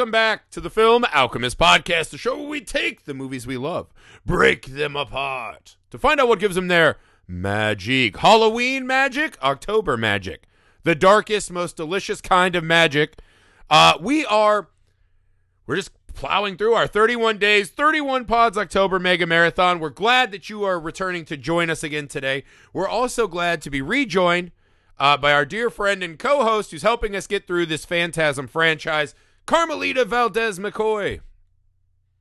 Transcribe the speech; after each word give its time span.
Welcome 0.00 0.12
back 0.12 0.48
to 0.52 0.62
the 0.62 0.70
Film 0.70 1.04
Alchemist 1.12 1.58
Podcast, 1.58 2.08
the 2.08 2.16
show 2.16 2.38
where 2.38 2.48
we 2.48 2.62
take 2.62 3.04
the 3.04 3.12
movies 3.12 3.46
we 3.46 3.58
love, 3.58 3.92
break 4.24 4.64
them 4.64 4.96
apart 4.96 5.76
to 5.90 5.98
find 5.98 6.18
out 6.18 6.26
what 6.26 6.38
gives 6.38 6.54
them 6.54 6.68
their 6.68 6.96
magic. 7.28 8.16
Halloween 8.16 8.86
magic, 8.86 9.36
October 9.42 9.98
magic, 9.98 10.44
the 10.84 10.94
darkest, 10.94 11.50
most 11.50 11.76
delicious 11.76 12.22
kind 12.22 12.56
of 12.56 12.64
magic. 12.64 13.18
Uh, 13.68 13.98
we 14.00 14.24
are, 14.24 14.70
we're 15.66 15.76
just 15.76 15.90
plowing 16.14 16.56
through 16.56 16.72
our 16.72 16.86
31 16.86 17.36
days, 17.36 17.68
31 17.68 18.24
pods 18.24 18.56
October 18.56 18.98
mega 18.98 19.26
marathon. 19.26 19.80
We're 19.80 19.90
glad 19.90 20.32
that 20.32 20.48
you 20.48 20.64
are 20.64 20.80
returning 20.80 21.26
to 21.26 21.36
join 21.36 21.68
us 21.68 21.82
again 21.82 22.08
today. 22.08 22.44
We're 22.72 22.88
also 22.88 23.28
glad 23.28 23.60
to 23.60 23.70
be 23.70 23.82
rejoined 23.82 24.52
uh, 24.98 25.18
by 25.18 25.34
our 25.34 25.44
dear 25.44 25.68
friend 25.68 26.02
and 26.02 26.18
co-host 26.18 26.70
who's 26.70 26.80
helping 26.80 27.14
us 27.14 27.26
get 27.26 27.46
through 27.46 27.66
this 27.66 27.84
Phantasm 27.84 28.46
franchise, 28.46 29.14
Carmelita 29.50 30.04
Valdez 30.04 30.60
McKoy. 30.60 31.22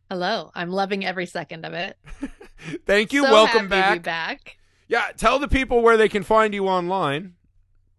Hello, 0.09 0.49
I'm 0.55 0.71
loving 0.71 1.05
every 1.05 1.27
second 1.27 1.63
of 1.63 1.73
it. 1.73 1.95
Thank 2.87 3.13
you. 3.13 3.23
So 3.23 3.31
Welcome 3.31 3.69
happy 3.69 3.97
to 3.97 3.99
be 3.99 4.03
back. 4.03 4.43
back. 4.45 4.57
Yeah, 4.87 5.09
tell 5.15 5.37
the 5.37 5.47
people 5.47 5.83
where 5.83 5.95
they 5.95 6.09
can 6.09 6.23
find 6.23 6.55
you 6.55 6.67
online. 6.67 7.35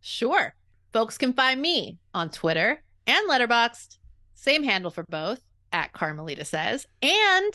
Sure. 0.00 0.52
Folks 0.92 1.16
can 1.16 1.32
find 1.32 1.62
me 1.62 2.00
on 2.12 2.30
Twitter 2.30 2.82
and 3.06 3.30
Letterboxd. 3.30 3.98
Same 4.34 4.64
handle 4.64 4.90
for 4.90 5.04
both 5.04 5.40
at 5.72 5.92
Carmelita 5.92 6.44
says. 6.44 6.88
And 7.00 7.54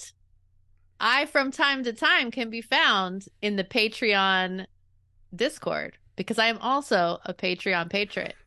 I, 1.02 1.26
from 1.26 1.52
time 1.52 1.84
to 1.84 1.92
time, 1.92 2.32
can 2.32 2.50
be 2.50 2.62
found 2.62 3.26
in 3.42 3.58
the 3.58 3.66
Patreon 3.66 4.66
Discord 5.36 5.98
because 6.16 6.40
I 6.40 6.48
am 6.48 6.60
also 6.60 7.20
a 7.26 7.34
Patreon 7.34 7.90
patron. 7.90 8.32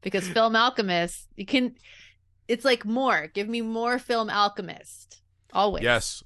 Because 0.00 0.28
Film 0.28 0.54
Alchemist, 0.54 1.26
you 1.34 1.44
can, 1.44 1.74
it's 2.48 2.64
like 2.64 2.84
more. 2.84 3.28
Give 3.28 3.48
me 3.48 3.60
more 3.60 3.98
Film 3.98 4.30
Alchemist. 4.30 5.20
Always. 5.52 5.84
Yes. 5.84 6.24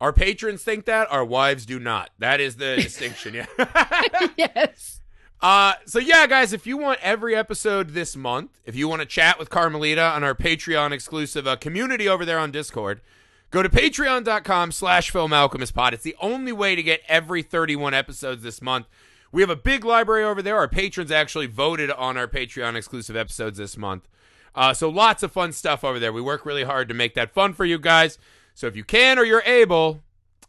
Our 0.00 0.12
patrons 0.12 0.62
think 0.62 0.86
that, 0.86 1.10
our 1.10 1.24
wives 1.24 1.64
do 1.64 1.78
not. 1.78 2.10
That 2.18 2.40
is 2.40 2.56
the 2.56 2.76
distinction. 2.82 3.34
Yeah. 3.34 3.46
yes. 4.36 5.00
Uh, 5.40 5.74
so 5.84 5.98
yeah, 5.98 6.26
guys, 6.26 6.52
if 6.52 6.66
you 6.66 6.76
want 6.76 6.98
every 7.02 7.36
episode 7.36 7.90
this 7.90 8.16
month, 8.16 8.60
if 8.64 8.74
you 8.74 8.88
want 8.88 9.00
to 9.00 9.06
chat 9.06 9.38
with 9.38 9.50
Carmelita 9.50 10.02
on 10.02 10.24
our 10.24 10.34
Patreon 10.34 10.92
exclusive 10.92 11.46
uh, 11.46 11.56
community 11.56 12.08
over 12.08 12.24
there 12.24 12.38
on 12.38 12.50
Discord, 12.50 13.02
go 13.50 13.62
to 13.62 13.68
patreon.com 13.68 14.72
slash 14.72 15.10
film 15.10 15.32
alchemist 15.32 15.74
pod. 15.74 15.92
It's 15.92 16.02
the 16.02 16.16
only 16.20 16.52
way 16.52 16.74
to 16.74 16.82
get 16.82 17.02
every 17.08 17.42
31 17.42 17.92
episodes 17.92 18.42
this 18.42 18.62
month. 18.62 18.86
We 19.32 19.42
have 19.42 19.50
a 19.50 19.56
big 19.56 19.84
library 19.84 20.24
over 20.24 20.40
there. 20.40 20.56
Our 20.56 20.68
patrons 20.68 21.10
actually 21.10 21.46
voted 21.46 21.90
on 21.90 22.16
our 22.16 22.28
Patreon 22.28 22.76
exclusive 22.76 23.16
episodes 23.16 23.58
this 23.58 23.76
month. 23.76 24.08
Uh, 24.54 24.72
so 24.72 24.88
lots 24.88 25.22
of 25.22 25.32
fun 25.32 25.52
stuff 25.52 25.82
over 25.84 25.98
there. 25.98 26.12
We 26.12 26.20
work 26.22 26.46
really 26.46 26.64
hard 26.64 26.88
to 26.88 26.94
make 26.94 27.14
that 27.14 27.32
fun 27.34 27.52
for 27.54 27.64
you 27.64 27.78
guys. 27.78 28.18
So 28.54 28.66
if 28.66 28.76
you 28.76 28.84
can 28.84 29.18
or 29.18 29.24
you're 29.24 29.42
able, 29.44 30.00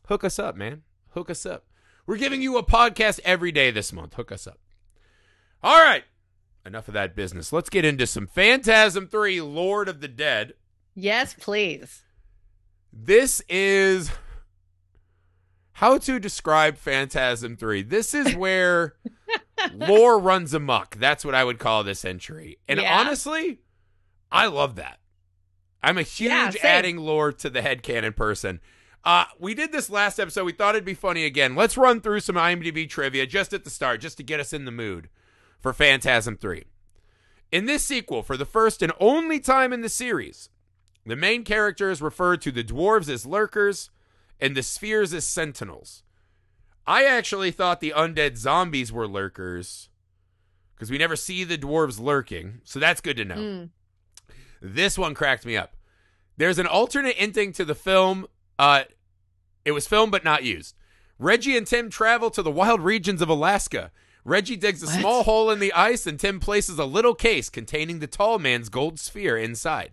hook 0.08 0.24
us 0.24 0.38
up, 0.38 0.56
man. 0.56 0.84
Hook 1.16 1.30
us 1.30 1.46
up. 1.46 1.66
We're 2.06 2.18
giving 2.18 2.42
you 2.42 2.58
a 2.58 2.64
podcast 2.64 3.20
every 3.26 3.52
day 3.52 3.72
this 3.72 3.92
month. 3.92 4.14
Hook 4.14 4.32
us 4.32 4.46
up. 4.46 4.60
All 5.64 5.80
right. 5.84 6.04
Enough 6.66 6.88
of 6.88 6.94
that 6.94 7.16
business. 7.16 7.52
Let's 7.52 7.70
get 7.70 7.86
into 7.86 8.06
some 8.06 8.28
Phantasm 8.28 9.08
3 9.08 9.42
Lord 9.42 9.88
of 9.90 10.02
the 10.02 10.08
Dead. 10.08 10.54
Yes, 10.94 11.34
please. 11.40 12.04
This 12.94 13.42
is 13.50 14.12
how 15.74 15.98
to 15.98 16.20
describe 16.20 16.78
Phantasm 16.78 17.58
3. 17.58 17.82
This 17.84 18.14
is 18.14 18.36
where 18.38 18.96
lore 19.74 20.20
runs 20.20 20.54
amok. 20.54 20.96
That's 20.96 21.26
what 21.26 21.36
I 21.36 21.44
would 21.44 21.60
call 21.60 21.84
this 21.84 22.06
entry. 22.06 22.60
And 22.68 22.80
Yeah. 22.80 23.00
honestly, 23.00 23.60
I 24.32 24.48
love 24.48 24.76
that. 24.76 25.00
I'm 25.82 25.98
a 25.98 26.04
huge 26.04 26.32
Yeah, 26.32 26.52
adding 26.64 26.98
lore 26.98 27.32
to 27.32 27.50
the 27.50 27.62
headcanon 27.62 28.16
person. 28.16 28.60
Uh, 29.04 29.26
we 29.40 29.54
did 29.54 29.72
this 29.72 29.90
last 29.90 30.20
episode. 30.20 30.46
We 30.46 30.52
thought 30.52 30.74
it'd 30.74 30.84
be 30.84 30.96
funny 30.96 31.26
again. 31.26 31.56
Let's 31.56 31.78
run 31.78 32.02
through 32.02 32.22
some 32.22 32.36
IMDb 32.36 32.90
trivia 32.90 33.28
just 33.28 33.54
at 33.54 33.64
the 33.64 33.70
start, 33.70 34.02
just 34.02 34.18
to 34.18 34.24
get 34.24 34.40
us 34.40 34.52
in 34.52 34.66
the 34.66 34.72
mood 34.72 35.10
for 35.60 35.74
Phantasm 35.74 36.38
3. 36.38 36.64
In 37.52 37.66
this 37.66 37.84
sequel, 37.84 38.24
for 38.24 38.36
the 38.36 38.46
first 38.46 38.82
and 38.82 38.92
only 39.00 39.40
time 39.40 39.72
in 39.72 39.82
the 39.82 39.90
series, 39.90 40.50
the 41.06 41.16
main 41.16 41.44
characters 41.44 42.02
refer 42.02 42.36
to 42.38 42.52
the 42.52 42.64
dwarves 42.64 43.08
as 43.08 43.28
lurkers 43.28 43.92
and 44.42 44.58
the 44.58 44.64
spheres 44.64 45.14
as 45.14 45.26
sentinels. 45.28 46.02
I 46.88 47.06
actually 47.06 47.52
thought 47.52 47.80
the 47.80 47.94
undead 47.96 48.38
zombies 48.38 48.92
were 48.92 49.08
lurkers 49.08 49.90
because 50.76 50.90
we 50.90 50.98
never 50.98 51.16
see 51.16 51.44
the 51.44 51.58
dwarves 51.58 52.00
lurking, 52.00 52.62
so 52.64 52.80
that's 52.80 53.02
good 53.02 53.18
to 53.18 53.26
know. 53.26 53.36
Mm. 53.36 53.70
This 54.74 54.98
one 54.98 55.14
cracked 55.14 55.46
me 55.46 55.56
up. 55.56 55.76
There's 56.38 56.58
an 56.60 56.66
alternate 56.68 57.16
ending 57.20 57.52
to 57.54 57.64
the 57.66 57.76
film. 57.76 58.26
Uh, 58.58 58.84
it 59.64 59.74
was 59.74 59.88
filmed 59.88 60.12
but 60.12 60.24
not 60.24 60.44
used. 60.44 60.76
Reggie 61.20 61.56
and 61.56 61.68
Tim 61.68 61.90
travel 61.90 62.30
to 62.32 62.42
the 62.42 62.52
wild 62.52 62.82
regions 62.82 63.22
of 63.22 63.30
Alaska. 63.30 63.92
Reggie 64.24 64.56
digs 64.56 64.82
a 64.82 64.88
What? 64.88 65.00
small 65.00 65.24
hole 65.24 65.52
in 65.52 65.60
the 65.60 65.72
ice, 65.74 66.08
and 66.08 66.20
Tim 66.20 66.40
places 66.40 66.80
a 66.80 66.86
little 66.86 67.14
case 67.14 67.48
containing 67.50 68.00
the 68.00 68.08
tall 68.08 68.40
man's 68.40 68.70
gold 68.70 69.00
sphere 69.00 69.38
inside. 69.38 69.92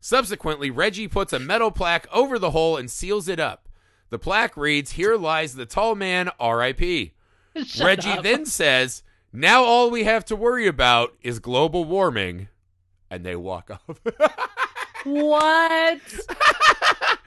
Subsequently, 0.00 0.70
Reggie 0.70 1.06
puts 1.08 1.32
a 1.32 1.38
metal 1.38 1.70
plaque 1.70 2.08
over 2.12 2.36
the 2.38 2.50
hole 2.50 2.76
and 2.76 2.90
seals 2.90 3.28
it 3.28 3.38
up. 3.38 3.68
The 4.08 4.18
plaque 4.18 4.56
reads, 4.56 4.92
Here 4.92 5.16
lies 5.16 5.54
the 5.54 5.66
tall 5.66 5.94
man, 5.94 6.30
R.I.P. 6.40 7.12
Reggie 7.80 8.10
up. 8.10 8.24
then 8.24 8.44
says, 8.44 9.04
Now 9.32 9.62
all 9.62 9.88
we 9.88 10.02
have 10.04 10.24
to 10.26 10.36
worry 10.36 10.66
about 10.66 11.14
is 11.22 11.38
global 11.38 11.84
warming. 11.84 12.48
And 13.10 13.24
they 13.24 13.36
walk 13.36 13.70
off. 13.88 14.00
What? 15.04 16.00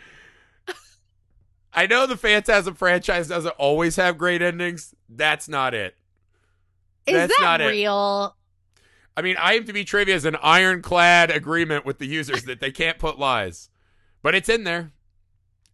I 1.73 1.87
know 1.87 2.05
the 2.05 2.17
Phantasm 2.17 2.75
franchise 2.75 3.27
doesn't 3.27 3.55
always 3.57 3.95
have 3.95 4.17
great 4.17 4.41
endings. 4.41 4.93
That's 5.09 5.49
not 5.49 5.73
it. 5.73 5.95
Is 7.07 7.15
That's 7.15 7.35
that 7.37 7.43
not 7.43 7.61
it. 7.61 7.67
real? 7.67 8.35
I 9.17 9.21
mean, 9.21 9.35
IMDb 9.35 9.85
trivia 9.85 10.15
is 10.15 10.25
an 10.25 10.37
ironclad 10.41 11.31
agreement 11.31 11.85
with 11.85 11.99
the 11.99 12.07
users 12.07 12.43
that 12.45 12.59
they 12.59 12.71
can't 12.71 12.97
put 12.97 13.19
lies, 13.19 13.69
but 14.21 14.33
it's 14.35 14.49
in 14.49 14.63
there. 14.63 14.91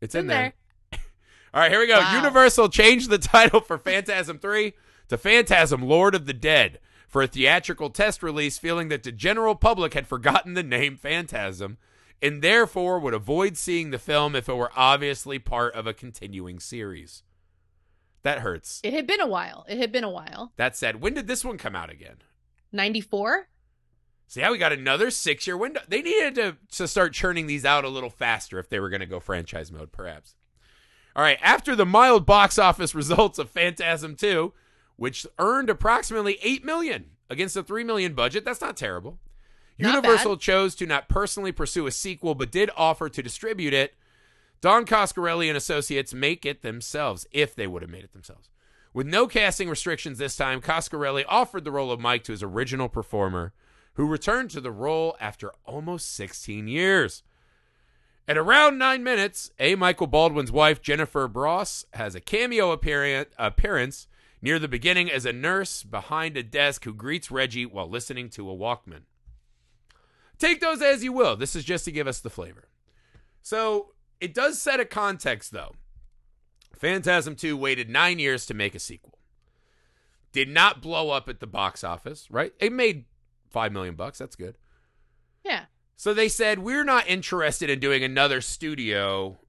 It's 0.01 0.15
in, 0.15 0.21
in 0.21 0.27
there. 0.27 0.53
there. 0.91 1.01
All 1.53 1.61
right, 1.61 1.71
here 1.71 1.79
we 1.79 1.87
go. 1.87 1.99
Wow. 1.99 2.15
Universal 2.15 2.69
changed 2.69 3.09
the 3.09 3.17
title 3.17 3.61
for 3.61 3.77
Phantasm 3.77 4.39
3 4.39 4.73
to 5.09 5.17
Phantasm 5.17 5.81
Lord 5.83 6.15
of 6.15 6.25
the 6.25 6.33
Dead 6.33 6.79
for 7.09 7.23
a 7.23 7.27
theatrical 7.27 7.89
test 7.89 8.23
release, 8.23 8.57
feeling 8.57 8.87
that 8.87 9.03
the 9.03 9.11
general 9.11 9.55
public 9.55 9.95
had 9.95 10.07
forgotten 10.07 10.53
the 10.53 10.63
name 10.63 10.95
Phantasm 10.95 11.77
and 12.21 12.41
therefore 12.41 12.99
would 12.99 13.13
avoid 13.13 13.57
seeing 13.57 13.91
the 13.91 13.99
film 13.99 14.35
if 14.35 14.47
it 14.47 14.53
were 14.53 14.71
obviously 14.75 15.39
part 15.39 15.73
of 15.73 15.87
a 15.87 15.93
continuing 15.93 16.59
series. 16.59 17.23
That 18.23 18.39
hurts. 18.39 18.81
It 18.83 18.93
had 18.93 19.07
been 19.07 19.21
a 19.21 19.27
while. 19.27 19.65
It 19.67 19.77
had 19.77 19.91
been 19.91 20.03
a 20.03 20.09
while. 20.09 20.51
That 20.57 20.75
said, 20.75 21.01
when 21.01 21.13
did 21.13 21.27
this 21.27 21.45
one 21.45 21.57
come 21.57 21.75
out 21.75 21.89
again? 21.89 22.17
94? 22.71 23.47
See 24.27 24.41
how 24.41 24.51
we 24.51 24.57
got 24.57 24.73
another 24.73 25.09
six 25.09 25.47
year 25.47 25.57
window. 25.57 25.81
They 25.87 26.01
needed 26.01 26.35
to, 26.35 26.57
to 26.73 26.87
start 26.87 27.13
churning 27.13 27.47
these 27.47 27.65
out 27.65 27.85
a 27.85 27.89
little 27.89 28.09
faster 28.09 28.59
if 28.59 28.69
they 28.69 28.79
were 28.79 28.89
going 28.89 28.99
to 28.99 29.07
go 29.07 29.19
franchise 29.19 29.71
mode, 29.71 29.91
perhaps. 29.91 30.35
All 31.15 31.23
right, 31.23 31.39
after 31.41 31.75
the 31.75 31.85
mild 31.85 32.25
box 32.25 32.59
office 32.59 32.93
results 32.95 33.39
of 33.39 33.49
Phantasm 33.49 34.15
2, 34.15 34.53
which 34.99 35.25
earned 35.39 35.69
approximately 35.69 36.37
8 36.43 36.65
million 36.65 37.11
against 37.29 37.55
a 37.55 37.63
3 37.63 37.85
million 37.85 38.13
budget, 38.13 38.43
that's 38.43 38.61
not 38.61 38.75
terrible. 38.75 39.17
Not 39.79 39.95
Universal 39.95 40.37
chose 40.37 40.75
to 40.75 40.85
not 40.85 41.07
personally 41.07 41.53
pursue 41.53 41.87
a 41.87 41.91
sequel 41.91 42.35
but 42.35 42.51
did 42.51 42.69
offer 42.75 43.07
to 43.07 43.23
distribute 43.23 43.73
it. 43.73 43.95
Don 44.59 44.85
Coscarelli 44.85 45.47
and 45.47 45.55
Associates 45.55 46.13
make 46.13 46.45
it 46.45 46.63
themselves 46.63 47.25
if 47.31 47.55
they 47.55 47.65
would 47.65 47.81
have 47.81 47.89
made 47.89 48.03
it 48.03 48.11
themselves. 48.11 48.49
With 48.93 49.07
no 49.07 49.25
casting 49.25 49.69
restrictions 49.69 50.17
this 50.17 50.35
time, 50.35 50.59
Coscarelli 50.59 51.23
offered 51.29 51.63
the 51.63 51.71
role 51.71 51.93
of 51.93 52.01
Mike 52.01 52.25
to 52.25 52.33
his 52.33 52.43
original 52.43 52.89
performer, 52.89 53.53
who 53.93 54.05
returned 54.05 54.49
to 54.51 54.59
the 54.59 54.71
role 54.71 55.15
after 55.21 55.53
almost 55.65 56.13
16 56.13 56.67
years. 56.67 57.23
At 58.27 58.37
around 58.37 58.77
nine 58.77 59.01
minutes, 59.01 59.51
A. 59.59 59.75
Michael 59.75 60.07
Baldwin's 60.07 60.51
wife, 60.51 60.81
Jennifer 60.81 61.29
Bross, 61.29 61.85
has 61.93 62.15
a 62.15 62.19
cameo 62.19 62.71
appearance 62.71 64.07
near 64.41 64.59
the 64.59 64.67
beginning 64.67 65.11
as 65.11 65.25
a 65.25 65.33
nurse 65.33 65.83
behind 65.83 66.37
a 66.37 66.43
desk 66.43 66.85
who 66.85 66.93
greets 66.93 67.31
Reggie 67.31 67.65
while 67.65 67.89
listening 67.89 68.29
to 68.31 68.49
a 68.49 68.55
Walkman. 68.55 69.03
Take 70.37 70.61
those 70.61 70.81
as 70.81 71.03
you 71.03 71.11
will. 71.11 71.35
This 71.35 71.55
is 71.55 71.63
just 71.63 71.85
to 71.85 71.91
give 71.91 72.07
us 72.07 72.19
the 72.19 72.29
flavor. 72.29 72.69
So 73.41 73.93
it 74.21 74.33
does 74.33 74.61
set 74.61 74.79
a 74.79 74.85
context, 74.85 75.51
though. 75.51 75.73
Phantasm 76.77 77.35
2 77.35 77.57
waited 77.57 77.89
nine 77.89 78.19
years 78.19 78.45
to 78.45 78.53
make 78.53 78.73
a 78.73 78.79
sequel. 78.79 79.17
Did 80.31 80.47
not 80.47 80.81
blow 80.81 81.09
up 81.09 81.27
at 81.27 81.39
the 81.39 81.47
box 81.47 81.83
office, 81.83 82.29
right? 82.31 82.53
It 82.59 82.71
made 82.71 83.05
five 83.49 83.71
million 83.71 83.95
bucks. 83.95 84.19
That's 84.19 84.35
good. 84.35 84.57
Yeah. 85.43 85.65
So 85.95 86.13
they 86.13 86.29
said, 86.29 86.59
We're 86.59 86.85
not 86.85 87.09
interested 87.09 87.69
in 87.69 87.79
doing 87.79 88.03
another 88.03 88.39
studio 88.39 89.39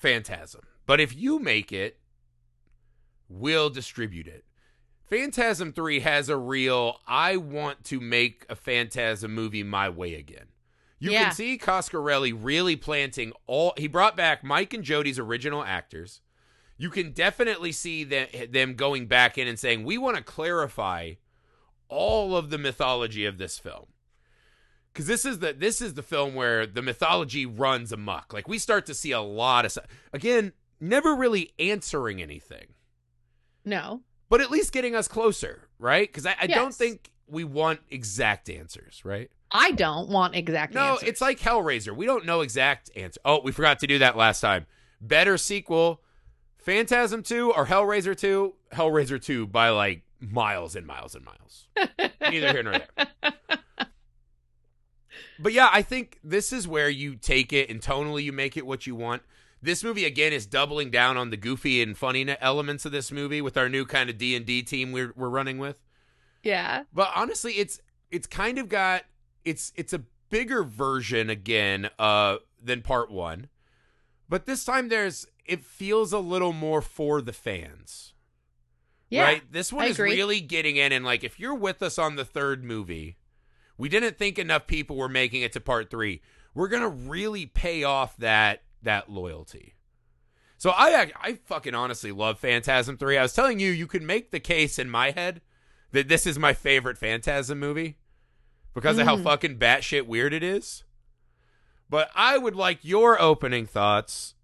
Phantasm. 0.00 0.62
But 0.86 0.98
if 0.98 1.14
you 1.14 1.38
make 1.38 1.72
it, 1.72 1.99
we'll 3.30 3.70
distribute 3.70 4.26
it. 4.26 4.44
Phantasm 5.08 5.72
3 5.72 6.00
has 6.00 6.28
a 6.28 6.36
real 6.36 7.00
I 7.06 7.36
want 7.36 7.84
to 7.84 8.00
make 8.00 8.44
a 8.48 8.54
Phantasm 8.54 9.34
movie 9.34 9.62
my 9.62 9.88
way 9.88 10.14
again. 10.14 10.46
You 10.98 11.12
Yeah. 11.12 11.24
can 11.24 11.32
see 11.32 11.58
Coscarelli 11.58 12.36
really 12.38 12.76
planting 12.76 13.32
all 13.46 13.72
he 13.76 13.88
brought 13.88 14.16
back 14.16 14.44
Mike 14.44 14.74
and 14.74 14.84
Jody's 14.84 15.18
original 15.18 15.64
actors. 15.64 16.20
You 16.76 16.90
can 16.90 17.12
definitely 17.12 17.72
see 17.72 18.04
them, 18.04 18.28
them 18.50 18.74
going 18.74 19.06
back 19.06 19.38
in 19.38 19.48
and 19.48 19.58
saying, 19.58 19.84
"We 19.84 19.98
want 19.98 20.16
to 20.16 20.22
clarify 20.22 21.14
all 21.88 22.36
of 22.36 22.50
the 22.50 22.58
mythology 22.58 23.24
of 23.24 23.38
this 23.38 23.58
film." 23.58 23.86
Cuz 24.92 25.06
this 25.06 25.24
is 25.24 25.38
the 25.38 25.52
this 25.52 25.80
is 25.80 25.94
the 25.94 26.02
film 26.02 26.34
where 26.34 26.66
the 26.66 26.82
mythology 26.82 27.46
runs 27.46 27.92
amok. 27.92 28.32
Like 28.32 28.48
we 28.48 28.58
start 28.58 28.86
to 28.86 28.94
see 28.94 29.12
a 29.12 29.20
lot 29.20 29.64
of. 29.64 29.76
Again, 30.12 30.52
never 30.80 31.14
really 31.14 31.52
answering 31.58 32.20
anything 32.20 32.74
No. 33.64 34.02
but 34.28 34.40
at 34.40 34.50
least 34.50 34.72
getting 34.72 34.94
us 34.94 35.08
closer, 35.08 35.68
right? 35.78 36.08
Because 36.08 36.26
I, 36.26 36.34
I 36.40 36.46
don't 36.46 36.74
think 36.74 37.10
we 37.26 37.44
want 37.44 37.80
exact 37.90 38.48
answers, 38.50 39.02
right? 39.04 39.30
I 39.52 39.72
don't 39.72 40.08
want 40.08 40.34
exact 40.36 40.74
No, 40.74 40.92
answers. 40.92 41.08
it's 41.08 41.20
like 41.20 41.38
Hellraiser. 41.40 41.94
We 41.94 42.06
don't 42.06 42.24
know 42.24 42.40
exact 42.40 42.90
answer. 42.96 43.20
Oh, 43.24 43.40
we 43.42 43.52
forgot 43.52 43.80
to 43.80 43.86
do 43.86 43.98
that 43.98 44.16
last 44.16 44.40
time. 44.40 44.66
Better 45.00 45.36
sequel, 45.38 46.00
Phantasm 46.58 47.22
2 47.22 47.52
or 47.52 47.66
Hellraiser 47.66 48.16
2? 48.16 48.54
Hellraiser 48.72 49.20
2 49.22 49.46
by 49.48 49.70
like 49.70 50.02
miles 50.20 50.76
and 50.76 50.86
miles 50.86 51.14
and 51.14 51.24
miles. 51.24 51.68
Neither 52.20 52.52
here 52.52 52.62
nor 52.62 52.72
there. 52.74 53.32
But 55.38 55.52
yeah, 55.54 55.70
I 55.72 55.82
think 55.82 56.18
this 56.22 56.52
is 56.52 56.68
where 56.68 56.90
you 56.90 57.16
take 57.16 57.52
it 57.52 57.70
and 57.70 57.80
tonally 57.80 58.22
you 58.22 58.32
make 58.32 58.56
it 58.56 58.66
what 58.66 58.86
you 58.86 58.94
want. 58.94 59.22
This 59.62 59.84
movie 59.84 60.04
again 60.06 60.32
is 60.32 60.46
doubling 60.46 60.90
down 60.90 61.16
on 61.16 61.30
the 61.30 61.36
goofy 61.36 61.82
and 61.82 61.96
funny 61.96 62.26
elements 62.40 62.84
of 62.86 62.92
this 62.92 63.12
movie 63.12 63.42
with 63.42 63.56
our 63.56 63.68
new 63.68 63.84
kind 63.84 64.08
of 64.08 64.16
D 64.16 64.34
and 64.34 64.46
D 64.46 64.62
team 64.62 64.92
we're 64.92 65.12
we're 65.16 65.28
running 65.28 65.58
with. 65.58 65.78
yeah. 66.42 66.84
But 66.92 67.10
honestly, 67.14 67.54
it's 67.54 67.80
it's 68.10 68.26
kind 68.26 68.58
of 68.58 68.68
got 68.68 69.02
it's 69.44 69.72
it's 69.76 69.92
a 69.92 70.02
bigger 70.30 70.62
version 70.62 71.28
again 71.28 71.90
uh 71.98 72.36
than 72.62 72.82
part 72.82 73.10
1. 73.10 73.48
But 74.28 74.46
this 74.46 74.64
time 74.64 74.88
there's 74.88 75.26
it 75.44 75.64
feels 75.64 76.12
a 76.12 76.18
little 76.18 76.52
more 76.52 76.80
for 76.80 77.20
the 77.20 77.32
fans. 77.32 78.14
Yeah. 79.10 79.24
Right? 79.24 79.52
This 79.52 79.72
one 79.72 79.84
I 79.84 79.88
is 79.88 79.98
agree. 79.98 80.14
really 80.14 80.40
getting 80.40 80.76
in 80.76 80.92
and 80.92 81.04
like 81.04 81.22
if 81.24 81.38
you're 81.38 81.54
with 81.54 81.82
us 81.82 81.98
on 81.98 82.16
the 82.16 82.24
third 82.24 82.64
movie, 82.64 83.16
we 83.76 83.88
didn't 83.88 84.16
think 84.16 84.38
enough 84.38 84.66
people 84.66 84.96
were 84.96 85.08
making 85.08 85.42
it 85.42 85.52
to 85.52 85.60
part 85.60 85.90
3. 85.90 86.22
We're 86.54 86.68
going 86.68 86.82
to 86.82 86.88
really 86.88 87.46
pay 87.46 87.82
off 87.84 88.16
that 88.18 88.62
that 88.82 89.10
loyalty. 89.10 89.74
So 90.56 90.70
I 90.70 91.10
I 91.20 91.34
fucking 91.46 91.74
honestly 91.74 92.12
love 92.12 92.38
Phantasm 92.38 92.96
3. 92.98 93.16
I 93.18 93.22
was 93.22 93.32
telling 93.32 93.60
you 93.60 93.70
you 93.70 93.86
could 93.86 94.02
make 94.02 94.30
the 94.30 94.40
case 94.40 94.78
in 94.78 94.90
my 94.90 95.10
head 95.10 95.40
that 95.92 96.08
this 96.08 96.26
is 96.26 96.38
my 96.38 96.52
favorite 96.52 96.98
Phantasm 96.98 97.58
movie 97.58 97.96
because 98.74 98.98
of 98.98 99.06
how 99.06 99.16
Mm. 99.16 99.24
fucking 99.24 99.58
batshit 99.58 100.06
weird 100.06 100.32
it 100.32 100.42
is. 100.42 100.84
But 101.88 102.10
I 102.14 102.38
would 102.38 102.54
like 102.54 102.78
your 102.84 103.20
opening 103.20 103.66
thoughts 103.66 104.34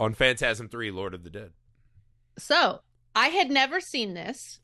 on 0.00 0.14
Phantasm 0.14 0.68
3 0.68 0.90
Lord 0.90 1.14
of 1.14 1.22
the 1.22 1.30
Dead. 1.30 1.52
So 2.38 2.80
I 3.14 3.28
had 3.28 3.50
never 3.50 3.80
seen 3.80 4.14
this. 4.14 4.58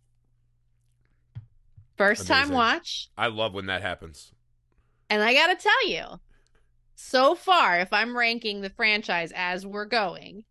First 1.97 2.27
time 2.27 2.49
watch. 2.51 3.11
I 3.17 3.27
love 3.27 3.53
when 3.55 3.67
that 3.67 3.83
happens. 3.83 4.33
And 5.09 5.23
I 5.23 5.35
got 5.35 5.49
to 5.49 5.57
tell 5.63 5.87
you, 5.89 6.21
so 7.03 7.35
far, 7.35 7.81
if 7.81 7.93
I'm 7.93 8.17
ranking 8.17 8.61
the 8.61 8.71
franchise 8.71 9.33
as 9.35 9.65
we're 9.67 9.87
going, 9.87 10.45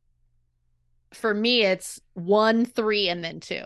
for 1.14 1.34
me, 1.34 1.64
it's 1.64 2.02
one, 2.14 2.66
three, 2.66 3.08
and 3.08 3.24
then 3.24 3.40
two. 3.40 3.64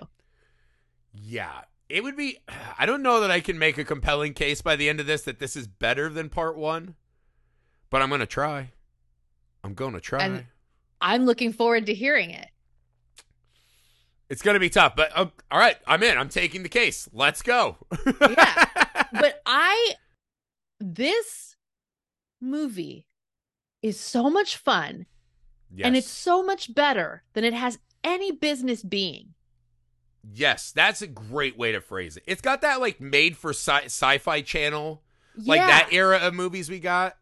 Yeah. 1.14 1.62
It 1.90 2.04
would 2.04 2.18
be 2.18 2.40
I 2.80 2.86
don't 2.86 3.02
know 3.02 3.22
that 3.22 3.32
I 3.32 3.40
can 3.40 3.58
make 3.58 3.78
a 3.78 3.84
compelling 3.84 4.34
case 4.34 4.62
by 4.62 4.76
the 4.76 4.90
end 4.90 5.00
of 5.00 5.06
this 5.06 5.24
that 5.24 5.40
this 5.40 5.56
is 5.56 5.68
better 5.68 6.10
than 6.10 6.30
part 6.30 6.58
1, 6.58 6.96
but 7.90 8.02
I'm 8.02 8.10
going 8.10 8.20
to 8.20 8.26
try. 8.28 8.72
I'm 9.64 9.74
going 9.74 9.94
to 9.94 10.02
try. 10.02 10.24
And- 10.24 10.46
I'm 11.02 11.26
looking 11.26 11.52
forward 11.52 11.86
to 11.88 11.94
hearing 11.94 12.30
it. 12.30 12.48
it's 14.30 14.42
going 14.42 14.54
to 14.56 14.60
be 14.60 14.70
tough, 14.70 14.96
but 14.96 15.12
uh, 15.16 15.26
all 15.52 15.60
right, 15.60 15.76
I'm 15.86 16.02
in. 16.02 16.18
I'm 16.18 16.30
taking 16.30 16.64
the 16.64 16.70
case. 16.70 17.10
Let's 17.14 17.42
go. 17.42 17.78
Yeah. 18.06 18.66
But 19.12 19.42
I, 19.46 19.94
this 20.80 21.56
movie 22.44 23.08
is 23.82 24.00
so 24.00 24.30
much 24.30 24.58
fun 24.58 25.06
and 25.84 25.98
it's 25.98 26.10
so 26.10 26.44
much 26.44 26.74
better 26.76 27.24
than 27.34 27.44
it 27.44 27.54
has 27.54 27.80
any 28.04 28.32
business 28.32 28.84
being. 28.84 29.34
Yes, 30.34 30.72
that's 30.72 31.02
a 31.02 31.08
great 31.08 31.58
way 31.58 31.72
to 31.72 31.82
phrase 31.82 32.16
it. 32.16 32.24
It's 32.28 32.42
got 32.42 32.62
that 32.62 32.80
like 32.80 33.02
made 33.02 33.36
for 33.36 33.50
sci- 33.52 33.86
sci-fi 33.86 34.42
channel, 34.42 35.04
like 35.36 35.58
Yeah. 35.58 35.68
that 35.68 35.90
era 35.92 36.18
of 36.20 36.34
movies 36.34 36.70
we 36.70 36.80
got, 36.80 37.18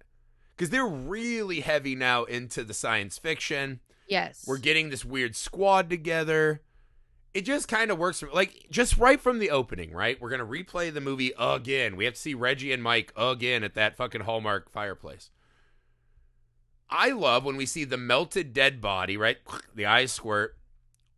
because 0.55 0.69
they're 0.69 0.85
really 0.85 1.61
heavy 1.61 1.95
now 1.95 2.25
into 2.25 2.63
the 2.63 2.73
science 2.73 3.17
fiction. 3.17 3.79
Yes. 4.07 4.43
We're 4.45 4.57
getting 4.57 4.89
this 4.89 5.05
weird 5.05 5.35
squad 5.35 5.89
together. 5.89 6.61
It 7.33 7.41
just 7.45 7.67
kind 7.67 7.91
of 7.91 7.97
works 7.97 8.19
for 8.19 8.29
like 8.31 8.67
just 8.69 8.97
right 8.97 9.19
from 9.19 9.39
the 9.39 9.51
opening, 9.51 9.91
right? 9.91 10.19
We're 10.19 10.29
gonna 10.29 10.45
replay 10.45 10.93
the 10.93 11.01
movie 11.01 11.31
again. 11.39 11.95
We 11.95 12.05
have 12.05 12.15
to 12.15 12.19
see 12.19 12.33
Reggie 12.33 12.73
and 12.73 12.83
Mike 12.83 13.13
again 13.15 13.63
at 13.63 13.75
that 13.75 13.95
fucking 13.95 14.21
Hallmark 14.21 14.69
fireplace. 14.71 15.29
I 16.89 17.11
love 17.11 17.45
when 17.45 17.55
we 17.55 17.65
see 17.65 17.85
the 17.85 17.97
melted 17.97 18.53
dead 18.53 18.81
body, 18.81 19.15
right? 19.17 19.37
The 19.75 19.85
eyes 19.85 20.11
squirt. 20.11 20.57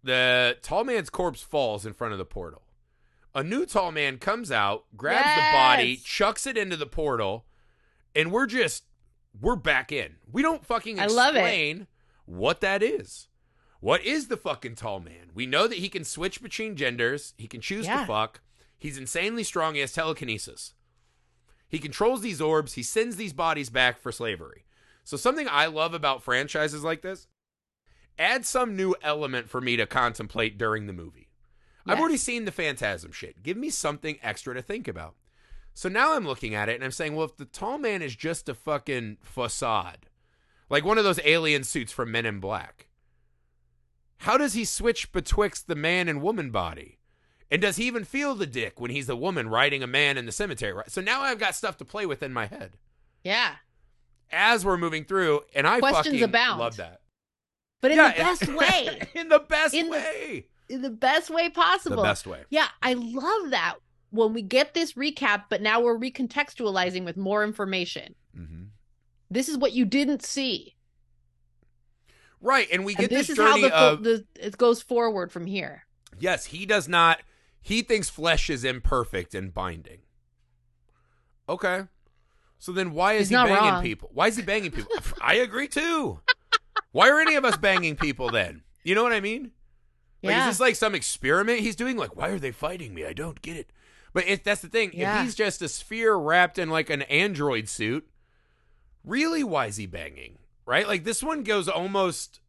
The 0.04 0.58
tall 0.62 0.84
man's 0.84 1.10
corpse 1.10 1.42
falls 1.42 1.86
in 1.86 1.94
front 1.94 2.12
of 2.14 2.20
the 2.20 2.26
portal. 2.26 2.62
A 3.34 3.44
new 3.44 3.66
tall 3.66 3.92
man 3.92 4.20
comes 4.20 4.52
out, 4.52 4.86
grabs 4.96 5.24
the 5.36 5.58
body, 5.58 5.96
chucks 5.98 6.46
it 6.46 6.56
into 6.58 6.78
the 6.78 6.86
portal, 6.86 7.46
and 8.14 8.32
we're 8.32 8.46
just 8.46 8.84
we're 9.42 9.56
back 9.56 9.92
in. 9.92 10.18
We 10.32 10.44
don't 10.44 10.64
fucking 10.64 11.00
I 11.00 11.08
love 11.08 11.34
it. 11.36 11.40
explain 11.40 11.88
what 12.26 12.62
that 12.62 12.84
is. 12.84 13.28
What 13.84 14.06
is 14.06 14.30
the 14.30 14.38
fucking 14.38 14.76
tall 14.76 15.02
man? 15.02 15.32
We 15.34 15.46
know 15.46 15.68
that 15.68 15.80
he 15.80 15.90
can 15.90 16.06
switch 16.06 16.42
between 16.42 16.78
genders. 16.78 17.34
He 17.38 17.48
can 17.50 17.60
choose 17.60 17.86
Yeah. 17.86 18.00
to 18.00 18.06
fuck. 18.06 18.40
He's 18.80 18.98
insanely 18.98 19.44
strong. 19.44 19.74
He 19.76 19.82
has 19.82 19.92
telekinesis. 19.92 20.74
He 21.68 21.80
controls 21.80 22.22
these 22.22 22.40
orbs. 22.40 22.76
He 22.76 22.82
sends 22.84 23.18
these 23.18 23.34
bodies 23.34 23.70
back 23.70 24.00
for 24.00 24.14
slavery. 24.14 24.64
So 25.04 25.18
something 25.18 25.50
I 25.50 25.66
love 25.66 25.94
about 25.94 26.24
franchises 26.24 26.82
like 26.86 27.02
this, 27.02 27.28
add 28.18 28.46
some 28.46 28.78
new 28.78 28.96
element 29.02 29.50
for 29.50 29.60
me 29.60 29.76
to 29.76 29.86
contemplate 29.86 30.58
during 30.58 30.88
the 30.88 30.94
movie. 30.94 31.28
I've 31.86 32.00
already 32.00 32.16
seen 32.16 32.46
the 32.46 32.54
phantasm 32.54 33.12
shit. 33.12 33.44
Give 33.44 33.58
me 33.58 33.70
something 33.70 34.18
extra 34.24 34.54
to 34.54 34.62
think 34.62 34.88
about. 34.88 35.16
So 35.74 35.90
now 35.90 36.14
I'm 36.14 36.26
looking 36.26 36.56
at 36.56 36.70
it 36.70 36.76
and 36.76 36.86
I'm 36.86 36.92
saying, 36.92 37.18
well, 37.18 37.26
if 37.26 37.36
the 37.36 37.44
tall 37.44 37.78
man 37.78 38.02
is 38.02 38.16
just 38.16 38.48
a 38.48 38.54
fucking 38.54 39.18
facade, 39.22 40.08
like 40.70 40.86
one 40.86 40.98
of 40.98 41.04
those 41.04 41.20
alien 41.26 41.66
suits 41.66 41.92
from 41.92 42.14
Men 42.14 42.26
in 42.26 42.40
Black, 42.40 42.88
how 44.24 44.38
does 44.38 44.54
he 44.54 44.66
switch 44.66 45.12
betwixt 45.12 45.68
the 45.68 45.76
man 45.76 46.08
and 46.08 46.22
woman 46.22 46.50
body? 46.52 47.00
And 47.52 47.62
does 47.62 47.76
he 47.78 47.86
even 47.86 48.04
feel 48.04 48.34
the 48.36 48.48
dick 48.48 48.80
when 48.80 48.90
he's 48.92 49.08
a 49.10 49.16
woman 49.16 49.48
riding 49.48 49.84
a 49.84 49.88
man 49.88 50.18
in 50.18 50.26
the 50.26 50.32
cemetery? 50.32 50.74
Right. 50.74 50.90
So 50.92 51.02
now 51.02 51.22
I've 51.22 51.40
got 51.40 51.56
stuff 51.56 51.78
to 51.78 51.86
play 51.86 52.06
with 52.06 52.24
in 52.24 52.34
my 52.34 52.48
head 52.48 52.78
Yeah. 53.24 53.56
as 54.32 54.66
we're 54.66 54.78
moving 54.78 55.06
through, 55.06 55.42
and 55.54 55.68
I 55.68 55.80
Questions 55.80 56.08
fucking 56.08 56.24
abound. 56.24 56.60
love 56.60 56.78
that. 56.78 57.02
But 57.82 57.92
in 57.92 57.98
Yeah, 57.98 58.12
the 58.12 58.18
best 58.24 58.48
way. 58.58 59.02
in 59.14 59.30
the 59.30 59.40
best 59.40 59.74
In 59.74 59.86
the- 59.88 59.92
way. 59.92 60.48
in 60.70 60.82
the 60.82 60.90
best 60.90 61.30
way 61.30 61.50
possible. 61.50 61.98
The 61.98 62.02
best 62.04 62.26
way. 62.26 62.44
Yeah, 62.50 62.68
I 62.82 62.94
love 62.94 63.52
that 63.52 63.76
when 64.10 64.34
we 64.34 64.42
get 64.42 64.74
this 64.74 64.94
recap, 64.94 65.44
but 65.50 65.62
now 65.62 65.82
we're 65.82 65.98
recontextualizing 66.00 67.04
with 67.06 67.18
more 67.18 67.44
information. 67.44 68.16
hmm 68.36 68.64
This 69.30 69.48
is 69.50 69.58
what 69.58 69.74
you 69.74 69.86
didn't 69.86 70.24
see. 70.24 70.76
Right, 72.46 72.68
and 72.72 72.84
we 72.86 72.92
And 72.94 73.00
get 73.02 73.10
this, 73.10 73.28
this, 73.28 73.38
is 73.40 73.44
how 73.44 73.58
the, 73.58 73.74
of 73.74 74.04
the 74.04 74.26
it 74.36 74.58
goes 74.58 74.82
forward 74.82 75.32
from 75.32 75.46
here. 75.46 75.86
yes, 76.20 76.46
he 76.48 76.66
does 76.66 76.88
not. 76.90 77.22
He 77.62 77.82
thinks 77.82 78.10
flesh 78.10 78.50
is 78.50 78.64
imperfect 78.66 79.34
and 79.34 79.54
binding. 79.54 80.00
Okay, 81.48 81.84
so 82.60 82.72
then 82.72 82.92
why 82.94 83.14
is 83.14 83.30
He's 83.30 83.38
he 83.40 83.44
banging 83.46 83.56
wrong. 83.74 83.82
people? 83.84 84.10
Why 84.14 84.28
is 84.28 84.36
he 84.38 84.42
banging 84.44 84.72
people? 84.72 84.92
I 85.22 85.36
agree 85.36 85.68
too. 85.68 86.20
Why 86.92 87.10
are 87.10 87.20
any 87.20 87.36
of 87.36 87.44
us 87.46 87.58
banging 87.58 87.96
people 87.96 88.30
then? 88.30 88.62
You 88.84 88.96
know 88.96 89.04
what 89.04 89.14
I 89.14 89.20
mean? 89.22 89.52
Like, 90.22 90.32
yeah. 90.36 90.48
is 90.50 90.58
this 90.58 90.60
like 90.62 90.76
some 90.76 90.96
experiment 90.96 91.60
he's 91.60 91.76
doing? 91.76 91.98
Like, 91.98 92.16
why 92.16 92.30
are 92.30 92.40
they 92.40 92.52
fighting 92.52 92.94
me? 92.94 93.06
I 93.06 93.14
don't 93.14 93.42
get 93.42 93.58
it. 93.58 93.72
But 94.14 94.26
if 94.28 94.44
that's 94.44 94.62
the 94.62 94.68
thing, 94.70 94.92
Yeah. 94.94 95.20
if 95.20 95.26
he's 95.26 95.36
just 95.36 95.62
a 95.62 95.68
sphere 95.70 96.16
wrapped 96.18 96.58
in 96.60 96.70
like 96.70 96.90
an 96.90 97.02
android 97.04 97.68
suit, 97.68 98.08
really, 99.04 99.44
why 99.44 99.66
is 99.68 99.78
he 99.78 99.86
banging? 99.86 100.38
Right? 100.66 100.88
Like 100.88 101.04
this 101.04 101.22
one 101.24 101.44
goes 101.44 101.68
almost. 101.68 102.40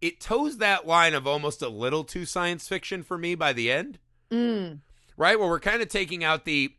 It 0.00 0.20
toes 0.20 0.58
that 0.58 0.86
line 0.86 1.14
of 1.14 1.26
almost 1.28 1.62
a 1.62 1.68
little 1.68 2.02
too 2.02 2.24
science 2.26 2.66
fiction 2.66 3.02
for 3.04 3.16
me 3.16 3.34
by 3.36 3.52
the 3.52 3.70
end. 3.70 3.98
Mm, 4.30 4.80
Right, 5.16 5.38
where 5.38 5.48
we're 5.48 5.60
kind 5.60 5.80
of 5.82 5.88
taking 5.88 6.24
out 6.24 6.44
the 6.44 6.74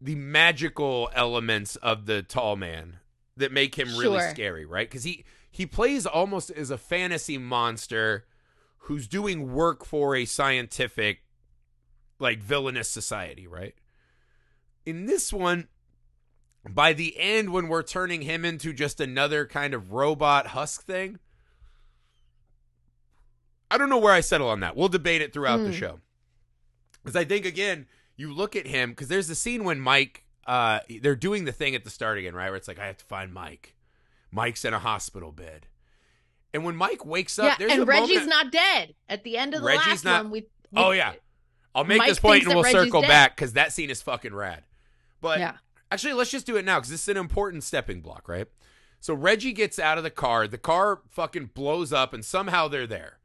the 0.00 0.16
magical 0.16 1.08
elements 1.14 1.76
of 1.76 2.04
the 2.06 2.22
tall 2.22 2.56
man 2.56 2.98
that 3.36 3.52
make 3.52 3.76
him 3.76 3.96
really 3.96 4.18
Sure. 4.18 4.30
scary, 4.30 4.64
right? 4.66 4.88
Because 4.88 5.04
he 5.04 5.24
he 5.50 5.64
plays 5.66 6.04
almost 6.04 6.50
as 6.50 6.70
a 6.70 6.76
fantasy 6.76 7.38
monster 7.38 8.26
who's 8.78 9.06
doing 9.08 9.54
work 9.54 9.84
for 9.84 10.14
a 10.16 10.24
scientific 10.26 11.22
like 12.18 12.40
villainous 12.42 12.88
society, 12.90 13.46
right? 13.46 13.74
In 14.84 15.06
this 15.06 15.32
one, 15.32 15.68
by 16.70 16.92
the 16.92 17.18
end, 17.18 17.50
when 17.52 17.68
we're 17.68 17.82
turning 17.82 18.22
him 18.22 18.44
into 18.44 18.72
just 18.72 19.00
another 19.00 19.46
kind 19.46 19.74
of 19.74 19.92
robot 19.92 20.48
husk 20.48 20.84
thing, 20.84 21.18
I 23.70 23.78
don't 23.78 23.88
know 23.90 23.98
where 23.98 24.12
I 24.12 24.20
settle 24.20 24.48
on 24.48 24.60
that. 24.60 24.76
We'll 24.76 24.88
debate 24.88 25.20
it 25.22 25.32
throughout 25.32 25.58
the 25.58 25.66
Hmm. 25.72 25.78
show. 25.78 26.00
Because 27.02 27.16
I 27.16 27.24
think, 27.24 27.44
again, 27.44 27.86
you 28.16 28.32
look 28.32 28.56
at 28.56 28.66
him, 28.66 28.90
because 28.90 29.08
there's 29.08 29.28
the 29.28 29.34
scene 29.34 29.64
when 29.64 29.80
Mike, 29.80 30.24
uh, 30.46 30.80
they're 31.02 31.16
doing 31.16 31.44
the 31.44 31.52
thing 31.52 31.74
at 31.74 31.84
the 31.84 31.90
start 31.90 32.18
again, 32.18 32.34
right? 32.34 32.48
Where 32.48 32.56
it's 32.56 32.68
like, 32.68 32.78
I 32.78 32.86
have 32.86 32.96
to 32.98 33.04
find 33.04 33.32
Mike. 33.32 33.74
Mike's 34.30 34.64
in 34.64 34.72
a 34.74 34.78
hospital 34.78 35.32
bed. 35.32 35.66
And 36.52 36.64
when 36.64 36.76
Mike 36.76 37.04
wakes 37.04 37.38
up, 37.38 37.46
yeah, 37.46 37.56
there's 37.58 37.72
and 37.72 37.82
a 37.82 37.84
Reggie's 37.86 38.20
moment- 38.20 38.30
not 38.30 38.52
dead 38.52 38.94
at 39.08 39.24
the 39.24 39.36
end 39.36 39.54
of 39.54 39.60
the 39.60 39.66
Reggie's 39.66 39.86
last 39.86 40.04
not- 40.04 40.22
one. 40.24 40.30
We, 40.30 40.40
we 40.40 40.46
Oh, 40.82 40.90
yeah. 40.92 41.14
I'll 41.74 41.84
make 41.84 41.98
Mike 41.98 42.08
this 42.08 42.18
and 42.22 42.46
we'll 42.46 42.62
Reggie's 42.62 42.80
circle 42.84 43.00
dead. 43.00 43.08
back 43.08 43.36
because 43.36 43.54
that 43.54 43.72
scene 43.72 43.90
is 43.90 44.00
fucking 44.00 44.32
rad. 44.32 44.62
But 45.20 45.40
yeah, 45.40 45.56
actually, 45.94 46.12
let's 46.12 46.30
just 46.30 46.46
do 46.46 46.56
it 46.56 46.64
now 46.64 46.78
because 46.78 46.90
this 46.90 47.02
is 47.02 47.08
an 47.08 47.16
important 47.16 47.62
stepping 47.62 48.00
block, 48.00 48.28
right? 48.28 48.48
So 49.00 49.14
Reggie 49.14 49.52
gets 49.52 49.78
out 49.78 49.96
of 49.96 50.04
the 50.04 50.10
car. 50.10 50.48
The 50.48 50.58
car 50.58 51.02
fucking 51.08 51.50
blows 51.54 51.92
up, 51.92 52.12
and 52.12 52.24
somehow 52.24 52.68
they're 52.68 52.86
there. 52.86 53.18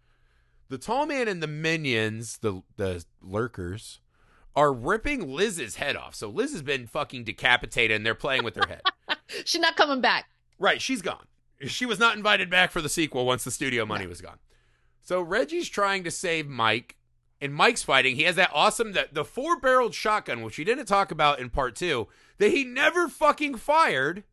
The 0.69 0.77
tall 0.77 1.05
man 1.05 1.27
and 1.27 1.41
the 1.41 1.47
minions, 1.47 2.38
the 2.38 2.61
the 2.77 3.05
lurkers, 3.21 3.99
are 4.55 4.71
ripping 4.71 5.33
Liz's 5.33 5.77
head 5.77 5.95
off. 5.95 6.13
So 6.13 6.29
Liz 6.29 6.51
has 6.51 6.61
been 6.61 6.85
fucking 6.85 7.23
decapitated, 7.23 7.95
and 7.95 8.05
they're 8.05 8.13
playing 8.13 8.43
with 8.43 8.55
her 8.55 8.67
head. 8.67 8.81
she's 9.45 9.61
not 9.61 9.75
coming 9.75 10.01
back. 10.01 10.25
Right, 10.59 10.81
she's 10.81 11.01
gone. 11.01 11.25
She 11.61 11.85
was 11.85 11.97
not 11.97 12.15
invited 12.15 12.49
back 12.49 12.71
for 12.71 12.81
the 12.81 12.89
sequel 12.89 13.25
once 13.25 13.43
the 13.43 13.51
studio 13.51 13.85
money 13.85 14.05
was 14.05 14.21
gone. 14.21 14.38
So 15.01 15.21
Reggie's 15.21 15.69
trying 15.69 16.03
to 16.03 16.11
save 16.11 16.47
Mike, 16.47 16.97
and 17.41 17.53
Mike's 17.53 17.83
fighting. 17.83 18.15
He 18.15 18.23
has 18.23 18.35
that 18.35 18.51
awesome 18.53 18.91
that 18.91 19.13
the 19.13 19.25
four 19.25 19.59
barreled 19.59 19.95
shotgun, 19.95 20.41
which 20.41 20.57
we 20.57 20.63
didn't 20.63 20.85
talk 20.85 21.09
about 21.09 21.39
in 21.39 21.49
part 21.49 21.75
two, 21.75 22.07
that 22.39 22.50
he 22.51 22.63
never 22.63 23.08
fucking 23.08 23.55
fired. 23.55 24.24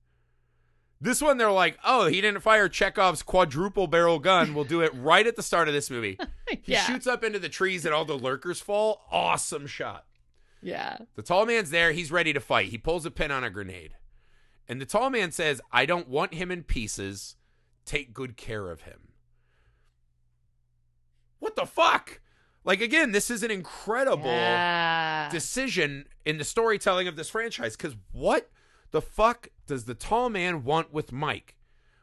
This 0.98 1.20
one, 1.20 1.36
they're 1.36 1.52
like, 1.52 1.78
oh, 1.84 2.06
he 2.06 2.22
didn't 2.22 2.40
fire 2.40 2.70
Chekhov's 2.70 3.22
quadruple 3.22 3.86
barrel 3.86 4.18
gun. 4.18 4.54
We'll 4.54 4.64
do 4.64 4.80
it 4.80 4.92
right 4.94 5.26
at 5.26 5.36
the 5.36 5.42
start 5.42 5.68
of 5.68 5.74
this 5.74 5.90
movie. 5.90 6.18
He 6.48 6.72
yeah, 6.72 6.84
shoots 6.86 7.06
up 7.06 7.22
into 7.22 7.38
the 7.38 7.50
trees, 7.50 7.84
and 7.84 7.92
all 7.94 8.06
the 8.06 8.16
lurkers 8.18 8.60
fall. 8.60 9.06
Awesome 9.12 9.66
shot. 9.66 10.06
yeah. 10.62 10.96
The 11.14 11.22
tall 11.22 11.44
man's 11.44 11.68
there. 11.70 11.92
He's 11.92 12.10
ready 12.10 12.32
to 12.32 12.40
fight. 12.40 12.68
He 12.70 12.78
pulls 12.78 13.04
a 13.04 13.10
pin 13.10 13.30
on 13.30 13.44
a 13.44 13.50
grenade. 13.50 13.92
And 14.68 14.80
the 14.80 14.86
tall 14.86 15.10
man 15.10 15.32
says, 15.32 15.60
I 15.70 15.84
don't 15.84 16.08
want 16.08 16.34
him 16.34 16.50
in 16.50 16.62
pieces. 16.62 17.36
Take 17.84 18.14
good 18.14 18.36
care 18.36 18.70
of 18.70 18.82
him. 18.82 19.08
What 21.38 21.56
the 21.56 21.66
fuck? 21.66 22.20
Like, 22.66 22.80
again, 22.80 23.12
this 23.12 23.30
is 23.30 23.42
an 23.42 23.50
incredible 23.50 24.26
Yeah. 24.26 25.28
decision 25.30 26.08
in 26.24 26.36
the 26.36 26.44
storytelling 26.44 27.06
of 27.08 27.14
this 27.16 27.30
franchise. 27.30 27.76
Because 27.76 27.94
what 28.12 28.50
the 28.90 29.00
fuck 29.00 29.48
does 29.66 29.84
the 29.84 29.94
tall 29.94 30.28
man 30.28 30.64
want 30.64 30.92
with 30.92 31.12
Mike? 31.12 31.56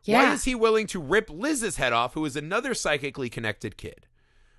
Why 0.06 0.34
is 0.34 0.46
he 0.46 0.56
willing 0.56 0.88
to 0.88 1.00
rip 1.00 1.30
Liz's 1.30 1.78
head 1.78 1.94
off, 1.94 2.14
who 2.14 2.26
is 2.26 2.36
another 2.36 2.74
psychically 2.74 3.30
connected 3.30 3.78
kid? 3.78 4.08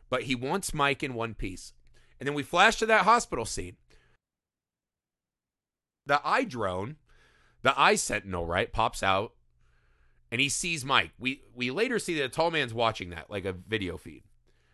But 0.09 0.25
he 0.25 0.35
wants 0.35 0.73
Mike 0.73 1.03
in 1.03 1.15
one 1.15 1.35
piece. 1.35 1.73
And 2.21 2.27
then 2.27 2.35
we 2.35 2.43
flash 2.43 2.77
to 2.77 2.87
that 2.87 3.05
hospital 3.05 3.45
scene. 3.45 3.77
The 6.07 6.21
eye 6.27 6.45
drone, 6.45 6.97
the 7.63 7.79
eye 7.81 7.95
sentinel, 7.97 8.47
right, 8.47 8.73
pops 8.73 9.03
out 9.03 9.33
and 10.31 10.41
he 10.41 10.49
sees 10.49 10.85
Mike. 10.85 11.13
We 11.19 11.43
we 11.55 11.71
later 11.71 11.99
see 11.99 12.15
that 12.17 12.23
the 12.23 12.29
tall 12.37 12.51
man's 12.51 12.75
watching 12.75 13.11
that, 13.11 13.31
like 13.31 13.45
a 13.45 13.53
video 13.53 13.97
feed. 13.97 14.25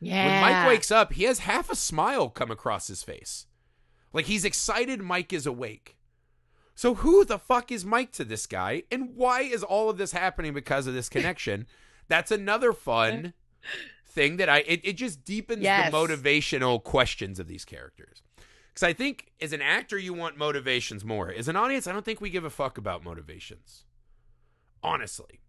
Yeah. 0.01 0.43
When 0.43 0.53
Mike 0.53 0.69
wakes 0.69 0.91
up, 0.91 1.13
he 1.13 1.25
has 1.25 1.41
half 1.41 1.71
a 1.71 1.77
smile 1.77 2.29
come 2.31 2.51
across 2.51 2.89
his 2.89 3.03
face. 3.03 3.47
Like 4.13 4.27
he's 4.27 4.45
excited 4.45 5.01
Mike 5.01 5.33
is 5.33 5.47
awake. 5.47 5.97
So 6.75 6.95
who 6.97 7.25
the 7.25 7.39
fuck 7.39 7.71
is 7.71 7.85
Mike 7.85 8.11
to 8.13 8.25
this 8.25 8.47
guy? 8.47 8.85
And 8.91 9.15
why 9.15 9.43
is 9.43 9.63
all 9.63 9.91
of 9.91 9.99
this 9.99 10.13
happening 10.13 10.55
because 10.55 10.87
of 10.87 10.95
this 10.95 11.09
connection? 11.17 11.67
That's 12.09 12.31
another 12.31 12.73
fun 12.73 13.35
thing 14.07 14.39
that 14.39 14.49
I 14.49 14.59
it, 14.61 14.81
it 14.83 14.93
just 14.95 15.25
deepens 15.25 15.63
Yes. 15.63 15.91
the 15.91 15.97
motivational 15.97 16.83
questions 16.83 17.39
of 17.39 17.47
these 17.47 17.65
characters. 17.65 18.23
Because 18.69 18.83
I 18.85 18.93
think 18.93 19.33
as 19.41 19.53
an 19.53 19.61
actor 19.63 19.99
you 19.99 20.15
want 20.15 20.37
motivations 20.39 21.05
more. 21.05 21.31
As 21.31 21.49
an 21.49 21.57
audience, 21.57 21.87
I 21.87 21.93
don't 21.93 22.05
think 22.05 22.21
we 22.21 22.31
give 22.31 22.45
a 22.45 22.51
fuck 22.51 22.79
about 22.79 23.05
motivations. 23.05 23.85
Honestly. 24.83 25.41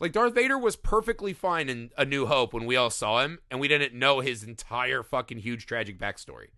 Like 0.00 0.12
Darth 0.12 0.34
Vader 0.34 0.56
was 0.56 0.76
perfectly 0.76 1.32
fine 1.32 1.68
in 1.68 1.90
A 1.96 2.04
New 2.04 2.26
Hope 2.26 2.52
when 2.52 2.66
we 2.66 2.76
all 2.76 2.90
saw 2.90 3.20
him 3.22 3.40
and 3.50 3.58
we 3.58 3.66
didn't 3.68 3.94
know 3.94 4.20
his 4.20 4.44
entire 4.44 5.02
fucking 5.02 5.38
huge 5.38 5.66
tragic 5.66 5.98
backstory. 5.98 6.48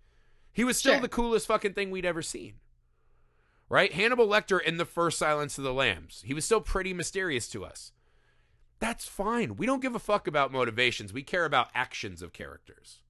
He 0.53 0.65
was 0.65 0.77
still 0.77 0.95
Sure. 0.95 1.01
the 1.01 1.09
coolest 1.09 1.47
fucking 1.47 1.73
thing 1.73 1.91
we'd 1.91 2.05
ever 2.05 2.23
seen. 2.23 2.55
Right? 3.69 3.93
Hannibal 3.93 4.27
Lecter 4.27 4.61
in 4.61 4.77
the 4.77 4.85
first 4.85 5.17
Silence 5.19 5.57
of 5.57 5.65
the 5.65 5.73
Lambs. 5.73 6.23
He 6.27 6.35
was 6.35 6.45
still 6.45 6.61
pretty 6.61 6.93
mysterious 6.93 7.49
to 7.51 7.65
us. 7.65 7.93
That's 8.81 9.07
fine. 9.07 9.57
We 9.57 9.65
don't 9.67 9.83
give 9.83 9.95
a 9.95 10.01
fuck 10.01 10.27
about 10.27 10.53
motivations. 10.53 11.13
We 11.13 11.23
care 11.23 11.45
about 11.45 11.69
actions 11.75 12.21
of 12.21 12.33
characters. 12.33 13.01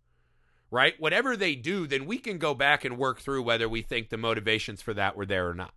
Right? 0.70 1.00
Whatever 1.00 1.36
they 1.36 1.56
do, 1.56 1.86
then 1.86 2.04
we 2.06 2.18
can 2.18 2.38
go 2.38 2.54
back 2.54 2.84
and 2.84 2.98
work 2.98 3.20
through 3.20 3.42
whether 3.42 3.68
we 3.68 3.82
think 3.82 4.10
the 4.10 4.16
motivations 4.16 4.82
for 4.82 4.94
that 4.94 5.16
were 5.16 5.26
there 5.26 5.48
or 5.48 5.54
not. 5.54 5.74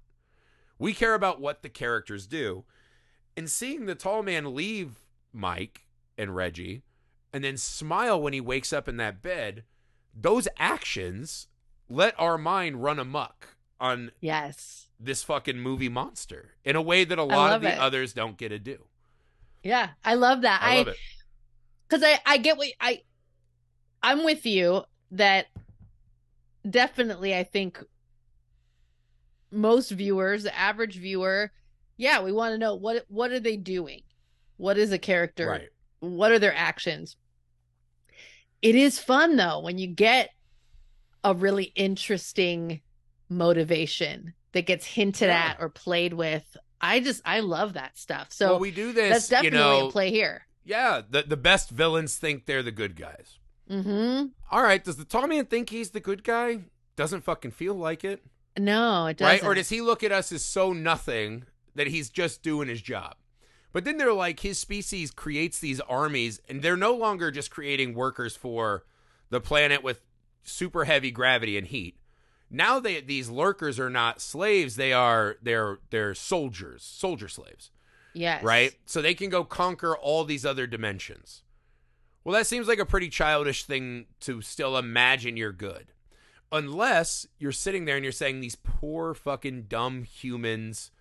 We 0.78 0.94
care 0.94 1.14
about 1.16 1.40
what 1.40 1.62
the 1.64 1.70
characters 1.70 2.28
do. 2.28 2.66
And 3.36 3.50
seeing 3.50 3.86
the 3.86 3.96
tall 3.96 4.24
man 4.24 4.54
leave 4.56 5.00
Mike 5.32 5.88
and 6.18 6.36
Reggie 6.36 6.84
and 7.32 7.44
then 7.44 7.58
smile 7.58 8.22
when 8.22 8.34
he 8.34 8.42
wakes 8.42 8.72
up 8.72 8.88
in 8.88 8.98
that 8.98 9.22
bed, 9.22 9.64
those 10.14 10.48
actions 10.58 11.48
let 11.90 12.14
our 12.20 12.38
mind 12.38 12.84
run 12.84 13.00
amok 13.00 13.56
on 13.80 14.12
Yes. 14.22 14.88
this 15.00 15.24
fucking 15.24 15.60
movie 15.60 15.90
monster 15.90 16.54
in 16.64 16.76
a 16.76 16.82
way 16.82 17.04
that 17.04 17.18
a 17.18 17.24
lot 17.24 17.54
of 17.54 17.62
the 17.64 17.74
it. 17.74 17.80
others 17.80 18.14
don't 18.14 18.38
get 18.38 18.50
to 18.50 18.60
do. 18.60 18.86
Yeah. 19.64 19.90
I 20.06 20.14
love 20.14 20.42
that. 20.42 20.62
I, 20.62 20.76
I 20.76 20.78
love 20.78 20.88
it. 20.90 20.98
because 21.88 22.04
I 22.04 22.20
I 22.26 22.38
get 22.38 22.58
what 22.58 22.68
I 22.80 23.02
I'm 24.04 24.24
with 24.24 24.46
you 24.46 24.84
that 25.12 25.48
definitely 26.70 27.36
I 27.36 27.44
think 27.44 27.84
most 29.52 29.90
viewers, 29.92 30.44
the 30.44 30.58
average 30.58 30.96
viewer, 30.98 31.52
yeah, 31.98 32.22
we 32.22 32.32
want 32.32 32.54
to 32.54 32.58
know 32.58 32.76
what 32.76 33.06
what 33.08 33.32
are 33.32 33.40
they 33.40 33.58
doing? 33.58 34.02
What 34.58 34.78
is 34.78 34.92
a 34.92 34.98
character? 35.00 35.48
Right. 35.48 35.70
What 36.00 36.32
are 36.32 36.40
their 36.40 36.56
actions? 36.56 37.16
It 38.62 38.76
is 38.76 39.00
fun 39.00 39.36
though 39.36 39.60
when 39.60 39.78
you 39.78 39.88
get 39.88 40.30
a 41.24 41.34
really 41.34 41.72
interesting 41.76 42.82
motivation 43.30 44.34
that 44.54 44.66
gets 44.66 44.86
hinted 44.86 45.28
Yeah. 45.28 45.52
at 45.52 45.58
or 45.60 45.70
played 45.70 46.14
with. 46.14 46.58
I 46.80 47.00
just 47.00 47.22
I 47.26 47.40
love 47.42 47.74
that 47.74 47.98
stuff. 47.98 48.28
So 48.32 48.52
well, 48.52 48.60
we 48.60 48.72
do 48.72 48.92
this, 48.94 49.28
that's 49.28 49.44
you 49.44 49.50
definitely 49.50 49.80
know. 49.82 49.88
a 49.88 49.92
play 49.92 50.12
here. 50.12 50.46
Yeah, 50.66 51.02
the 51.10 51.24
the 51.24 51.38
best 51.38 51.70
villains 51.70 52.16
think 52.16 52.46
they're 52.46 52.64
the 52.64 52.72
good 52.72 52.96
guys. 52.96 53.40
Mm-hmm. 53.70 54.28
All 54.52 54.62
right, 54.64 54.84
does 54.84 54.98
the 54.98 55.06
tall 55.06 55.28
man 55.28 55.46
think 55.46 55.70
he's 55.70 55.92
the 55.92 56.00
good 56.02 56.24
guy? 56.24 56.60
Doesn't 56.96 57.22
fucking 57.24 57.52
feel 57.52 57.74
like 57.74 58.04
it, 58.04 58.24
No, 58.60 59.08
it 59.08 59.18
doesn't. 59.18 59.26
right? 59.26 59.44
Or 59.44 59.56
does 59.56 59.70
he 59.70 59.82
look 59.82 60.04
at 60.04 60.12
us 60.12 60.32
as 60.32 60.46
so 60.46 60.74
nothing 60.74 61.46
that 61.76 61.88
he's 61.88 62.10
just 62.10 62.44
doing 62.44 62.68
his 62.68 62.82
job? 62.82 63.16
But 63.72 63.86
then 63.86 63.98
they're 63.98 64.14
like 64.14 64.42
his 64.42 64.60
species 64.60 65.12
creates 65.12 65.60
these 65.60 65.80
armies, 65.82 66.40
and 66.48 66.62
they're 66.62 66.78
no 66.78 66.94
longer 66.94 67.32
just 67.32 67.52
creating 67.52 67.96
workers 67.96 68.36
for 68.36 68.86
the 69.30 69.42
planet 69.42 69.84
with 69.84 70.02
super 70.44 70.86
heavy 70.86 71.10
gravity 71.10 71.58
and 71.58 71.68
heat. 71.68 71.98
Now 72.50 72.80
they 72.80 73.02
these 73.02 73.30
lurkers 73.30 73.80
are 73.80 73.90
not 73.90 74.22
slaves; 74.22 74.76
they 74.76 74.94
are 74.94 75.38
they're 75.42 75.80
they're 75.90 76.14
soldiers, 76.14 76.84
soldier 76.84 77.28
slaves. 77.28 77.72
Yes. 78.14 78.44
right? 78.44 78.76
So 78.86 79.02
they 79.02 79.16
can 79.16 79.30
go 79.30 79.44
conquer 79.44 79.98
all 79.98 80.24
these 80.24 80.46
other 80.46 80.68
dimensions. 80.68 81.42
Well, 82.24 82.34
that 82.34 82.48
seems 82.48 82.68
like 82.68 82.80
a 82.80 82.86
pretty 82.86 83.10
childish 83.10 83.64
thing 83.64 84.06
to 84.22 84.42
still 84.42 84.78
imagine 84.78 85.36
you're 85.36 85.52
good. 85.52 85.88
Unless 86.52 87.28
you're 87.40 87.52
sitting 87.52 87.86
there 87.86 87.96
and 87.96 88.06
you're 88.06 88.12
saying, 88.12 88.40
these 88.40 88.56
poor 88.56 89.14
fucking 89.14 89.64
dumb 89.64 90.04
humans, 90.04 90.92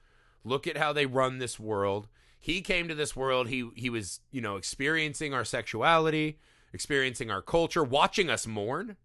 look 0.44 0.66
at 0.66 0.76
how 0.76 0.92
they 0.92 1.06
run 1.06 1.38
this 1.38 1.58
world. 1.61 2.08
He 2.38 2.61
came 2.61 2.88
to 2.88 2.94
this 2.94 3.14
world, 3.14 3.49
he 3.49 3.70
he 3.76 3.88
was, 3.90 4.20
you 4.30 4.40
know, 4.40 4.56
experiencing 4.56 5.32
our 5.32 5.44
sexuality, 5.44 6.38
experiencing 6.72 7.30
our 7.30 7.42
culture, 7.42 7.84
watching 7.84 8.28
us 8.30 8.46
mourn, 8.46 8.96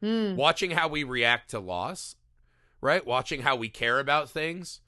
Hmm. 0.00 0.36
watching 0.36 0.72
how 0.72 0.86
we 0.88 1.02
react 1.02 1.50
to 1.50 1.58
loss, 1.60 2.16
right? 2.80 3.04
Watching 3.06 3.42
how 3.42 3.56
we 3.56 3.68
care 3.68 3.98
about 3.98 4.28
things. 4.30 4.80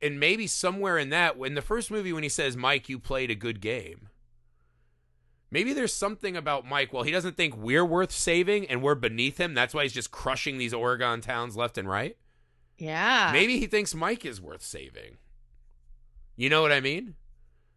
And 0.00 0.18
maybe 0.18 0.46
somewhere 0.46 0.96
in 0.96 1.10
that, 1.10 1.36
in 1.36 1.54
the 1.54 1.60
first 1.62 1.90
movie, 1.90 2.12
when 2.12 2.22
he 2.22 2.28
says, 2.28 2.56
Mike, 2.56 2.88
you 2.88 2.98
played 2.98 3.30
a 3.30 3.34
good 3.34 3.60
game, 3.60 4.08
maybe 5.50 5.72
there's 5.72 5.92
something 5.92 6.36
about 6.36 6.64
Mike. 6.66 6.92
Well, 6.92 7.02
he 7.02 7.10
doesn't 7.10 7.36
think 7.36 7.56
we're 7.56 7.84
worth 7.84 8.12
saving 8.12 8.66
and 8.68 8.82
we're 8.82 8.94
beneath 8.94 9.38
him. 9.38 9.54
That's 9.54 9.74
why 9.74 9.82
he's 9.82 9.92
just 9.92 10.10
crushing 10.10 10.58
these 10.58 10.72
Oregon 10.74 11.20
towns 11.20 11.56
left 11.56 11.78
and 11.78 11.88
right. 11.88 12.16
Yeah. 12.76 13.30
Maybe 13.32 13.58
he 13.58 13.66
thinks 13.66 13.94
Mike 13.94 14.24
is 14.24 14.40
worth 14.40 14.62
saving. 14.62 15.18
You 16.38 16.48
know 16.48 16.62
what 16.62 16.70
I 16.70 16.80
mean? 16.80 17.16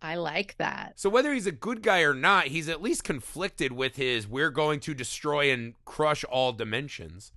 I 0.04 0.16
like 0.16 0.56
that. 0.58 0.94
So 0.96 1.10
whether 1.10 1.34
he's 1.34 1.48
a 1.48 1.52
good 1.52 1.82
guy 1.82 2.02
or 2.02 2.14
not, 2.14 2.48
he's 2.48 2.70
at 2.70 2.82
least 2.82 3.04
conflicted 3.04 3.72
with 3.72 3.96
his 3.96 4.28
we're 4.28 4.52
going 4.52 4.80
to 4.82 4.94
destroy 4.94 5.52
and 5.52 5.74
crush 5.84 6.24
all 6.26 6.54
dimensions. 6.54 7.32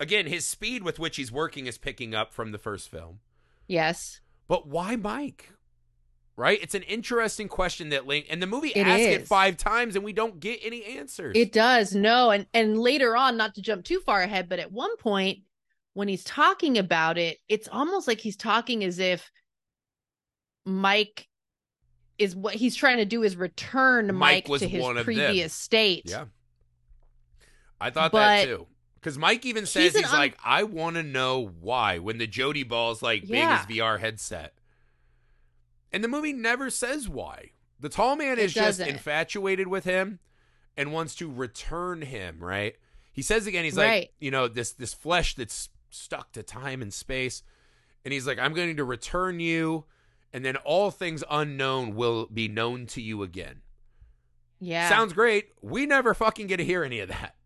Again, 0.00 0.26
his 0.26 0.44
speed 0.44 0.82
with 0.82 0.98
which 0.98 1.16
he's 1.16 1.30
working 1.30 1.66
is 1.66 1.78
picking 1.78 2.12
up 2.12 2.34
from 2.34 2.50
the 2.50 2.58
first 2.58 2.90
film. 2.90 3.20
Yes. 3.68 4.20
But 4.48 4.66
why 4.66 4.96
Mike? 4.96 5.52
Right? 6.36 6.58
It's 6.60 6.74
an 6.74 6.82
interesting 6.82 7.46
question 7.46 7.90
that 7.90 8.08
Link 8.08 8.26
and 8.28 8.42
the 8.42 8.48
movie 8.48 8.72
It 8.74 8.84
asks 8.84 9.04
it 9.04 9.28
five 9.28 9.56
times 9.56 9.94
and 9.94 10.04
we 10.04 10.12
don't 10.12 10.40
get 10.40 10.58
any 10.64 10.84
answers. 10.98 11.36
It 11.36 11.52
does. 11.52 11.94
No, 11.94 12.32
and 12.32 12.46
and 12.52 12.80
later 12.80 13.16
on, 13.16 13.36
not 13.36 13.54
to 13.54 13.62
jump 13.62 13.84
too 13.84 14.00
far 14.00 14.22
ahead, 14.22 14.48
but 14.48 14.58
at 14.58 14.72
one 14.72 14.96
point 14.96 15.38
when 15.92 16.08
he's 16.08 16.24
talking 16.24 16.78
about 16.78 17.16
it, 17.16 17.38
it's 17.48 17.68
almost 17.68 18.08
like 18.08 18.18
he's 18.18 18.36
talking 18.36 18.82
as 18.82 18.98
if 18.98 19.30
Mike 20.64 21.28
is 22.18 22.34
what 22.36 22.54
he's 22.54 22.76
trying 22.76 22.98
to 22.98 23.04
do 23.04 23.22
is 23.22 23.36
return 23.36 24.06
Mike 24.06 24.14
Mike, 24.44 24.48
was 24.48 24.60
to 24.62 24.68
his 24.68 24.82
one 24.82 24.96
of 24.96 25.04
previous 25.04 25.52
state. 25.52 26.04
Yeah. 26.06 26.26
I 27.80 27.90
thought 27.90 28.12
that 28.12 28.44
too. 28.44 28.66
Because 29.00 29.18
Mike 29.18 29.44
even 29.44 29.66
says 29.66 29.92
he's 29.92 30.02
he's, 30.02 30.12
un- 30.12 30.18
like, 30.18 30.38
I 30.42 30.62
want 30.62 30.96
to 30.96 31.02
know 31.02 31.46
why 31.60 31.98
when 31.98 32.16
the 32.18 32.26
Jody 32.26 32.62
ball's 32.62 33.02
like 33.02 33.22
Yeah. 33.28 33.58
being 33.66 33.76
his 33.78 33.82
VR 33.84 33.98
headset. 34.00 34.54
And 35.92 36.02
the 36.02 36.08
movie 36.08 36.32
never 36.32 36.70
says 36.70 37.08
why. 37.08 37.50
The 37.80 37.88
tall 37.88 38.16
man 38.16 38.38
It 38.38 38.44
is 38.44 38.54
just 38.54 38.78
doesn't. 38.78 38.88
infatuated 38.88 39.68
with 39.68 39.84
him 39.84 40.20
and 40.76 40.92
wants 40.92 41.14
to 41.16 41.30
return 41.30 42.02
him, 42.02 42.38
right? 42.42 42.76
He 43.12 43.20
says 43.22 43.46
again, 43.46 43.64
he's 43.64 43.76
Right. 43.76 43.86
like, 44.04 44.12
you 44.20 44.30
know, 44.30 44.48
this 44.48 44.72
this 44.72 44.94
flesh 44.94 45.34
that's 45.34 45.68
stuck 45.90 46.32
to 46.32 46.42
time 46.42 46.80
and 46.80 46.92
space. 46.94 47.42
And 48.04 48.12
he's 48.12 48.26
like, 48.26 48.38
I'm 48.38 48.54
going 48.54 48.76
to 48.76 48.84
return 48.84 49.38
you, 49.40 49.84
and 50.34 50.44
then 50.44 50.56
all 50.56 50.90
things 50.90 51.24
unknown 51.30 51.94
will 51.94 52.26
be 52.26 52.48
known 52.48 52.84
to 52.88 53.00
you 53.00 53.22
again. 53.22 53.62
Yeah. 54.60 54.88
Sounds 54.88 55.12
great. 55.14 55.48
We 55.62 55.86
never 55.86 56.12
fucking 56.12 56.48
get 56.48 56.56
to 56.58 56.64
hear 56.64 56.84
any 56.84 56.98
of 57.00 57.08
that. 57.08 57.36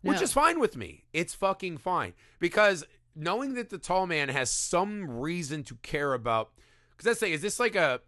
Which 0.00 0.16
No. 0.16 0.22
is 0.22 0.32
fine 0.32 0.58
with 0.58 0.76
me. 0.76 1.04
It's 1.12 1.34
fucking 1.34 1.78
fine. 1.78 2.14
Because 2.40 2.84
knowing 3.14 3.54
that 3.54 3.70
the 3.70 3.78
tall 3.78 4.06
man 4.06 4.28
has 4.30 4.50
some 4.50 5.08
reason 5.20 5.62
to 5.64 5.76
care 5.76 6.14
about 6.14 6.50
because 6.96 7.04
the 7.04 7.14
thing, 7.26 7.32
is 7.32 7.42
this 7.42 7.60
like 7.60 7.76
a 7.76 8.00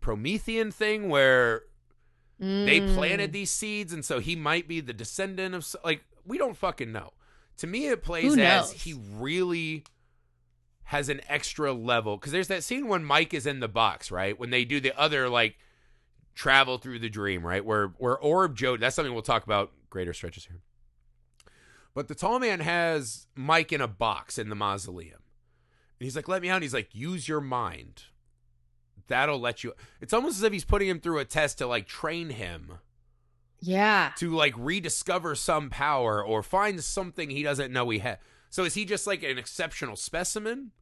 Promethean 0.00 0.70
thing 0.70 1.08
where 1.08 1.62
they 2.38 2.80
Mm. 2.80 2.94
planted 2.94 3.32
these 3.32 3.50
seeds 3.50 3.92
and 3.92 4.04
so 4.04 4.18
he 4.18 4.34
might 4.36 4.66
be 4.68 4.80
the 4.80 4.92
descendant 4.92 5.54
of 5.54 5.64
like 5.84 6.04
we 6.24 6.38
don't 6.38 6.56
fucking 6.56 6.92
know. 6.92 7.12
To 7.58 7.66
me 7.66 7.86
it 7.86 8.02
plays 8.02 8.36
as 8.36 8.72
he 8.72 8.94
really 8.94 9.84
has 10.92 11.08
an 11.08 11.20
extra 11.28 11.72
level 11.72 12.16
because 12.18 12.32
there's 12.32 12.48
that 12.48 12.62
scene 12.62 12.86
when 12.86 13.02
Mike 13.02 13.32
is 13.32 13.46
in 13.46 13.60
the 13.60 13.68
box, 13.68 14.10
right? 14.10 14.38
When 14.38 14.50
they 14.50 14.64
do 14.64 14.78
the 14.78 14.96
other 14.98 15.28
like 15.28 15.56
travel 16.34 16.76
through 16.78 16.98
the 16.98 17.08
dream, 17.08 17.44
right? 17.46 17.64
Where 17.64 17.88
where 17.98 18.18
Orb 18.18 18.54
Joe 18.56 18.76
that's 18.76 18.94
something 18.94 19.12
we'll 19.12 19.22
talk 19.22 19.44
about 19.44 19.72
greater 19.90 20.12
stretches 20.12 20.44
here. 20.44 20.60
But 21.94 22.08
the 22.08 22.14
tall 22.14 22.38
man 22.38 22.60
has 22.60 23.26
Mike 23.34 23.72
in 23.72 23.80
a 23.80 23.88
box 23.88 24.38
in 24.38 24.48
the 24.50 24.54
mausoleum. 24.54 25.20
And 25.98 26.04
he's 26.04 26.14
like, 26.16 26.28
let 26.28 26.42
me 26.42 26.48
out. 26.50 26.56
And 26.56 26.62
he's 26.62 26.74
like, 26.74 26.94
use 26.94 27.26
your 27.28 27.40
mind. 27.40 28.04
That'll 29.08 29.38
let 29.40 29.62
you. 29.64 29.72
It's 30.00 30.12
almost 30.12 30.36
as 30.38 30.42
if 30.42 30.52
he's 30.52 30.64
putting 30.64 30.88
him 30.88 31.00
through 31.00 31.18
a 31.20 31.24
test 31.24 31.58
to 31.58 31.66
like 31.66 31.86
train 31.86 32.30
him 32.30 32.72
Yeah. 33.60 34.12
to 34.18 34.34
like 34.34 34.54
rediscover 34.56 35.34
some 35.34 35.70
power 35.70 36.24
or 36.24 36.42
find 36.42 36.82
something 36.84 37.30
he 37.30 37.42
doesn't 37.42 37.72
know 37.72 37.88
he 37.90 37.98
had. 37.98 38.18
So 38.50 38.64
is 38.64 38.74
he 38.74 38.84
just 38.84 39.06
like 39.06 39.22
an 39.22 39.38
exceptional 39.38 39.96
specimen? 39.96 40.72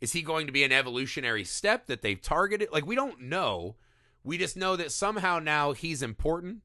Is 0.00 0.12
he 0.12 0.22
going 0.22 0.46
to 0.46 0.52
be 0.52 0.64
an 0.64 0.72
evolutionary 0.72 1.44
step 1.44 1.86
that 1.86 2.02
they've 2.02 2.20
targeted? 2.20 2.68
Like 2.72 2.86
we 2.86 2.94
don't 2.94 3.22
know. 3.22 3.76
We 4.22 4.38
just 4.38 4.56
know 4.56 4.76
that 4.76 4.92
somehow 4.92 5.38
now 5.38 5.72
he's 5.72 6.02
important 6.02 6.62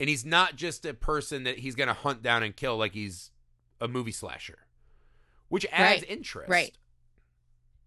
and 0.00 0.08
he's 0.08 0.24
not 0.24 0.56
just 0.56 0.84
a 0.86 0.94
person 0.94 1.44
that 1.44 1.58
he's 1.58 1.74
going 1.74 1.88
to 1.88 1.94
hunt 1.94 2.22
down 2.22 2.42
and 2.42 2.54
kill 2.54 2.76
like 2.76 2.92
he's 2.94 3.30
a 3.80 3.88
movie 3.88 4.12
slasher. 4.12 4.58
Which 5.48 5.66
adds 5.72 6.02
Right, 6.02 6.10
interest. 6.10 6.50
right. 6.50 6.76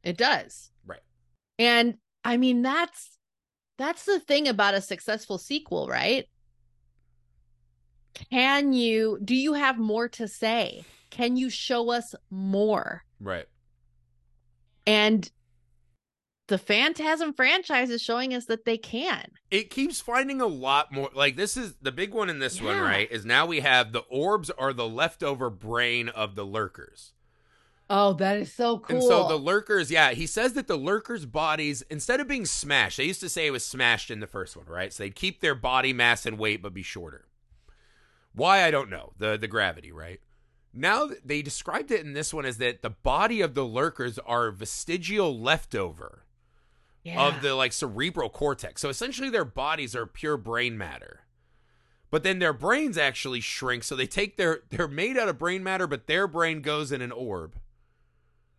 It 0.03 0.17
does. 0.17 0.71
Right. 0.85 1.01
And 1.59 1.97
I 2.23 2.37
mean 2.37 2.61
that's 2.61 3.17
that's 3.77 4.05
the 4.05 4.19
thing 4.19 4.47
about 4.47 4.73
a 4.73 4.81
successful 4.81 5.37
sequel, 5.37 5.87
right? 5.87 6.27
Can 8.31 8.73
you 8.73 9.19
do 9.23 9.35
you 9.35 9.53
have 9.53 9.77
more 9.77 10.09
to 10.09 10.27
say? 10.27 10.83
Can 11.09 11.35
you 11.37 11.49
show 11.49 11.91
us 11.91 12.15
more? 12.29 13.03
Right. 13.19 13.45
And 14.87 15.29
the 16.47 16.57
Phantasm 16.57 17.33
franchise 17.33 17.89
is 17.89 18.01
showing 18.01 18.33
us 18.33 18.45
that 18.45 18.65
they 18.65 18.77
can. 18.77 19.31
it 19.49 19.69
keeps 19.69 20.01
finding 20.01 20.41
a 20.41 20.47
lot 20.47 20.91
more 20.91 21.09
like 21.13 21.35
this 21.37 21.55
is 21.55 21.75
the 21.81 21.91
big 21.93 22.13
one 22.13 22.29
in 22.29 22.39
this 22.39 22.61
one 22.61 22.77
right 22.79 23.09
is 23.09 23.23
now 23.23 23.45
we 23.45 23.61
have 23.61 23.93
the 23.93 23.99
orbs 24.09 24.49
are 24.49 24.73
the 24.73 24.87
leftover 24.87 25.49
brain 25.49 26.09
of 26.09 26.35
the 26.35 26.43
lurkers. 26.43 27.13
Oh, 27.89 28.13
that 28.13 28.37
is 28.37 28.53
so 28.53 28.79
cool. 28.79 28.95
and 28.95 29.03
so 29.03 29.27
the 29.27 29.37
lurkers 29.37 29.91
yeah 29.91 30.11
he 30.11 30.25
says 30.27 30.53
that 30.53 30.67
the 30.67 30.77
lurkers 30.77 31.25
bodies 31.25 31.83
instead 31.89 32.19
of 32.19 32.27
being 32.27 32.45
smashed 32.45 32.97
they 32.97 33.05
used 33.05 33.19
to 33.21 33.29
say 33.29 33.47
it 33.47 33.51
was 33.51 33.65
smashed 33.65 34.09
in 34.11 34.19
the 34.19 34.27
first 34.27 34.57
one 34.57 34.65
right? 34.65 34.91
So 34.91 35.03
they'd 35.03 35.15
keep 35.15 35.39
their 35.41 35.55
body 35.55 35.93
mass 35.93 36.25
and 36.25 36.37
weight 36.37 36.61
but 36.61 36.73
be 36.73 36.83
shorter. 36.83 37.27
Why 38.33 38.63
i 38.65 38.71
don't 38.71 38.89
know. 38.89 39.13
The 39.17 39.37
the 39.37 39.47
gravity 39.47 39.91
right 39.93 40.19
now 40.73 41.09
they 41.23 41.41
described 41.41 41.91
it 41.91 42.05
in 42.05 42.13
this 42.13 42.33
one 42.33 42.45
as 42.45 42.57
that 42.57 42.81
the 42.81 42.89
body 42.89 43.41
of 43.41 43.53
the 43.53 43.63
lurkers 43.63 44.19
are 44.19 44.51
vestigial 44.51 45.37
leftover 45.37 46.25
yeah. 47.03 47.27
of 47.27 47.41
the 47.41 47.55
like 47.55 47.73
cerebral 47.73 48.29
cortex. 48.29 48.81
So 48.81 48.89
essentially 48.89 49.29
their 49.29 49.45
bodies 49.45 49.95
are 49.95 50.05
pure 50.05 50.37
brain 50.37 50.77
matter. 50.77 51.21
But 52.09 52.23
then 52.23 52.39
their 52.39 52.53
brains 52.53 52.97
actually 52.97 53.39
shrink, 53.39 53.83
so 53.83 53.95
they 53.95 54.05
take 54.05 54.35
their 54.35 54.61
they're 54.69 54.87
made 54.87 55.17
out 55.17 55.29
of 55.29 55.37
brain 55.37 55.63
matter, 55.63 55.87
but 55.87 56.07
their 56.07 56.27
brain 56.27 56.61
goes 56.61 56.91
in 56.91 57.01
an 57.01 57.11
orb 57.11 57.55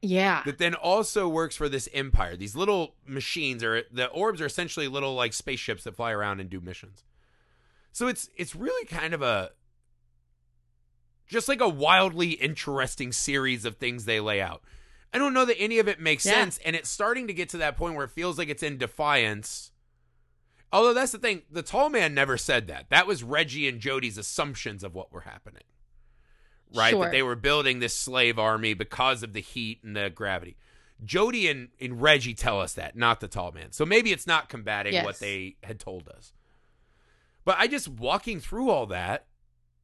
yeah. 0.03 0.43
that 0.45 0.59
then 0.59 0.75
also 0.75 1.29
works 1.29 1.57
for 1.57 1.69
this 1.69 1.89
empire. 1.95 2.37
These 2.37 2.57
little 2.57 2.97
machines 3.07 3.63
are 3.63 3.83
the 3.91 4.09
orbs 4.09 4.41
are 4.41 4.47
essentially 4.47 4.89
little 4.89 5.15
like 5.15 5.33
spaceships 5.33 5.85
that 5.85 5.97
fly 5.97 6.11
around 6.11 6.41
and 6.41 6.51
do 6.51 6.61
missions. 6.61 7.05
So 7.93 8.09
it's 8.09 8.29
it's 8.37 8.57
really 8.57 8.85
kind 8.87 9.15
of 9.15 9.23
a 9.23 9.53
just 11.33 11.49
like 11.49 11.61
a 11.61 11.69
wildly 11.69 12.31
interesting 12.33 13.11
series 13.11 13.65
of 13.65 13.77
things 13.77 14.05
they 14.05 14.21
lay 14.21 14.41
out. 14.41 14.63
I 15.13 15.19
don't 15.19 15.35
know 15.35 15.45
that 15.45 15.59
any 15.61 15.79
of 15.79 15.89
it 15.89 16.01
makes 16.01 16.25
Yeah. 16.25 16.33
sense, 16.33 16.59
and 16.65 16.77
it's 16.77 16.89
starting 16.89 17.27
to 17.27 17.35
get 17.35 17.49
to 17.51 17.59
that 17.59 17.77
point 17.77 17.97
where 17.97 18.05
it 18.05 18.11
feels 18.13 18.39
like 18.39 18.49
it's 18.49 18.63
in 18.63 18.79
defiance. 18.79 19.71
Although 20.73 20.95
that's 20.95 21.13
the 21.13 21.19
thing, 21.19 21.43
the 21.51 21.63
tall 21.63 21.91
man 21.91 22.15
never 22.15 22.39
said 22.39 22.67
that. 22.69 22.87
That 22.91 23.07
was 23.07 23.23
Reggie 23.23 23.69
and 23.69 23.81
Jody's 23.81 24.17
assumptions 24.17 24.83
of 24.85 24.95
what 24.95 25.13
were 25.13 25.21
happening. 25.23 25.65
Right? 26.75 26.91
Sure. 26.91 27.05
That 27.05 27.13
they 27.13 27.23
were 27.23 27.37
building 27.37 27.81
this 27.81 27.95
slave 27.95 28.39
army 28.39 28.73
because 28.73 29.23
of 29.23 29.35
the 29.35 29.41
heat 29.41 29.81
and 29.85 29.95
the 29.95 30.09
gravity. 30.09 30.57
Jody 31.05 31.49
and, 31.49 31.69
and 31.81 32.01
Reggie 32.01 32.33
tell 32.33 32.61
us 32.61 32.73
that, 32.75 32.97
not 32.97 33.21
the 33.21 33.29
tall 33.29 33.53
man. 33.53 33.73
So 33.73 33.85
maybe 33.85 34.13
it's 34.13 34.27
not 34.27 34.49
combating 34.49 34.95
Yes. 34.95 35.05
what 35.05 35.19
they 35.19 35.57
had 35.63 35.79
told 35.79 36.09
us. 36.09 36.33
But 37.45 37.57
I 37.59 37.67
just 37.67 37.89
walking 37.89 38.41
through 38.41 38.71
all 38.71 38.87
that 38.87 39.27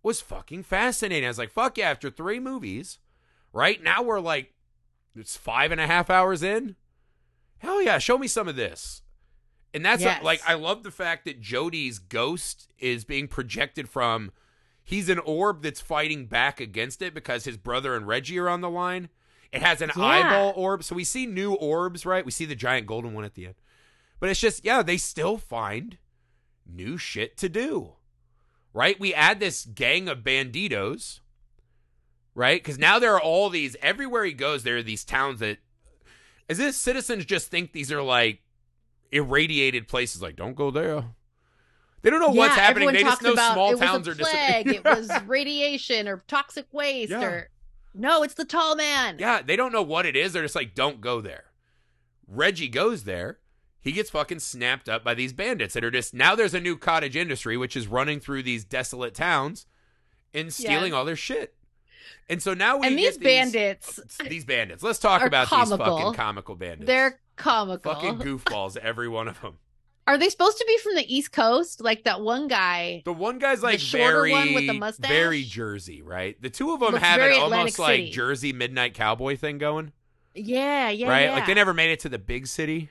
was 0.02 0.20
fucking 0.20 0.62
fascinating. 0.62 1.24
I 1.26 1.28
was 1.30 1.38
like, 1.38 1.50
fuck 1.50 1.78
yeah, 1.78 1.90
after 1.90 2.10
three 2.10 2.38
movies, 2.40 2.98
right? 3.52 3.82
Now 3.82 4.02
we're 4.02 4.20
like, 4.20 4.52
it's 5.16 5.36
five 5.36 5.72
and 5.72 5.80
a 5.80 5.86
half 5.86 6.10
hours 6.10 6.42
in. 6.42 6.76
Hell 7.58 7.82
yeah, 7.82 7.98
show 7.98 8.18
me 8.18 8.28
some 8.28 8.46
of 8.48 8.56
this. 8.56 9.02
And 9.74 9.84
that's 9.84 10.02
uh, 10.02 10.06
Yes. 10.06 10.22
like, 10.22 10.40
I 10.46 10.54
love 10.54 10.82
the 10.82 10.90
fact 10.90 11.24
that 11.24 11.40
Jody's 11.40 11.98
ghost 11.98 12.72
is 12.78 13.04
being 13.04 13.28
projected 13.28 13.88
from, 13.88 14.30
he's 14.84 15.08
an 15.08 15.18
orb 15.18 15.62
that's 15.62 15.80
fighting 15.80 16.26
back 16.26 16.60
against 16.60 17.02
it 17.02 17.12
because 17.14 17.44
his 17.44 17.56
brother 17.56 17.94
and 17.94 18.06
Reggie 18.06 18.38
are 18.38 18.48
on 18.48 18.60
the 18.60 18.70
line. 18.70 19.08
It 19.52 19.62
has 19.62 19.82
an 19.82 19.90
Yeah. 19.96 20.02
eyeball 20.04 20.52
orb. 20.56 20.84
So 20.84 20.94
we 20.94 21.04
see 21.04 21.26
new 21.26 21.52
orbs, 21.54 22.06
right? 22.06 22.24
We 22.24 22.30
see 22.30 22.44
the 22.44 22.54
giant 22.54 22.86
golden 22.86 23.12
one 23.12 23.24
at 23.24 23.34
the 23.34 23.46
end. 23.46 23.54
But 24.20 24.30
it's 24.30 24.40
just, 24.40 24.64
yeah, 24.64 24.82
they 24.82 24.96
still 24.96 25.36
find 25.36 25.98
new 26.66 26.96
shit 26.96 27.36
to 27.38 27.48
do. 27.48 27.94
Right? 28.78 29.00
We 29.00 29.12
add 29.12 29.40
this 29.40 29.64
gang 29.64 30.08
of 30.08 30.18
banditos, 30.18 31.18
right? 32.32 32.62
Because 32.62 32.78
now 32.78 33.00
there 33.00 33.12
are 33.12 33.20
all 33.20 33.50
these, 33.50 33.74
everywhere 33.82 34.24
he 34.24 34.32
goes, 34.32 34.62
there 34.62 34.76
are 34.76 34.84
these 34.84 35.04
towns 35.04 35.40
that, 35.40 35.58
as 36.48 36.60
if 36.60 36.76
citizens 36.76 37.24
just 37.24 37.50
think 37.50 37.72
these 37.72 37.90
are 37.90 38.00
like 38.00 38.40
irradiated 39.10 39.88
places. 39.88 40.22
Like, 40.22 40.36
don't 40.36 40.54
go 40.54 40.70
there. 40.70 41.06
They 42.02 42.10
don't 42.10 42.20
know 42.20 42.28
what's 42.28 42.54
happening. 42.54 42.92
They 42.92 43.02
just 43.02 43.20
know 43.20 43.32
about 43.32 43.54
small 43.54 43.72
it 43.72 43.78
towns 43.78 44.06
was 44.06 44.20
are 44.20 44.22
plague, 44.22 44.68
it 44.68 44.84
was 44.84 45.10
radiation 45.26 46.06
or 46.06 46.22
toxic 46.28 46.66
waste 46.70 47.10
Yeah. 47.10 47.24
or 47.24 47.50
no, 47.94 48.22
it's 48.22 48.34
the 48.34 48.44
tall 48.44 48.76
man. 48.76 49.16
Yeah, 49.18 49.42
they 49.42 49.56
don't 49.56 49.72
know 49.72 49.82
what 49.82 50.06
it 50.06 50.14
is. 50.14 50.32
They're 50.34 50.42
just 50.42 50.54
like, 50.54 50.76
don't 50.76 51.00
go 51.00 51.20
there. 51.20 51.46
Reggie 52.28 52.68
goes 52.68 53.02
there. 53.02 53.40
He 53.80 53.92
gets 53.92 54.10
fucking 54.10 54.40
snapped 54.40 54.88
up 54.88 55.04
by 55.04 55.14
these 55.14 55.32
bandits 55.32 55.74
that 55.74 55.84
are 55.84 55.90
just 55.90 56.12
now 56.12 56.34
there's 56.34 56.54
a 56.54 56.60
new 56.60 56.76
cottage 56.76 57.16
industry 57.16 57.56
which 57.56 57.76
is 57.76 57.86
running 57.86 58.20
through 58.20 58.42
these 58.42 58.64
desolate 58.64 59.14
towns 59.14 59.66
and 60.34 60.52
stealing 60.52 60.92
Yes. 60.92 60.92
all 60.94 61.04
their 61.04 61.16
shit. 61.16 61.54
And 62.28 62.42
so 62.42 62.52
now 62.54 62.76
we 62.78 62.86
and 62.86 62.96
get 62.98 63.14
these 63.14 63.18
bandits, 63.18 63.98
uh, 63.98 64.24
these 64.28 64.44
bandits. 64.44 64.82
Let's 64.82 64.98
talk 64.98 65.22
about 65.22 65.48
these 65.50 65.70
fucking 65.76 66.12
comical 66.14 66.56
bandits. 66.56 66.86
they're 66.86 67.20
comical. 67.36 67.94
fucking 67.94 68.18
goofballs, 68.18 68.76
every 68.76 69.08
one 69.08 69.28
of 69.28 69.40
them. 69.40 69.58
Are 70.06 70.16
they 70.18 70.28
supposed 70.30 70.56
to 70.58 70.64
be 70.66 70.78
from 70.78 70.94
the 70.96 71.14
East 71.14 71.32
Coast? 71.32 71.80
Like 71.82 72.04
that 72.04 72.20
one 72.22 72.48
guy. 72.48 73.02
The 73.04 73.12
one 73.12 73.38
guy's 73.38 73.60
The 73.60 73.66
like 73.66 73.78
shorter 73.80 74.06
very, 74.16 74.30
one 74.32 74.54
with 74.54 74.66
the 74.66 74.72
mustache? 74.74 75.08
very 75.10 75.42
Jersey, 75.44 76.00
right? 76.02 76.40
The 76.40 76.48
two 76.50 76.72
of 76.72 76.80
them 76.80 76.92
Looks 76.92 77.04
have 77.04 77.20
an 77.20 77.26
Atlantic 77.30 77.58
almost 77.58 77.78
like 77.78 78.10
Jersey 78.10 78.52
midnight 78.54 78.94
cowboy 78.94 79.36
thing 79.36 79.58
going, 79.58 79.92
Yeah, 80.34 80.88
yeah, 80.90 81.08
right? 81.08 81.22
yeah. 81.24 81.32
Like 81.32 81.46
they 81.46 81.54
never 81.54 81.74
made 81.74 81.90
it 81.90 82.00
to 82.00 82.08
the 82.08 82.18
big 82.18 82.46
city. 82.46 82.90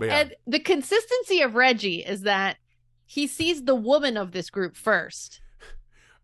Yeah. 0.00 0.18
And 0.20 0.34
the 0.46 0.58
consistency 0.60 1.40
of 1.42 1.54
Reggie 1.54 2.04
is 2.04 2.22
that 2.22 2.56
he 3.06 3.26
sees 3.26 3.64
the 3.64 3.74
woman 3.74 4.16
of 4.16 4.32
this 4.32 4.50
group 4.50 4.76
first, 4.76 5.40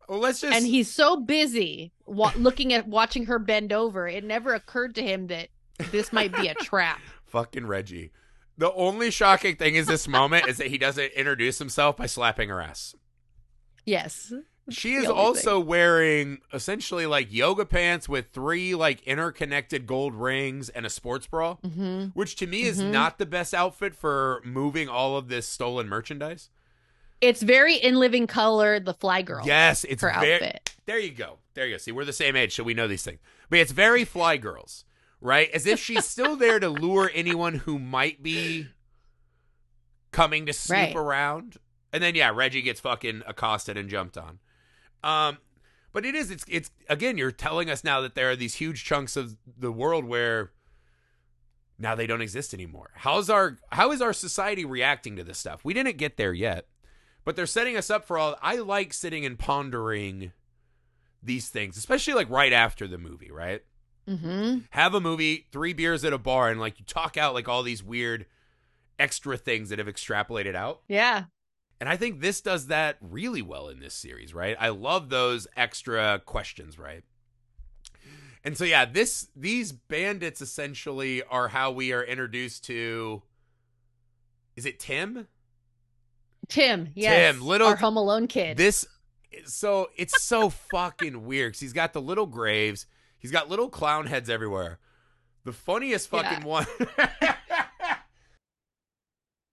well, 0.08 0.18
let's 0.18 0.40
just 0.40 0.54
and 0.54 0.66
he's 0.66 0.90
so 0.90 1.16
busy 1.16 1.92
wa- 2.04 2.32
looking 2.36 2.72
at 2.72 2.86
watching 2.86 3.26
her 3.26 3.38
bend 3.38 3.72
over. 3.72 4.06
It 4.06 4.24
never 4.24 4.52
occurred 4.54 4.94
to 4.96 5.02
him 5.02 5.28
that 5.28 5.48
this 5.92 6.12
might 6.12 6.34
be 6.34 6.48
a 6.48 6.54
trap. 6.62 7.00
fucking 7.26 7.66
Reggie. 7.66 8.12
The 8.58 8.72
only 8.72 9.10
shocking 9.10 9.56
thing 9.56 9.74
is 9.76 9.86
this 9.86 10.06
moment 10.06 10.46
is 10.46 10.58
that 10.58 10.68
he 10.68 10.78
doesn't 10.78 11.12
introduce 11.12 11.58
himself 11.58 11.96
by 11.96 12.06
slapping 12.06 12.50
her 12.50 12.60
ass. 12.60 12.94
Yes. 13.84 14.32
She 14.70 14.94
is 14.94 15.06
also 15.06 15.60
wearing 15.60 16.38
essentially 16.52 17.04
like 17.06 17.30
yoga 17.32 17.66
pants 17.66 18.08
with 18.08 18.28
three 18.32 18.74
like 18.74 19.02
interconnected 19.02 19.86
gold 19.86 20.14
rings 20.14 20.68
and 20.70 20.86
a 20.86 20.90
sports 20.90 21.26
bra, 21.26 21.56
hmm 21.56 22.06
which 22.14 22.36
to 22.36 22.46
me 22.46 22.62
is 22.62 22.80
Mhm. 22.82 22.90
not 22.90 23.18
the 23.18 23.26
best 23.26 23.52
outfit 23.52 23.94
for 23.94 24.40
moving 24.44 24.88
all 24.88 25.16
of 25.18 25.28
this 25.28 25.46
stolen 25.46 25.86
merchandise. 25.88 26.48
It's 27.20 27.42
very 27.42 27.74
in 27.76 27.96
living 27.96 28.26
color. 28.26 28.80
The 28.80 28.94
fly 28.94 29.20
girl. 29.22 29.42
Yes, 29.46 29.84
it's 29.84 30.02
her 30.02 30.12
very. 30.18 30.34
outfit. 30.34 30.74
There 30.86 30.98
you 30.98 31.10
go. 31.10 31.38
There 31.54 31.66
you 31.66 31.74
go. 31.74 31.78
See, 31.78 31.92
we're 31.92 32.04
the 32.04 32.12
same 32.12 32.34
age, 32.36 32.54
so 32.54 32.62
we 32.62 32.74
know 32.74 32.88
these 32.88 33.02
things. 33.04 33.20
But 33.50 33.58
it's 33.60 33.72
very 33.72 34.04
fly 34.04 34.36
girls, 34.38 34.84
right? 35.20 35.50
As 35.50 35.66
if 35.66 35.78
she's 35.78 36.04
still 36.06 36.36
there 36.36 36.58
to 36.58 36.68
lure 36.68 37.10
anyone 37.14 37.54
who 37.56 37.78
might 37.78 38.22
be 38.22 38.68
coming 40.10 40.46
to 40.46 40.52
snoop 40.52 40.76
Right. 40.76 40.96
around. 40.96 41.58
And 41.92 42.02
then 42.02 42.14
yeah, 42.14 42.30
Reggie 42.34 42.62
gets 42.62 42.80
fucking 42.80 43.22
accosted 43.26 43.76
and 43.76 43.88
jumped 43.88 44.16
on. 44.18 44.38
Um 45.04 45.38
but 45.92 46.04
it 46.04 46.14
is 46.14 46.30
it's 46.30 46.44
it's 46.48 46.70
again 46.88 47.16
you're 47.16 47.30
telling 47.30 47.70
us 47.70 47.84
now 47.84 48.00
that 48.00 48.14
there 48.14 48.30
are 48.30 48.36
these 48.36 48.54
huge 48.54 48.84
chunks 48.84 49.16
of 49.16 49.36
the 49.58 49.70
world 49.70 50.04
where 50.04 50.50
now 51.78 51.94
they 51.94 52.06
don't 52.06 52.20
exist 52.20 52.54
anymore. 52.54 52.90
How's 52.94 53.30
our 53.30 53.58
how 53.70 53.92
is 53.92 54.02
our 54.02 54.12
society 54.12 54.64
reacting 54.64 55.16
to 55.16 55.24
this 55.24 55.38
stuff? 55.38 55.64
We 55.64 55.74
didn't 55.74 55.96
get 55.96 56.16
there 56.16 56.32
yet. 56.32 56.66
But 57.24 57.36
they're 57.36 57.46
setting 57.46 57.76
us 57.76 57.88
up 57.90 58.04
for 58.04 58.18
all 58.18 58.36
I 58.42 58.56
like 58.56 58.92
sitting 58.92 59.24
and 59.24 59.38
pondering 59.38 60.32
these 61.22 61.48
things, 61.48 61.76
especially 61.76 62.14
like 62.14 62.28
right 62.28 62.52
after 62.52 62.86
the 62.86 62.98
movie, 62.98 63.30
right? 63.30 63.62
Mm-hmm. 64.06 64.58
Have 64.70 64.94
a 64.94 65.00
movie, 65.00 65.46
three 65.50 65.72
beers 65.72 66.04
at 66.04 66.12
a 66.12 66.18
bar, 66.18 66.50
and 66.50 66.60
like 66.60 66.78
you 66.78 66.84
talk 66.84 67.16
out 67.16 67.32
like 67.32 67.48
all 67.48 67.62
these 67.62 67.82
weird 67.82 68.26
extra 68.98 69.36
things 69.36 69.70
that 69.70 69.78
have 69.78 69.88
extrapolated 69.88 70.54
out. 70.54 70.82
Yeah. 70.88 71.24
And 71.84 71.92
I 71.92 71.98
think 71.98 72.22
this 72.22 72.40
does 72.40 72.68
that 72.68 72.96
really 73.02 73.42
well 73.42 73.68
in 73.68 73.78
this 73.78 73.92
series, 73.92 74.32
right? 74.32 74.56
I 74.58 74.70
love 74.70 75.10
those 75.10 75.46
extra 75.54 76.18
questions, 76.24 76.78
right? 76.78 77.04
And 78.42 78.56
so 78.56 78.64
yeah, 78.64 78.86
this 78.86 79.28
these 79.36 79.70
bandits 79.72 80.40
essentially 80.40 81.22
are 81.24 81.48
how 81.48 81.72
we 81.72 81.92
are 81.92 82.02
introduced 82.02 82.64
to 82.64 83.20
is 84.56 84.64
it 84.64 84.80
Tim? 84.80 85.28
Tim. 86.48 86.88
Yes. 86.94 87.34
Tim, 87.34 87.42
little- 87.44 87.68
our 87.68 87.76
Home 87.76 87.98
Alone 87.98 88.28
kid. 88.28 88.56
This 88.56 88.86
so 89.44 89.90
it's 89.94 90.22
so 90.22 90.48
fucking 90.48 91.26
weird 91.26 91.52
'cause 91.52 91.60
he's 91.60 91.74
got 91.74 91.92
the 91.92 92.00
little 92.00 92.24
graves, 92.24 92.86
he's 93.18 93.30
got 93.30 93.50
little 93.50 93.68
clown 93.68 94.06
heads 94.06 94.30
everywhere. 94.30 94.78
The 95.44 95.52
funniest 95.52 96.08
fucking 96.08 96.40
Yeah. 96.40 96.46
one. 96.46 96.66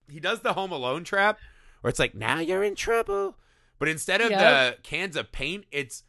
he 0.09 0.21
does 0.21 0.39
the 0.39 0.53
Home 0.53 0.71
Alone 0.71 1.03
trap 1.03 1.37
where 1.81 1.89
it's 1.89 1.99
like, 1.99 2.15
now 2.15 2.39
you're 2.39 2.63
in 2.63 2.75
trouble. 2.75 3.37
But 3.79 3.89
instead 3.89 4.21
of 4.21 4.29
Yep. 4.31 4.39
the 4.39 4.81
cans 4.83 5.15
of 5.15 5.31
paint, 5.31 5.65
it's 5.71 6.03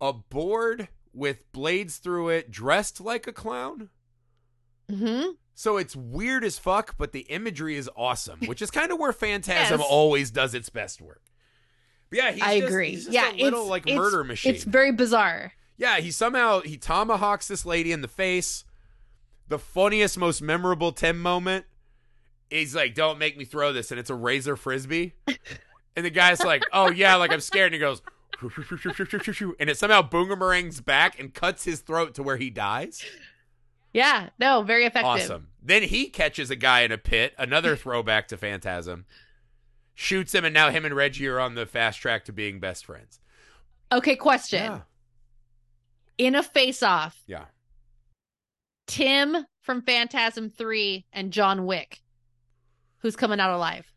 a 0.00 0.12
board 0.12 0.88
with 1.12 1.50
blades 1.52 1.98
through 1.98 2.30
it, 2.30 2.50
dressed 2.50 3.00
like 3.00 3.26
a 3.26 3.32
clown. 3.32 3.90
hmm 4.90 5.22
So 5.54 5.76
it's 5.76 5.94
weird 5.94 6.44
as 6.44 6.58
fuck, 6.58 6.96
but 6.98 7.12
the 7.12 7.20
imagery 7.28 7.76
is 7.76 7.88
awesome, 7.96 8.40
which 8.46 8.62
is 8.62 8.70
kind 8.70 8.90
of 8.90 8.98
where 8.98 9.12
Phantasm 9.12 9.80
Yes. 9.80 9.88
always 9.88 10.30
does 10.30 10.54
its 10.54 10.70
best 10.70 11.00
work. 11.02 11.22
But 12.10 12.18
yeah, 12.18 12.32
he's 12.32 12.42
I 12.42 12.60
just- 12.60 12.72
agree. 12.72 13.06
yeah, 13.10 13.30
a 13.30 13.36
little 13.44 13.60
it's, 13.62 13.70
like 13.70 13.82
it's- 13.86 13.98
murder 13.98 14.24
machine. 14.24 14.54
It's 14.54 14.64
very 14.64 14.92
bizarre. 14.92 15.52
Yeah, 15.76 15.98
he 16.00 16.10
somehow 16.10 16.60
he 16.60 16.76
tomahawks 16.78 17.48
this 17.48 17.66
lady 17.66 17.92
in 17.92 18.00
the 18.02 18.08
face. 18.08 18.64
The 19.48 19.58
funniest, 19.58 20.16
most 20.16 20.40
memorable 20.40 20.92
Tim 20.92 21.20
moment. 21.20 21.66
He's 22.52 22.74
like, 22.74 22.94
"Don't 22.94 23.18
make 23.18 23.36
me 23.36 23.44
throw 23.44 23.72
this," 23.72 23.90
and 23.90 23.98
it's 23.98 24.10
a 24.10 24.14
razor 24.14 24.56
frisbee. 24.56 25.14
and 25.96 26.04
the 26.04 26.10
guy's 26.10 26.40
like, 26.42 26.62
"Oh 26.72 26.90
yeah, 26.90 27.16
like 27.16 27.32
I'm 27.32 27.40
scared." 27.40 27.72
And 27.72 27.74
he 27.74 27.80
goes, 27.80 28.02
and 28.42 29.70
it 29.70 29.76
somehow 29.78 30.02
boomerangs 30.02 30.80
back 30.80 31.18
and 31.18 31.32
cuts 31.32 31.64
his 31.64 31.80
throat 31.80 32.14
to 32.14 32.22
where 32.22 32.36
he 32.36 32.50
dies. 32.50 33.04
Yeah. 33.92 34.30
No, 34.38 34.62
very 34.62 34.84
effective. 34.84 35.06
Awesome. 35.06 35.48
Then 35.62 35.82
he 35.82 36.08
catches 36.08 36.50
a 36.50 36.56
guy 36.56 36.80
in 36.80 36.90
a 36.92 36.98
pit. 36.98 37.34
Another 37.38 37.76
throwback 37.76 38.28
to 38.28 38.36
Phantasm. 38.36 39.04
Shoots 39.94 40.34
him, 40.34 40.44
and 40.44 40.54
now 40.54 40.70
him 40.70 40.84
and 40.84 40.96
Reggie 40.96 41.28
are 41.28 41.38
on 41.38 41.54
the 41.54 41.66
fast 41.66 42.00
track 42.00 42.24
to 42.24 42.32
being 42.32 42.58
best 42.58 42.84
friends. 42.86 43.20
Okay, 43.92 44.16
question. 44.16 44.82
In 46.18 46.34
a 46.34 46.42
face 46.42 46.82
off, 46.82 47.22
Yeah. 47.26 47.44
Tim 48.86 49.46
from 49.60 49.82
Phantasm 49.82 50.50
3 50.50 51.06
and 51.12 51.32
John 51.32 51.66
Wick. 51.66 52.01
Who's 53.02 53.16
coming 53.16 53.40
out 53.40 53.50
alive? 53.54 53.92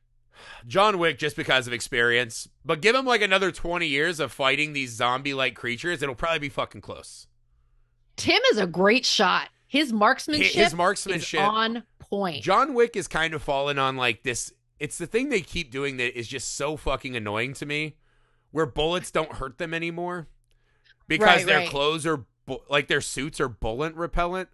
John 0.67 0.99
Wick 0.99 1.17
just 1.17 1.35
because 1.37 1.65
of 1.67 1.73
experience, 1.73 2.49
but 2.65 2.81
give 2.81 2.95
him 2.95 3.05
like 3.05 3.21
another 3.21 3.51
20 3.51 3.87
years 3.87 4.19
of 4.19 4.31
fighting 4.31 4.73
these 4.73 4.91
zombie 4.91 5.33
like 5.33 5.55
creatures, 5.55 6.01
it'll 6.03 6.15
probably 6.15 6.39
be 6.39 6.49
fucking 6.49 6.81
close. 6.81 7.27
Tim 8.17 8.41
is 8.51 8.57
a 8.57 8.67
great 8.67 9.05
shot. 9.05 9.49
His 9.67 9.93
marksmanship, 9.93 10.53
His 10.53 10.67
is 10.69 10.73
marksmanship. 10.75 11.39
on 11.41 11.83
point. 11.99 12.43
John 12.43 12.73
Wick 12.73 12.95
is 12.95 13.07
kind 13.07 13.33
of 13.33 13.41
fallen 13.41 13.79
on 13.79 13.95
like 13.95 14.23
this. 14.23 14.51
It's 14.79 14.97
the 14.97 15.07
thing 15.07 15.29
they 15.29 15.41
keep 15.41 15.71
doing 15.71 15.97
that 15.97 16.17
is 16.17 16.27
just 16.27 16.55
so 16.55 16.75
fucking 16.77 17.15
annoying 17.15 17.53
to 17.55 17.65
me, 17.65 17.95
where 18.51 18.65
bullets 18.65 19.11
don't 19.11 19.33
hurt 19.33 19.57
them 19.57 19.73
anymore 19.73 20.27
because 21.07 21.27
Right, 21.27 21.45
their 21.45 21.59
right. 21.59 21.69
clothes 21.69 22.05
are 22.05 22.25
bu- 22.45 22.57
like 22.69 22.87
their 22.87 23.01
suits 23.01 23.39
are 23.39 23.47
bullet 23.49 23.93
repellent. 23.95 24.49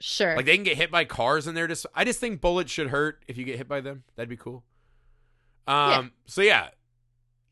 Sure. 0.00 0.36
Like 0.36 0.46
they 0.46 0.56
can 0.56 0.64
get 0.64 0.76
hit 0.76 0.90
by 0.90 1.04
cars 1.04 1.46
and 1.46 1.56
they're 1.56 1.68
just. 1.68 1.86
I 1.94 2.04
just 2.04 2.20
think 2.20 2.40
bullets 2.40 2.70
should 2.72 2.88
hurt 2.88 3.24
if 3.28 3.36
you 3.36 3.44
get 3.44 3.56
hit 3.58 3.68
by 3.68 3.80
them. 3.80 4.04
That'd 4.16 4.28
be 4.28 4.36
cool. 4.36 4.64
Um. 5.66 6.12
So 6.26 6.42
yeah, 6.42 6.68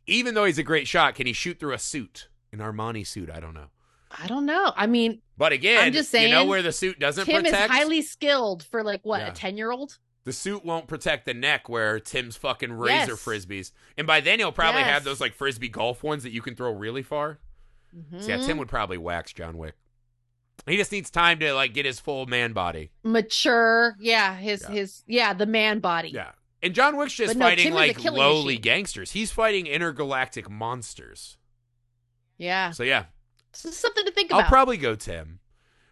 even 0.07 0.35
though 0.35 0.45
he's 0.45 0.59
a 0.59 0.63
great 0.63 0.89
shot, 0.89 1.15
can 1.15 1.27
he 1.27 1.33
shoot 1.33 1.61
through 1.61 1.75
a 1.75 1.79
suit, 1.79 2.29
an 2.53 2.59
Armani 2.59 3.07
suit? 3.07 3.31
I 3.31 3.41
don't 3.41 3.55
know. 3.55 3.67
I 4.11 4.27
don't 4.27 4.45
know. 4.45 4.73
I 4.75 4.89
mean, 4.89 5.23
But 5.39 5.53
again, 5.53 5.85
I'm 5.85 5.93
just 5.93 6.11
saying, 6.11 6.31
you 6.31 6.35
know 6.35 6.45
where 6.45 6.63
the 6.63 6.73
suit 6.73 6.99
doesn't 6.99 7.27
Tim 7.27 7.45
protect. 7.45 7.71
is 7.71 7.77
highly 7.79 8.03
skilled 8.03 8.65
for 8.65 8.83
like 8.83 9.01
what, 9.05 9.21
Yeah. 9.21 9.29
a 9.29 9.33
10 9.33 9.57
year 9.57 9.71
old? 9.71 9.99
the 10.25 10.33
suit 10.33 10.65
won't 10.65 10.87
protect 10.89 11.25
the 11.27 11.33
neck 11.33 11.69
where 11.69 11.99
Tim's 12.01 12.37
fucking 12.37 12.73
razor 12.73 13.13
Yes. 13.13 13.25
frisbees, 13.25 13.73
and 13.97 14.07
by 14.09 14.21
then 14.21 14.39
he'll 14.41 14.51
probably 14.53 14.83
have 14.83 15.03
those 15.05 15.21
like 15.21 15.33
frisbee 15.33 15.69
golf 15.69 16.03
ones 16.03 16.25
that 16.25 16.31
you 16.33 16.43
can 16.43 16.57
throw 16.57 16.73
really 16.73 17.03
far. 17.05 17.39
So 17.93 17.99
yeah, 18.29 18.37
Mm-hmm. 18.37 18.47
Tim 18.47 18.59
would 18.59 18.69
probably 18.69 18.99
wax 18.99 19.33
John 19.33 19.57
Wick. 19.57 19.75
He 20.67 20.77
just 20.77 20.93
needs 20.93 21.11
time 21.11 21.39
to 21.41 21.53
like 21.55 21.73
get 21.75 21.87
his 21.87 21.99
full 22.01 22.27
man 22.27 22.53
body. 22.53 22.91
Mature. 23.03 23.97
Yeah. 24.01 24.37
His, 24.37 24.63
Yeah. 24.63 24.75
his, 24.75 25.03
yeah, 25.07 25.33
the 25.33 25.47
man 25.47 25.81
body. 25.81 26.11
Yeah. 26.11 26.33
And 26.63 26.75
John 26.75 26.97
Wick's 26.97 27.15
just 27.15 27.37
no, 27.37 27.47
fighting 27.47 27.65
Tim 27.67 27.75
like 27.75 28.03
lowly 28.05 28.45
machine. 28.55 28.61
gangsters. 28.63 29.13
He's 29.13 29.31
fighting 29.31 29.67
intergalactic 29.67 30.51
monsters. 30.51 31.39
Yeah. 32.37 32.71
So 32.73 32.83
yeah, 32.83 33.05
This 33.53 33.65
is 33.65 33.77
something 33.77 34.05
to 34.05 34.11
think 34.13 34.31
about. 34.31 34.45
I'll 34.45 34.49
probably 34.49 34.77
go 34.77 34.95
Tim. 34.95 35.41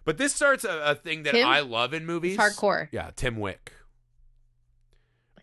But 0.05 0.17
this 0.19 0.35
starts 0.35 0.65
a, 0.65 0.91
a 0.91 0.95
thing 0.95 1.25
that 1.25 1.33
Tim? 1.33 1.47
I 1.47 1.61
love 1.61 1.93
in 1.95 2.07
movies. 2.07 2.39
it's 2.39 2.43
hardcore. 2.59 2.89
Yeah, 2.93 3.11
Tim 3.17 3.37
Wick. 3.37 3.73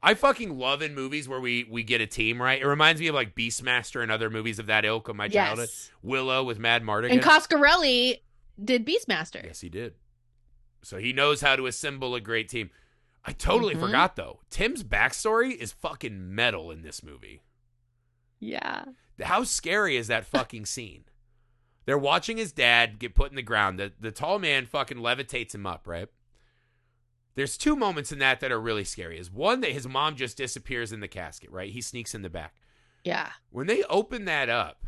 I 0.01 0.13
fucking 0.13 0.57
love 0.57 0.81
in 0.83 0.93
movies 0.93 1.27
where 1.27 1.39
we 1.39 1.63
we 1.69 1.81
get 1.83 1.99
a 2.01 2.05
team 2.07 2.39
right. 2.39 2.61
It 2.61 2.65
reminds 2.67 3.01
me 3.01 3.07
of 3.07 3.15
like 3.15 3.33
Beastmaster 3.35 4.03
and 4.03 4.11
other 4.11 4.29
movies 4.29 4.59
of 4.59 4.67
that 4.67 4.85
ilk 4.85 5.07
of 5.09 5.15
my 5.15 5.27
childhood. 5.27 5.69
Yes. 5.69 5.91
Willow 6.03 6.43
with 6.43 6.59
Madmartigan. 6.59 7.11
And 7.11 7.21
Coscarelli 7.21 8.19
did 8.63 8.85
Beastmaster. 8.85 9.43
yes, 9.43 9.61
he 9.61 9.69
did. 9.69 9.93
So 10.81 10.97
he 10.97 11.13
knows 11.13 11.41
how 11.41 11.55
to 11.55 11.65
assemble 11.67 12.13
a 12.15 12.21
great 12.21 12.47
team. 12.49 12.69
I 13.23 13.31
totally 13.31 13.73
Mhm. 13.75 13.79
forgot 13.79 14.15
though. 14.15 14.41
Tim's 14.49 14.83
backstory 14.83 15.55
is 15.55 15.71
fucking 15.71 16.33
metal 16.35 16.69
in 16.71 16.81
this 16.83 17.01
movie. 17.01 17.41
Yeah. 18.39 18.85
How 19.23 19.43
scary 19.43 19.97
is 19.97 20.07
that 20.07 20.25
fucking 20.25 20.65
scene? 20.67 21.05
They're 21.85 21.97
watching 21.97 22.37
his 22.37 22.51
dad 22.51 22.99
get 22.99 23.15
put 23.15 23.31
in 23.31 23.35
the 23.35 23.41
ground. 23.41 23.79
The 23.79 23.93
the 23.99 24.11
tall 24.11 24.37
man 24.39 24.65
fucking 24.65 24.97
levitates 24.97 25.55
him 25.55 25.65
up, 25.65 25.87
right? 25.87 26.07
There's 27.35 27.57
two 27.57 27.75
moments 27.75 28.11
in 28.11 28.19
that 28.19 28.39
that 28.39 28.51
are 28.51 28.61
really 28.61 28.83
scary. 28.85 29.17
Is 29.19 29.29
one 29.31 29.61
that 29.61 29.71
his 29.71 29.87
mom 29.87 30.15
just 30.15 30.37
disappears 30.37 30.91
in 30.91 30.99
the 31.01 31.07
casket, 31.07 31.49
right? 31.49 31.71
He 31.71 31.81
sneaks 31.81 32.13
in 32.15 32.21
the 32.21 32.29
back. 32.29 32.55
Yeah. 33.03 33.31
When 33.49 33.67
they 33.67 33.83
open 33.83 34.25
that 34.25 34.49
up 34.49 34.85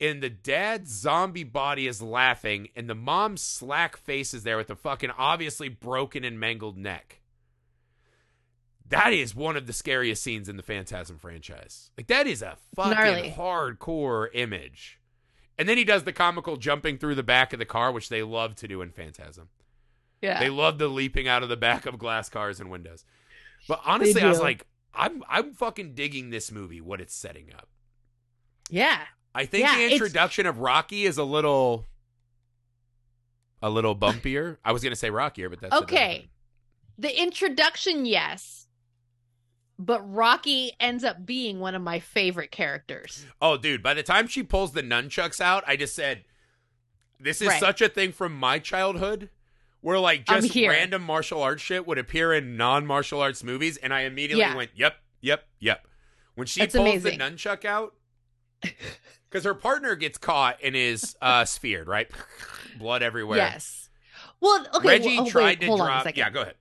and 0.00 0.22
the 0.22 0.30
dad's 0.30 0.90
zombie 0.90 1.44
body 1.44 1.86
is 1.86 2.02
laughing 2.02 2.68
and 2.74 2.88
the 2.90 2.94
mom's 2.94 3.42
slack 3.42 3.96
face 3.96 4.34
is 4.34 4.42
there 4.42 4.56
with 4.56 4.70
a 4.70 4.76
fucking 4.76 5.10
obviously 5.16 5.68
broken 5.68 6.24
and 6.24 6.38
mangled 6.40 6.76
neck. 6.76 7.20
that 8.88 9.12
is 9.12 9.34
one 9.34 9.56
of 9.56 9.66
the 9.66 9.72
scariest 9.72 10.22
scenes 10.22 10.48
in 10.48 10.56
the 10.56 10.62
Phantasm 10.62 11.18
franchise. 11.18 11.90
Like 11.96 12.06
that 12.08 12.26
is 12.26 12.42
a 12.42 12.56
fucking 12.76 12.92
Gnarly. 12.92 13.30
hardcore 13.36 14.28
image. 14.34 15.00
And 15.58 15.68
then 15.68 15.78
he 15.78 15.84
does 15.84 16.02
the 16.04 16.12
comical 16.12 16.56
jumping 16.56 16.98
through 16.98 17.14
the 17.14 17.22
back 17.22 17.52
of 17.52 17.58
the 17.58 17.64
car, 17.64 17.92
which 17.92 18.08
they 18.08 18.22
love 18.22 18.56
to 18.56 18.68
do 18.68 18.82
in 18.82 18.90
Phantasm. 18.90 19.48
Yeah. 20.20 20.40
They 20.40 20.50
love 20.50 20.78
the 20.78 20.88
leaping 20.88 21.28
out 21.28 21.42
of 21.42 21.48
the 21.48 21.56
back 21.56 21.86
of 21.86 21.98
glass 21.98 22.28
cars 22.28 22.58
and 22.60 22.70
windows. 22.70 23.04
But 23.68 23.80
honestly, 23.86 24.20
I 24.22 24.28
was 24.28 24.40
like, 24.40 24.66
I'm 24.94 25.22
I'm 25.28 25.52
fucking 25.54 25.94
digging 25.94 26.30
this 26.30 26.50
movie, 26.52 26.80
what 26.80 27.00
it's 27.00 27.14
setting 27.14 27.52
up. 27.54 27.68
yeah. 28.68 29.00
I 29.34 29.46
think 29.46 29.66
Yeah, 29.66 29.76
the 29.76 29.92
introduction 29.92 30.46
of 30.46 30.58
Rocky 30.58 31.04
is 31.04 31.18
a 31.18 31.24
little 31.24 31.86
a 33.62 33.70
little 33.70 33.96
bumpier. 33.96 34.58
I 34.64 34.72
was 34.72 34.82
gonna 34.82 34.96
say 34.96 35.10
rockier, 35.10 35.48
but 35.48 35.60
that's 35.60 35.74
Okay. 35.82 36.28
The 36.98 37.20
introduction, 37.20 38.06
yes. 38.06 38.66
But 39.78 40.00
Rocky 40.02 40.72
ends 40.78 41.02
up 41.02 41.26
being 41.26 41.58
one 41.58 41.74
of 41.74 41.82
my 41.82 41.98
favorite 41.98 42.52
characters. 42.52 43.26
Oh, 43.42 43.56
dude! 43.56 43.82
By 43.82 43.94
the 43.94 44.04
time 44.04 44.28
she 44.28 44.44
pulls 44.44 44.72
the 44.72 44.82
nunchucks 44.82 45.40
out, 45.40 45.64
I 45.66 45.74
just 45.76 45.96
said, 45.96 46.24
"This 47.18 47.42
is 47.42 47.48
Right. 47.48 47.58
such 47.60 47.80
a 47.80 47.88
thing 47.88 48.12
from 48.12 48.34
my 48.36 48.58
childhood." 48.60 49.30
Where 49.80 49.98
like 49.98 50.24
just 50.24 50.54
random 50.54 51.02
martial 51.02 51.42
arts 51.42 51.60
shit 51.62 51.86
would 51.86 51.98
appear 51.98 52.32
in 52.32 52.56
non-martial 52.56 53.20
arts 53.20 53.42
movies, 53.44 53.76
and 53.78 53.92
I 53.92 54.02
immediately 54.02 54.40
Yeah. 54.40 54.54
went, 54.54 54.70
"Yep, 54.76 54.96
yep, 55.20 55.46
yep." 55.58 55.86
When 56.36 56.46
she 56.46 56.60
pulls 56.60 56.74
amazing. 56.76 57.18
the 57.18 57.24
nunchuck 57.24 57.64
out, 57.66 57.94
because 59.30 59.44
her 59.44 59.54
partner 59.54 59.94
gets 59.96 60.18
caught 60.18 60.58
and 60.62 60.74
is 60.76 61.16
uh 61.20 61.44
sphered, 61.44 61.88
right? 61.88 62.10
Blood 62.78 63.02
everywhere. 63.02 63.38
Yes. 63.38 63.88
Well, 64.40 64.66
okay. 64.74 64.88
Reggie 64.88 65.16
well, 65.16 65.26
oh, 65.26 65.30
tried 65.30 65.44
wait, 65.44 65.60
to 65.60 65.66
hold 65.66 65.80
on 65.80 65.86
a 65.88 66.02
drop. 66.02 66.16
Yeah, 66.16 66.30
go 66.30 66.42
ahead. 66.42 66.54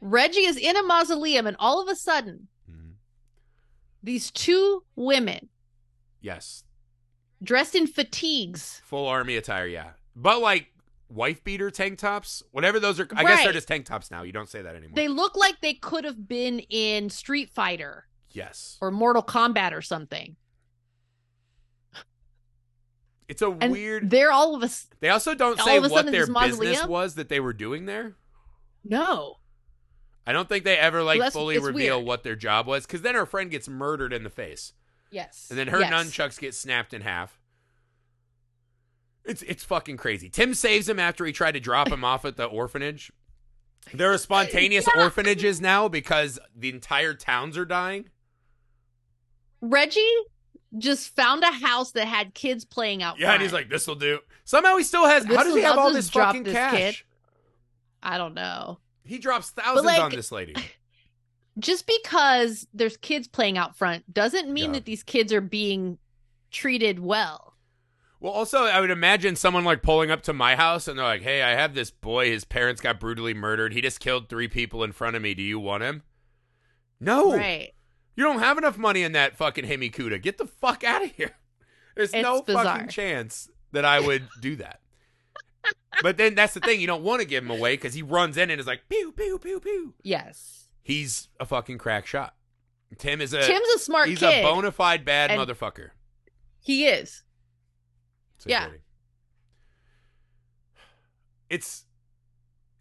Reggie 0.00 0.46
is 0.46 0.56
in 0.56 0.76
a 0.76 0.82
mausoleum, 0.82 1.46
and 1.46 1.56
all 1.58 1.82
of 1.82 1.88
a 1.88 1.96
sudden, 1.96 2.48
Mhm. 2.70 2.94
these 4.02 4.30
two 4.30 4.84
women 4.94 5.48
Yes, 6.20 6.64
dressed 7.42 7.74
in 7.74 7.86
fatigues. 7.86 8.80
full 8.84 9.06
army 9.06 9.36
attire. 9.36 9.66
Yeah, 9.66 9.92
but 10.14 10.40
like 10.40 10.72
wife 11.08 11.42
beater 11.42 11.70
tank 11.70 11.98
tops, 11.98 12.42
whatever 12.52 12.78
those 12.78 13.00
are. 13.00 13.08
I 13.16 13.24
guess 13.24 13.42
they're 13.42 13.52
just 13.52 13.66
tank 13.68 13.86
tops 13.86 14.10
now. 14.10 14.22
You 14.22 14.32
don't 14.32 14.48
say 14.48 14.62
that 14.62 14.76
anymore. 14.76 14.94
They 14.94 15.08
look 15.08 15.36
like 15.36 15.60
they 15.60 15.74
could 15.74 16.04
have 16.04 16.28
been 16.28 16.60
in 16.60 17.10
Street 17.10 17.50
Fighter 17.50 18.06
yes, 18.30 18.78
or 18.80 18.90
Mortal 18.90 19.22
Kombat 19.22 19.72
or 19.72 19.82
something. 19.82 20.36
it's 23.28 23.42
a 23.42 23.50
And 23.50 23.72
weird. 23.72 24.10
they're 24.10 24.32
all 24.32 24.54
of 24.54 24.62
us. 24.62 24.86
They 25.00 25.10
also 25.10 25.34
don't 25.34 25.60
say 25.60 25.78
what 25.80 26.06
their 26.06 26.26
business 26.26 26.84
was 26.86 27.14
that 27.16 27.28
they 27.28 27.40
were 27.40 27.52
doing 27.52 27.84
there. 27.86 28.14
No. 28.84 29.36
I 30.26 30.32
don't 30.32 30.48
think 30.48 30.64
they 30.64 30.76
ever 30.78 31.02
like 31.02 31.32
fully 31.32 31.58
reveal 31.58 31.96
weird. 31.98 32.06
what 32.06 32.22
their 32.22 32.36
job 32.36 32.66
was 32.66 32.86
because 32.86 33.02
then 33.02 33.14
her 33.14 33.26
friend 33.26 33.50
gets 33.50 33.68
murdered 33.68 34.12
in 34.12 34.24
the 34.24 34.30
face, 34.30 34.72
Yes. 35.10 35.46
and 35.50 35.58
then 35.58 35.68
her 35.68 35.80
Yes. 35.80 35.92
nunchucks 35.92 36.38
get 36.38 36.54
snapped 36.54 36.92
in 36.94 37.00
half. 37.02 37.38
It's 39.24 39.42
it's 39.42 39.64
fucking 39.64 39.96
crazy. 39.98 40.28
Tim 40.30 40.54
saves 40.54 40.88
him 40.88 40.98
after 40.98 41.24
he 41.26 41.32
tried 41.32 41.52
to 41.52 41.60
drop 41.60 41.88
him 41.88 42.04
off 42.04 42.24
at 42.24 42.36
the 42.36 42.44
orphanage. 42.44 43.10
There 43.92 44.12
are 44.12 44.18
spontaneous 44.18 44.86
Yeah. 44.94 45.02
orphanages 45.04 45.60
now 45.62 45.88
because 45.88 46.38
the 46.54 46.70
entire 46.70 47.14
towns 47.14 47.56
are 47.58 47.64
dying. 47.66 48.08
Reggie 49.60 50.00
just 50.76 51.14
found 51.16 51.42
a 51.42 51.50
house 51.50 51.92
that 51.92 52.06
had 52.06 52.34
kids 52.34 52.64
playing 52.64 53.02
out. 53.02 53.18
Yeah, 53.18 53.32
and 53.32 53.42
he's 53.42 53.52
like, 53.52 53.68
"This'll 53.68 53.94
do." 53.94 54.20
Somehow 54.44 54.76
he 54.76 54.84
still 54.84 55.06
has. 55.06 55.24
how 55.24 55.42
does 55.44 55.54
he 55.54 55.62
have 55.62 55.78
all 55.78 55.92
this 55.92 56.10
fucking 56.10 56.42
this 56.44 56.54
cash? 56.54 56.76
kid. 56.78 56.96
I 58.02 58.18
don't 58.18 58.34
know. 58.34 58.78
He 59.04 59.18
drops 59.18 59.50
thousands 59.50 59.86
like- 59.86 60.00
on 60.00 60.10
this 60.10 60.30
lady. 60.32 60.54
Just 61.58 61.88
because 61.88 62.68
there's 62.72 62.96
kids 62.96 63.26
playing 63.26 63.58
out 63.58 63.76
front 63.76 64.12
doesn't 64.14 64.48
mean 64.48 64.66
Yeah. 64.66 64.72
that 64.74 64.84
these 64.84 65.02
kids 65.02 65.32
are 65.32 65.40
being 65.40 65.98
treated 66.52 67.00
well. 67.00 67.54
Well, 68.20 68.32
also, 68.32 68.58
I 68.64 68.80
would 68.80 68.90
imagine 68.90 69.34
someone 69.34 69.64
like 69.64 69.82
pulling 69.82 70.10
up 70.12 70.22
to 70.24 70.32
my 70.32 70.54
house 70.54 70.86
and 70.86 70.96
they're 70.98 71.04
like, 71.04 71.22
"Hey, 71.22 71.42
I 71.42 71.50
have 71.50 71.74
this 71.74 71.90
boy. 71.90 72.30
His 72.30 72.44
parents 72.44 72.80
got 72.80 73.00
brutally 73.00 73.34
murdered. 73.34 73.72
He 73.72 73.80
just 73.80 73.98
killed 74.00 74.28
three 74.28 74.46
people 74.48 74.84
in 74.84 74.92
front 74.92 75.16
of 75.16 75.22
me. 75.22 75.34
Do 75.34 75.42
you 75.42 75.58
want 75.58 75.82
him?" 75.82 76.02
No, 77.00 77.32
Right. 77.36 77.72
You 78.18 78.24
don't 78.24 78.40
have 78.40 78.58
enough 78.58 78.76
money 78.76 79.04
in 79.04 79.12
that 79.12 79.36
fucking 79.36 79.64
Hemi 79.64 79.90
'Cuda. 79.90 80.20
Get 80.20 80.38
the 80.38 80.46
fuck 80.46 80.82
out 80.82 81.04
of 81.04 81.12
here. 81.12 81.36
There's 81.94 82.12
It's 82.12 82.20
no 82.20 82.42
bizarre. 82.42 82.64
fucking 82.64 82.88
chance 82.88 83.48
that 83.70 83.84
I 83.84 84.00
would 84.00 84.28
do 84.40 84.56
that. 84.56 84.80
but 86.02 86.16
then 86.16 86.34
that's 86.34 86.52
the 86.54 86.58
thing. 86.58 86.80
You 86.80 86.88
don't 86.88 87.04
want 87.04 87.20
to 87.22 87.26
give 87.28 87.44
him 87.44 87.50
away 87.52 87.74
because 87.74 87.94
he 87.94 88.02
runs 88.02 88.36
in 88.36 88.50
and 88.50 88.58
is 88.60 88.66
like, 88.66 88.88
"Pew 88.88 89.12
pew 89.12 89.38
pew 89.38 89.60
pew." 89.60 89.94
Yes. 90.02 90.66
He's 90.82 91.28
a 91.38 91.46
fucking 91.46 91.78
crack 91.78 92.06
shot. 92.06 92.34
Tim 92.98 93.20
is 93.20 93.32
a 93.32 93.46
Tim's 93.46 93.68
a 93.76 93.78
smart 93.78 94.06
kid. 94.06 94.10
he's 94.10 94.18
kid. 94.18 94.40
a 94.40 94.42
bona 94.42 94.72
fide 94.72 95.04
bad 95.04 95.30
And- 95.30 95.40
motherfucker. 95.40 95.90
he 96.60 96.86
is. 96.86 97.22
So 98.38 98.50
Yeah. 98.50 98.66
Katie. 98.66 98.78
It's 101.48 101.84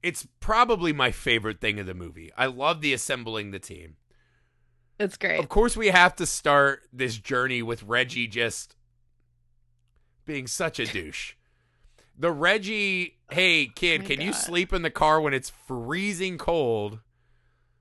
it's 0.03 0.27
probably 0.39 0.93
my 0.93 1.11
favorite 1.11 1.59
thing 1.61 1.79
of 1.79 1.85
the 1.85 1.93
movie. 1.93 2.31
I 2.37 2.45
love 2.47 2.81
the 2.81 2.93
assembling 2.93 3.51
the 3.51 3.59
team. 3.59 3.97
It's 4.99 5.17
great. 5.17 5.39
Of 5.39 5.49
course 5.49 5.77
we 5.77 5.87
have 5.87 6.15
to 6.15 6.25
start 6.25 6.83
this 6.91 7.17
journey 7.17 7.61
with 7.61 7.83
Reggie 7.83 8.27
just 8.27 8.75
being 10.25 10.47
such 10.47 10.79
a 10.79 10.85
douche. 10.85 11.33
The 12.17 12.31
Reggie, 12.31 13.17
hey 13.31 13.69
kid, 13.73 14.01
Oh 14.03 14.07
can 14.07 14.21
you 14.21 14.33
sleep 14.33 14.73
in 14.73 14.81
the 14.81 14.89
car 14.89 15.21
when 15.21 15.33
it's 15.33 15.51
freezing 15.51 16.37
cold 16.37 16.99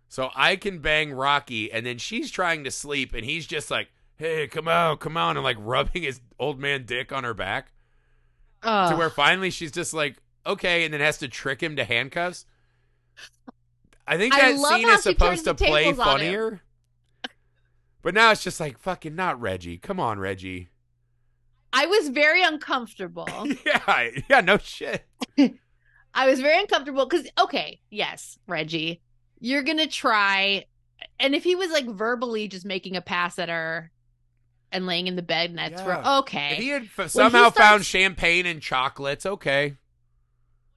so 0.08 0.30
I 0.36 0.56
can 0.56 0.80
bang 0.80 1.12
Rocky 1.12 1.72
and 1.72 1.86
then 1.86 1.98
she's 1.98 2.30
trying 2.30 2.64
to 2.64 2.70
sleep 2.70 3.14
and 3.14 3.24
he's 3.24 3.46
just 3.46 3.70
like, 3.70 3.88
"Hey, 4.16 4.46
come 4.46 4.68
on, 4.68 4.98
come 4.98 5.16
on," 5.16 5.36
and 5.36 5.44
like 5.44 5.56
rubbing 5.58 6.02
his 6.02 6.20
old 6.38 6.58
man 6.60 6.84
dick 6.84 7.12
on 7.12 7.24
her 7.24 7.34
back 7.34 7.72
to 8.62 8.96
where 8.96 9.10
finally 9.10 9.50
she's 9.50 9.72
just 9.72 9.94
like, 9.94 10.16
okay, 10.44 10.84
and 10.84 10.92
then 10.92 11.00
has 11.00 11.18
to 11.18 11.28
trick 11.28 11.62
him 11.62 11.76
to 11.76 11.84
handcuffs. 11.84 12.46
I 14.06 14.16
think 14.16 14.34
that 14.34 14.56
love 14.56 14.80
scene 14.80 14.88
is 14.88 15.02
supposed 15.02 15.44
to 15.44 15.54
play 15.54 15.92
funnier. 15.92 16.62
But 18.06 18.14
now 18.14 18.30
it's 18.30 18.44
just 18.44 18.60
like, 18.60 18.78
fucking 18.78 19.16
not 19.16 19.40
Reggie. 19.40 19.78
Come 19.78 19.98
on, 19.98 20.20
Reggie. 20.20 20.68
I 21.72 21.86
was 21.86 22.08
very 22.10 22.40
uncomfortable. 22.40 23.26
yeah, 23.66 24.10
yeah, 24.30 24.40
no 24.42 24.58
shit. 24.58 25.04
I 26.14 26.30
was 26.30 26.40
very 26.40 26.60
uncomfortable 26.60 27.04
because 27.04 27.26
okay, 27.36 27.80
yes, 27.90 28.38
Reggie, 28.46 29.02
you're 29.40 29.64
gonna 29.64 29.88
try, 29.88 30.66
and 31.18 31.34
if 31.34 31.42
he 31.42 31.56
was 31.56 31.72
like 31.72 31.86
verbally 31.86 32.46
just 32.46 32.64
making 32.64 32.94
a 32.94 33.00
pass 33.00 33.40
at 33.40 33.48
her 33.48 33.90
and 34.70 34.86
laying 34.86 35.08
in 35.08 35.16
the 35.16 35.22
bed, 35.22 35.50
and 35.50 35.58
that's 35.58 35.80
Yeah. 35.82 36.02
for 36.02 36.08
okay. 36.20 36.52
If 36.52 36.58
he 36.58 36.68
had 36.68 36.88
f- 36.96 37.10
somehow 37.10 37.50
starts- 37.50 37.58
found 37.58 37.84
champagne 37.84 38.46
and 38.46 38.62
chocolates, 38.62 39.26
okay. 39.26 39.74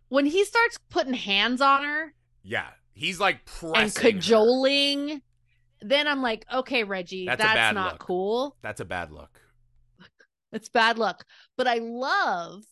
when 0.08 0.26
he 0.26 0.44
starts 0.46 0.80
putting 0.90 1.14
hands 1.14 1.62
on 1.62 1.84
her 1.84 2.16
Yeah, 2.42 2.70
he's 2.96 3.20
like 3.20 3.36
and 3.62 3.94
pressing. 3.94 4.16
her. 4.16 5.22
Then 5.82 6.08
I'm 6.08 6.22
like, 6.22 6.46
okay, 6.54 6.84
Reggie, 6.84 7.26
That's 7.28 7.42
that's, 7.42 7.74
not 7.76 7.94
look. 7.94 8.00
cool. 8.00 8.58
That's 8.62 8.80
a 8.82 8.86
bad 8.86 9.12
look. 9.12 9.42
It's 10.52 10.70
bad 10.70 10.98
luck. 10.98 11.26
But 11.58 11.68
I 11.68 11.76
love, 11.76 12.64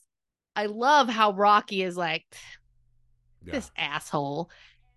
I 0.56 0.66
love 0.66 1.10
how 1.10 1.32
Rocky 1.34 1.84
is 1.84 1.96
like 1.96 2.26
Yeah, 3.46 3.54
this 3.54 3.72
asshole, 3.78 4.50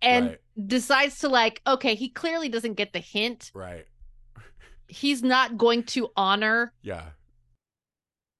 and 0.02 0.26
right, 0.26 0.40
decides 0.66 1.18
to 1.20 1.28
like, 1.28 1.60
okay, 1.66 1.94
he 1.94 2.08
clearly 2.08 2.48
doesn't 2.48 2.74
get 2.74 2.92
the 2.92 3.00
hint. 3.00 3.52
right. 3.54 3.86
He's 4.88 5.22
not 5.22 5.56
going 5.56 5.84
to 5.84 6.10
honor 6.16 6.74
Yeah, 6.82 7.10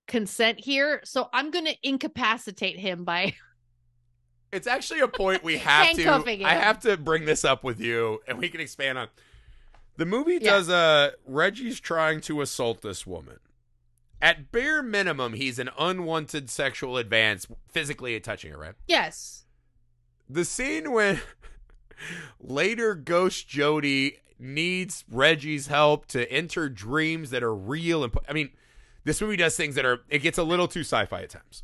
consent 0.07 0.61
here, 0.61 1.01
so 1.05 1.29
I'm 1.33 1.51
going 1.51 1.67
to 1.67 1.77
incapacitate 1.83 2.79
him 2.79 3.05
by 3.05 3.35
It's 4.53 4.67
actually 4.67 5.01
a 5.01 5.09
point 5.09 5.45
we 5.45 5.57
have 5.59 5.93
to. 5.93 6.27
I 6.43 6.55
have 6.55 6.81
to 6.81 6.97
bring 6.97 7.25
this 7.25 7.45
up 7.45 7.63
with 7.63 7.81
you, 7.81 8.21
and 8.27 8.39
we 8.39 8.49
can 8.49 8.61
expand 8.61 8.99
on. 8.99 9.09
The 9.97 10.07
movie 10.07 10.35
Yeah. 10.41 10.51
does 10.53 10.69
a 10.69 11.13
Reggie's 11.27 11.79
trying 11.81 12.21
to 12.23 12.41
assault 12.41 12.81
this 12.83 13.07
woman. 13.07 13.39
At 14.23 14.53
bare 14.53 14.83
minimum, 14.83 15.33
he's 15.35 15.59
an 15.59 15.71
unwanted 15.79 16.51
sexual 16.51 16.97
advance, 16.99 17.47
physically 17.69 18.19
touching 18.21 18.53
her. 18.53 18.59
Right. 18.59 18.75
yes. 18.87 19.45
The 20.29 20.45
scene 20.45 20.93
when 20.93 21.21
later 22.41 22.95
Ghost 22.95 23.49
Jody 23.49 24.19
needs 24.39 25.05
Reggie's 25.11 25.67
help 25.67 26.07
to 26.07 26.31
enter 26.33 26.69
dreams 26.69 27.31
that 27.31 27.43
are 27.43 27.55
real 27.55 28.05
and 28.05 28.15
I 28.29 28.33
mean, 28.33 28.51
this 29.05 29.21
movie 29.21 29.37
does 29.37 29.57
things 29.57 29.75
that 29.75 29.85
are 29.85 30.01
it 30.09 30.21
gets 30.21 30.39
a 30.39 30.43
little 30.45 30.69
too 30.69 30.81
sci-fi 30.81 31.23
at 31.23 31.31
times. 31.31 31.63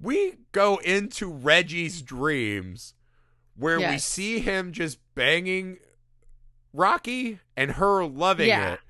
We 0.00 0.34
go 0.52 0.78
into 0.78 1.30
Reggie's 1.30 2.02
dreams 2.02 2.94
where 3.56 3.78
we 3.78 3.98
see 3.98 4.40
him 4.40 4.72
just 4.72 4.98
banging 5.14 5.78
Rocky 6.72 7.38
and 7.56 7.72
her 7.72 8.04
loving 8.04 8.48
Yeah. 8.48 8.74
it. 8.74 8.80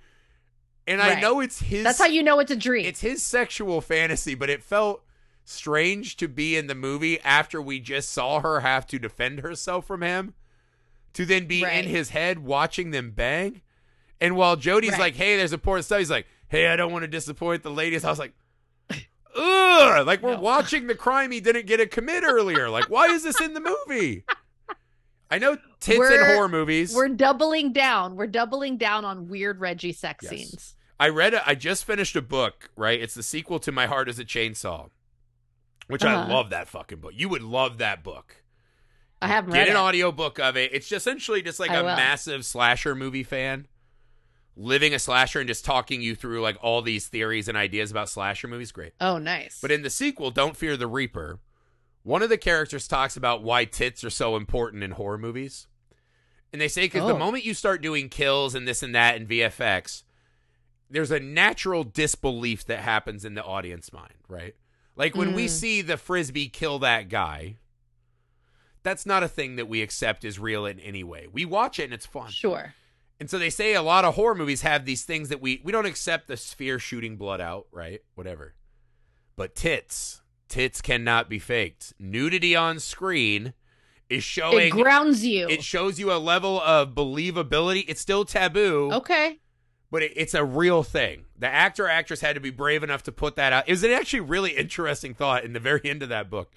And 0.87 1.01
I 1.01 1.21
know 1.21 1.40
it's 1.40 1.61
his 1.61 1.85
That's 1.85 1.99
how 1.99 2.07
you 2.07 2.23
know 2.23 2.40
it's 2.40 2.51
a 2.51 2.57
dream. 2.57 2.85
it's 2.87 3.01
his 3.01 3.23
sexual 3.23 3.81
fantasy, 3.81 4.35
but 4.35 4.51
it 4.51 4.62
felt 4.62 5.05
strange 5.45 6.16
to 6.16 6.29
be 6.29 6.57
in 6.57 6.66
the 6.66 6.75
movie 6.75 7.21
after 7.21 7.61
we 7.62 7.79
just 7.81 8.11
saw 8.11 8.40
her 8.40 8.61
have 8.61 8.87
to 8.88 8.99
defend 8.99 9.40
herself 9.40 9.87
from 9.87 10.03
him 10.03 10.35
to 11.14 11.25
then 11.25 11.47
be 11.47 11.62
Right. 11.62 11.85
in 11.85 11.90
his 11.90 12.11
head 12.11 12.40
watching 12.40 12.90
them 12.90 13.11
bang. 13.12 13.62
And 14.21 14.37
while 14.37 14.57
Jody's 14.57 14.92
Right. 14.92 15.01
like, 15.01 15.14
hey, 15.16 15.37
there's 15.37 15.53
important 15.53 15.85
stuff, 15.85 15.99
he's 15.99 16.11
like, 16.11 16.27
hey, 16.49 16.68
I 16.68 16.77
don't 16.77 16.92
want 16.92 17.03
to 17.03 17.09
disappoint 17.09 17.62
the 17.62 17.71
ladies. 17.71 18.05
I 18.05 18.11
was 18.11 18.18
like, 18.18 18.33
ugh, 19.37 20.07
like 20.07 20.23
we're 20.23 20.35
No. 20.35 20.40
watching 20.40 20.87
the 20.87 20.95
crime 20.95 21.31
he 21.31 21.40
didn't 21.40 21.66
get 21.66 21.79
to 21.79 21.87
commit 21.87 22.25
earlier. 22.25 22.68
Like, 22.71 22.90
why 22.90 23.07
is 23.07 23.23
this 23.23 23.40
in 23.40 23.55
the 23.55 23.61
movie? 23.61 24.25
I 25.31 25.38
know 25.38 25.57
tits 25.83 25.97
in 25.97 25.99
We're- 26.01 26.35
horror 26.35 26.49
movies. 26.49 26.95
We're 26.95 27.09
doubling 27.09 27.73
down. 27.73 28.16
We're 28.16 28.27
doubling 28.27 28.77
down 28.79 29.05
on 29.05 29.29
weird 29.29 29.61
Reggie 29.61 29.92
sex 29.92 30.23
Yes. 30.25 30.31
scenes. 30.31 30.75
I 30.99 31.09
read 31.09 31.35
a, 31.35 31.47
I 31.49 31.55
just 31.55 31.85
finished 31.85 32.14
a 32.16 32.23
book, 32.23 32.71
right? 32.77 33.01
It's 33.01 33.14
the 33.14 33.23
sequel 33.23 33.59
to 33.61 33.73
My 33.73 33.87
Heart 33.87 34.09
is 34.09 34.18
a 34.18 34.25
Chainsaw, 34.25 34.90
which 35.88 36.05
I 36.05 36.14
Uh-huh. 36.14 36.33
love 36.33 36.51
that 36.51 36.68
fucking 36.68 37.01
book. 37.01 37.12
You 37.14 37.29
would 37.29 37.42
love 37.42 37.79
that 37.79 38.03
book. 38.05 38.37
I 39.21 39.27
haven't 39.29 39.53
Get 39.53 39.59
read 39.61 39.68
an 39.68 39.75
it. 39.75 39.79
audio 39.79 40.11
book 40.12 40.38
of 40.38 40.57
it. 40.57 40.73
It's 40.73 40.88
just 40.88 41.07
essentially 41.07 41.42
just 41.42 41.61
like 41.61 41.71
I 41.71 41.77
a 41.77 41.85
will. 41.85 41.97
massive 41.97 42.45
slasher 42.45 42.95
movie 42.95 43.23
fan 43.25 43.66
living 44.57 44.92
a 44.92 44.99
slasher 44.99 45.40
and 45.40 45.49
just 45.49 45.64
talking 45.64 46.03
you 46.03 46.14
through 46.14 46.40
like 46.42 46.59
all 46.61 46.83
these 46.83 47.07
theories 47.09 47.49
and 47.49 47.57
ideas 47.57 47.90
about 47.90 48.09
slasher 48.09 48.47
movies. 48.49 48.71
Great. 48.73 48.92
oh, 49.01 49.18
nice. 49.18 49.59
But 49.62 49.71
in 49.73 49.83
the 49.83 49.90
sequel, 49.90 50.31
Don't 50.31 50.57
Fear 50.57 50.77
the 50.77 50.87
Reaper, 50.87 51.40
one 52.03 52.23
of 52.23 52.29
the 52.29 52.37
characters 52.37 52.87
talks 52.87 53.16
about 53.16 53.42
why 53.42 53.64
tits 53.64 54.05
are 54.05 54.11
so 54.11 54.37
important 54.37 54.83
in 54.85 54.90
horror 54.92 55.18
movies. 55.18 55.68
And 56.52 56.60
they 56.60 56.68
say 56.68 56.82
because 56.84 57.06
the 57.06 57.14
Oh. 57.14 57.18
moment 57.18 57.44
you 57.44 57.54
start 57.54 57.80
doing 57.82 58.08
kills 58.08 58.54
and 58.54 58.68
this 58.68 58.82
and 58.82 58.94
that 58.94 59.16
and 59.16 59.26
VFX, 59.28 60.02
there's 60.90 61.10
a 61.10 61.18
natural 61.20 61.82
disbelief 61.84 62.64
that 62.66 62.80
happens 62.80 63.24
in 63.24 63.34
the 63.34 63.42
audience 63.42 63.92
mind, 63.92 64.14
right? 64.28 64.54
Like 64.94 65.16
when 65.16 65.34
we 65.34 65.46
Mm. 65.46 65.50
see 65.50 65.80
the 65.82 65.96
frisbee 65.96 66.48
kill 66.50 66.78
that 66.80 67.08
guy, 67.08 67.56
that's 68.82 69.06
not 69.06 69.22
a 69.22 69.28
thing 69.28 69.56
that 69.56 69.68
we 69.68 69.80
accept 69.80 70.24
as 70.24 70.38
real 70.38 70.66
in 70.66 70.78
any 70.80 71.02
way. 71.04 71.26
We 71.30 71.44
watch 71.44 71.78
it 71.78 71.84
and 71.84 71.94
it's 71.94 72.06
fun. 72.06 72.30
sure. 72.30 72.74
And 73.20 73.30
so 73.30 73.38
they 73.38 73.50
say 73.50 73.72
a 73.74 73.82
lot 73.82 74.04
of 74.04 74.16
horror 74.16 74.34
movies 74.34 74.62
have 74.62 74.84
these 74.84 75.04
things 75.04 75.28
that 75.28 75.40
we 75.40 75.60
we 75.62 75.70
don't 75.72 75.86
accept 75.86 76.26
the 76.28 76.36
sphere 76.36 76.78
shooting 76.80 77.16
blood 77.16 77.40
out, 77.40 77.68
right? 77.70 78.00
Whatever. 78.16 78.54
But 79.36 79.54
tits, 79.54 80.20
tits 80.48 80.82
cannot 80.82 81.30
be 81.30 81.38
faked. 81.38 81.94
Nudity 82.00 82.54
on 82.56 82.80
screen 82.80 83.54
is 84.12 84.38
It 84.38 84.70
grounds 84.70 85.25
you. 85.25 85.48
it 85.48 85.62
shows 85.64 85.98
you 85.98 86.12
a 86.12 86.18
level 86.18 86.61
of 86.61 86.90
believability. 86.94 87.85
It's 87.88 88.01
still 88.01 88.25
taboo, 88.25 88.90
okay. 88.92 89.38
but 89.90 90.03
it, 90.03 90.12
it's 90.16 90.35
a 90.35 90.44
real 90.44 90.83
thing. 90.83 91.25
The 91.38 91.48
actor 91.48 91.88
actress 91.88 92.20
had 92.20 92.35
to 92.35 92.40
be 92.40 92.51
brave 92.51 92.83
enough 92.83 93.03
to 93.05 93.12
put 93.12 93.37
that 93.37 93.53
out. 93.53 93.68
It 93.68 93.72
was 93.72 93.83
an 93.85 93.90
actually 93.90 94.20
really 94.20 94.53
interesting 94.53 95.14
thought 95.14 95.44
in 95.44 95.53
the 95.53 95.61
very 95.61 95.81
end 95.85 96.03
of 96.03 96.09
that 96.11 96.31
book. 96.31 96.53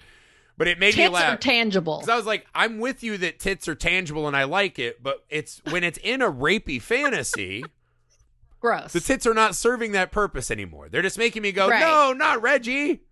But 0.58 0.68
it 0.68 0.78
made 0.78 0.96
me 0.96 1.02
Tits 1.02 1.12
laugh. 1.12 1.34
are 1.34 1.36
tangible. 1.36 1.98
Because 1.98 2.08
I 2.08 2.16
was 2.16 2.24
like, 2.24 2.46
I'm 2.54 2.78
with 2.78 3.02
you 3.02 3.18
that 3.18 3.38
tits 3.38 3.68
are 3.68 3.74
tangible 3.74 4.26
and 4.26 4.34
I 4.34 4.44
like 4.44 4.78
it, 4.78 5.02
but 5.02 5.22
it's 5.28 5.60
when 5.70 5.84
it's 5.84 5.98
in 6.02 6.22
a 6.22 6.32
rapey 6.32 6.80
fantasy, 6.80 7.62
Gross. 8.60 8.92
the 8.94 9.00
tits 9.00 9.26
are 9.26 9.34
not 9.34 9.54
serving 9.54 9.92
that 9.92 10.10
purpose 10.10 10.50
anymore. 10.50 10.88
They're 10.88 11.02
just 11.02 11.18
making 11.18 11.42
me 11.42 11.52
go, 11.52 11.68
Right. 11.68 11.80
no, 11.80 12.14
not 12.14 12.40
Reggie. 12.40 13.02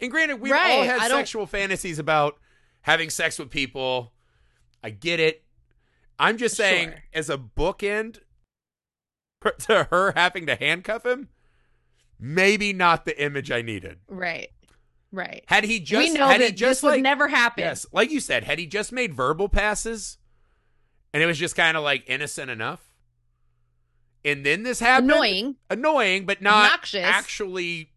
And 0.00 0.10
granted, 0.10 0.40
we've 0.40 0.52
all 0.52 0.58
Right, 0.58 0.84
had 0.86 0.98
I 0.98 1.08
don't- 1.08 1.18
sexual 1.18 1.46
fantasies 1.46 1.98
about 2.00 2.38
having 2.82 3.10
sex 3.10 3.38
with 3.38 3.50
people. 3.50 4.12
I 4.82 4.90
get 4.90 5.20
it. 5.20 5.44
I'm 6.18 6.36
just 6.38 6.56
saying, 6.56 6.90
Sure. 6.90 7.02
as 7.14 7.30
a 7.30 7.38
bookend 7.38 8.18
to 9.60 9.84
her 9.90 10.12
having 10.16 10.46
to 10.46 10.54
handcuff 10.56 11.04
him, 11.06 11.28
maybe 12.18 12.72
not 12.72 13.04
the 13.04 13.22
image 13.22 13.50
I 13.50 13.62
needed. 13.62 13.98
right. 14.08 14.48
Right. 15.12 15.42
Had 15.48 15.64
he 15.64 15.80
just, 15.80 15.98
we 15.98 16.16
know 16.16 16.28
had 16.28 16.40
that 16.40 16.46
he 16.50 16.52
just 16.52 16.82
this 16.82 16.82
would 16.84 16.90
like, 16.92 17.02
never 17.02 17.26
happen. 17.26 17.64
Yes, 17.64 17.84
like 17.90 18.12
you 18.12 18.20
said, 18.20 18.44
had 18.44 18.60
he 18.60 18.66
just 18.66 18.92
made 18.92 19.12
verbal 19.12 19.48
passes, 19.48 20.18
and 21.12 21.20
it 21.20 21.26
was 21.26 21.36
just 21.36 21.56
kind 21.56 21.76
of 21.76 21.82
like 21.82 22.04
innocent 22.06 22.48
enough, 22.48 22.92
and 24.24 24.46
then 24.46 24.62
this 24.62 24.78
happened, 24.78 25.10
Annoying. 25.10 25.56
annoying, 25.68 26.26
but 26.26 26.40
not 26.40 26.66
Obnoxious. 26.66 27.02
actually 27.04 27.90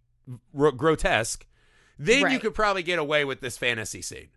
r- 0.57 0.71
grotesque, 0.71 1.45
then 1.99 2.31
you 2.31 2.39
could 2.39 2.55
probably 2.55 2.81
get 2.81 2.97
away 2.97 3.23
with 3.25 3.41
this 3.41 3.59
fantasy 3.59 4.01
scene. 4.01 4.29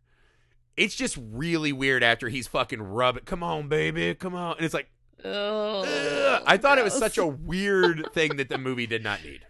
It's 0.76 0.94
just 0.94 1.16
really 1.20 1.72
weird 1.72 2.02
after 2.02 2.28
he's 2.28 2.46
fucking 2.46 2.82
rubbing. 2.82 3.24
Come 3.24 3.42
on, 3.42 3.68
baby, 3.68 4.14
come 4.14 4.34
on, 4.34 4.56
and 4.56 4.64
it's 4.64 4.74
like, 4.74 4.90
Oh. 5.24 6.42
I 6.46 6.56
thought 6.58 6.78
it 6.78 6.84
was 6.84 6.92
such 6.92 7.16
a 7.18 7.26
weird 7.26 8.10
thing 8.12 8.36
that 8.36 8.48
the 8.50 8.58
movie 8.58 8.86
did 8.86 9.02
not 9.02 9.24
need. 9.24 9.40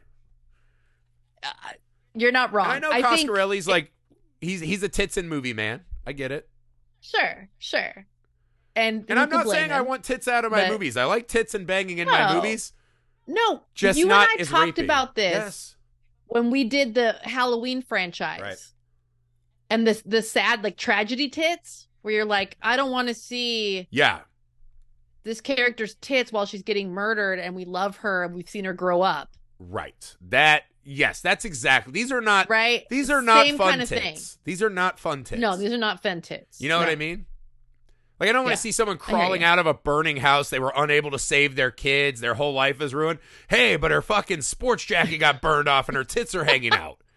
Uh, 1.43 1.49
You're 2.15 2.33
not 2.33 2.53
wrong. 2.53 2.67
And 2.77 2.85
I 2.85 3.01
know 3.01 3.11
think 3.17 3.29
Coscarelli's 3.29 3.67
like, 3.69 3.93
he's 4.41 4.61
he's 4.61 4.83
a 4.83 4.89
tits 4.89 5.17
in 5.17 5.29
movie 5.29 5.53
man. 5.53 5.83
I 6.07 6.12
get 6.12 6.31
it. 6.33 6.49
sure, 7.01 7.49
sure. 7.59 8.07
And 8.77 9.05
And 9.09 9.19
I'm 9.19 9.29
not 9.31 9.49
saying 9.49 9.73
I 9.73 9.81
want 9.81 10.05
tits 10.05 10.29
out 10.29 10.45
of 10.45 10.53
my 10.53 10.62
But- 10.62 10.73
movies. 10.73 10.97
I 10.97 11.05
like 11.05 11.29
tits 11.29 11.55
and 11.55 11.67
banging 11.67 11.99
in 11.99 12.07
my 12.09 12.35
movies. 12.35 12.73
No, 13.27 13.62
Just 13.75 13.99
you 13.99 14.07
not 14.07 14.29
and 14.31 14.41
I 14.43 14.45
talked 14.45 14.79
rapey. 14.79 14.85
about 14.85 15.15
this 15.17 15.33
Yes. 15.35 15.77
when 16.27 16.51
we 16.51 16.62
did 16.65 16.95
the 16.95 17.17
Halloween 17.23 17.83
franchise. 17.83 18.41
Right. 18.41 18.57
And 19.70 19.87
the 19.87 20.00
the 20.07 20.22
sad 20.22 20.62
like 20.62 20.76
tragedy 20.76 21.29
tits 21.29 21.88
where 22.02 22.14
you're 22.14 22.24
like, 22.24 22.57
I 22.62 22.76
don't 22.76 22.90
want 22.90 23.09
to 23.09 23.14
see 23.14 23.88
Yeah. 23.90 24.20
this 25.24 25.40
character's 25.40 25.94
tits 25.96 26.31
while 26.31 26.46
she's 26.46 26.62
getting 26.62 26.90
murdered 26.92 27.38
and 27.40 27.55
we 27.57 27.64
love 27.64 27.96
her 27.98 28.22
and 28.24 28.35
we've 28.35 28.48
seen 28.48 28.64
her 28.64 28.72
grow 28.72 29.02
up. 29.02 29.31
Right. 29.59 30.14
That 30.29 30.64
yes, 30.85 31.20
that's 31.20 31.44
exactly. 31.44 31.92
These 31.92 32.12
are 32.12 32.20
not 32.20 32.48
Right? 32.48 32.85
these 32.90 33.11
are 33.11 33.22
not 33.22 33.46
Same 33.46 33.57
fun 33.59 33.70
kind 33.70 33.83
of 33.83 33.88
tits. 33.88 34.02
thing. 34.35 34.40
These 34.44 34.62
are 34.62 34.70
not 34.70 35.00
fun 35.00 35.24
tits. 35.24 35.40
No, 35.40 35.57
these 35.57 35.72
are 35.72 35.79
not 35.79 36.00
fen 36.02 36.20
tits. 36.22 36.61
You 36.61 36.68
know 36.68 36.79
what 36.79 36.88
I 36.88 36.94
mean? 36.94 37.26
Like 38.20 38.29
I 38.29 38.33
don't 38.33 38.44
want 38.44 38.52
Yeah. 38.52 38.57
to 38.57 38.62
see 38.62 38.72
someone 38.72 38.98
crawling 38.98 39.42
out 39.42 39.59
of 39.59 39.66
a 39.66 39.74
burning 39.74 40.18
house. 40.18 40.48
They 40.48 40.61
were 40.61 40.72
unable 40.76 41.11
to 41.11 41.18
save 41.18 41.57
their 41.57 41.70
kids. 41.72 42.20
Their 42.20 42.35
whole 42.35 42.52
life 42.55 42.81
is 42.81 42.94
ruined. 42.94 43.18
Hey, 43.48 43.74
but 43.76 43.90
her 43.90 44.00
fucking 44.00 44.42
sports 44.42 44.85
jacket 44.85 45.18
got 45.18 45.42
burned 45.42 45.68
off 45.68 45.88
and 45.88 45.96
her 45.96 46.05
tits 46.05 46.35
are 46.37 46.44
hanging 46.44 46.72
out. 46.72 46.98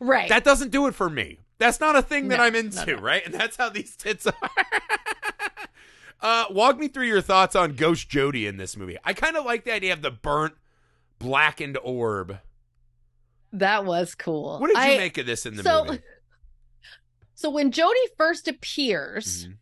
Right. 0.00 0.28
That 0.30 0.42
doesn't 0.42 0.70
do 0.70 0.86
it 0.88 0.94
for 0.94 1.08
me. 1.10 1.38
That's 1.62 1.78
not 1.80 1.94
a 1.94 2.02
thing 2.02 2.26
that 2.28 2.38
No, 2.38 2.42
I'm 2.44 2.54
into, 2.56 2.86
no. 2.96 3.00
right? 3.00 3.24
And 3.24 3.32
that's 3.32 3.56
how 3.56 3.68
these 3.68 3.94
tits 3.96 4.26
are. 4.26 4.34
uh, 6.20 6.44
walk 6.50 6.76
me 6.78 6.88
through 6.88 7.06
your 7.06 7.20
thoughts 7.20 7.54
on 7.54 7.74
Ghost 7.74 8.08
Jody 8.08 8.46
in 8.48 8.56
this 8.56 8.76
movie. 8.76 8.96
I 9.04 9.12
kind 9.12 9.36
of 9.36 9.44
like 9.44 9.64
the 9.64 9.72
idea 9.72 9.92
of 9.92 10.02
the 10.02 10.10
burnt, 10.10 10.54
blackened 11.18 11.78
orb. 11.82 12.38
that 13.52 13.84
was 13.84 14.14
cool. 14.14 14.58
What 14.58 14.68
did 14.68 14.76
you 14.76 14.82
I- 14.94 14.96
make 14.96 15.18
of 15.18 15.26
this 15.26 15.46
in 15.46 15.56
the 15.56 15.62
so, 15.62 15.84
movie? 15.84 16.00
So 17.34 17.50
when 17.50 17.72
Jody 17.72 17.98
first 18.16 18.46
appears, 18.46 19.46
Mhm. 19.48 19.56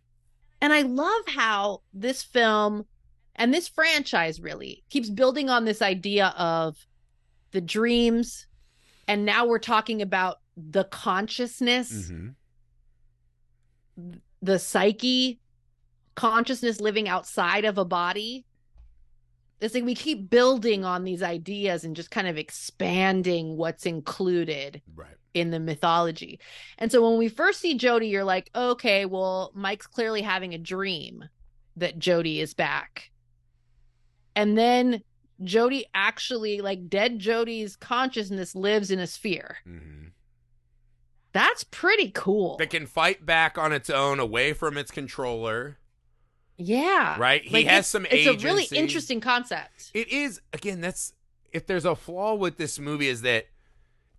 and 0.60 0.72
I 0.72 0.82
love 0.82 1.22
how 1.28 1.80
this 1.94 2.22
film 2.22 2.84
and 3.36 3.54
this 3.54 3.68
franchise 3.68 4.38
really 4.38 4.84
keeps 4.90 5.08
building 5.08 5.48
on 5.48 5.64
this 5.64 5.80
idea 5.80 6.34
of 6.36 6.76
the 7.52 7.60
dreams, 7.62 8.46
and 9.08 9.24
now 9.24 9.46
we're 9.46 9.58
talking 9.58 10.02
about 10.02 10.39
the 10.56 10.84
consciousness, 10.84 12.10
Mhm. 12.10 12.34
the 14.42 14.58
psyche, 14.58 15.40
consciousness 16.14 16.80
living 16.80 17.08
outside 17.08 17.64
of 17.64 17.78
a 17.78 17.84
body. 17.84 18.44
It's 19.60 19.74
like 19.74 19.84
we 19.84 19.94
keep 19.94 20.30
building 20.30 20.84
on 20.84 21.04
these 21.04 21.22
ideas 21.22 21.84
and 21.84 21.94
just 21.94 22.10
kind 22.10 22.26
of 22.26 22.38
expanding 22.38 23.56
what's 23.56 23.84
included 23.84 24.80
Right. 24.94 25.16
in 25.34 25.50
the 25.50 25.60
mythology. 25.60 26.40
And 26.78 26.90
so 26.90 27.06
when 27.06 27.18
we 27.18 27.28
first 27.28 27.60
see 27.60 27.74
Jody, 27.74 28.08
you're 28.08 28.24
like, 28.24 28.50
okay, 28.54 29.04
well, 29.04 29.52
Mike's 29.54 29.86
clearly 29.86 30.22
having 30.22 30.54
a 30.54 30.58
dream 30.58 31.28
that 31.76 31.98
Jody 31.98 32.40
is 32.40 32.54
back. 32.54 33.10
And 34.34 34.56
then 34.56 35.02
Jody 35.44 35.84
actually, 35.92 36.60
like 36.62 36.88
dead 36.88 37.18
Jody's 37.18 37.76
consciousness 37.76 38.54
lives 38.54 38.90
in 38.90 38.98
a 38.98 39.06
sphere. 39.06 39.58
hmm 39.64 40.06
That's 41.32 41.64
pretty 41.64 42.10
cool. 42.10 42.56
That 42.56 42.70
can 42.70 42.86
fight 42.86 43.24
back 43.24 43.56
on 43.56 43.72
its 43.72 43.88
own, 43.90 44.18
away 44.18 44.52
from 44.52 44.76
its 44.76 44.90
controller. 44.90 45.78
yeah. 46.56 47.16
Right? 47.18 47.42
He 47.42 47.64
has 47.64 47.86
some 47.86 48.06
It's 48.10 48.26
a 48.26 48.46
really 48.46 48.66
interesting 48.72 49.20
concept. 49.20 49.90
It 49.94 50.08
is 50.08 50.40
again. 50.52 50.80
That's 50.80 51.12
if 51.52 51.66
there's 51.66 51.84
a 51.84 51.94
flaw 51.96 52.34
with 52.34 52.56
this 52.56 52.78
movie 52.78 53.08
is 53.08 53.22
that 53.22 53.46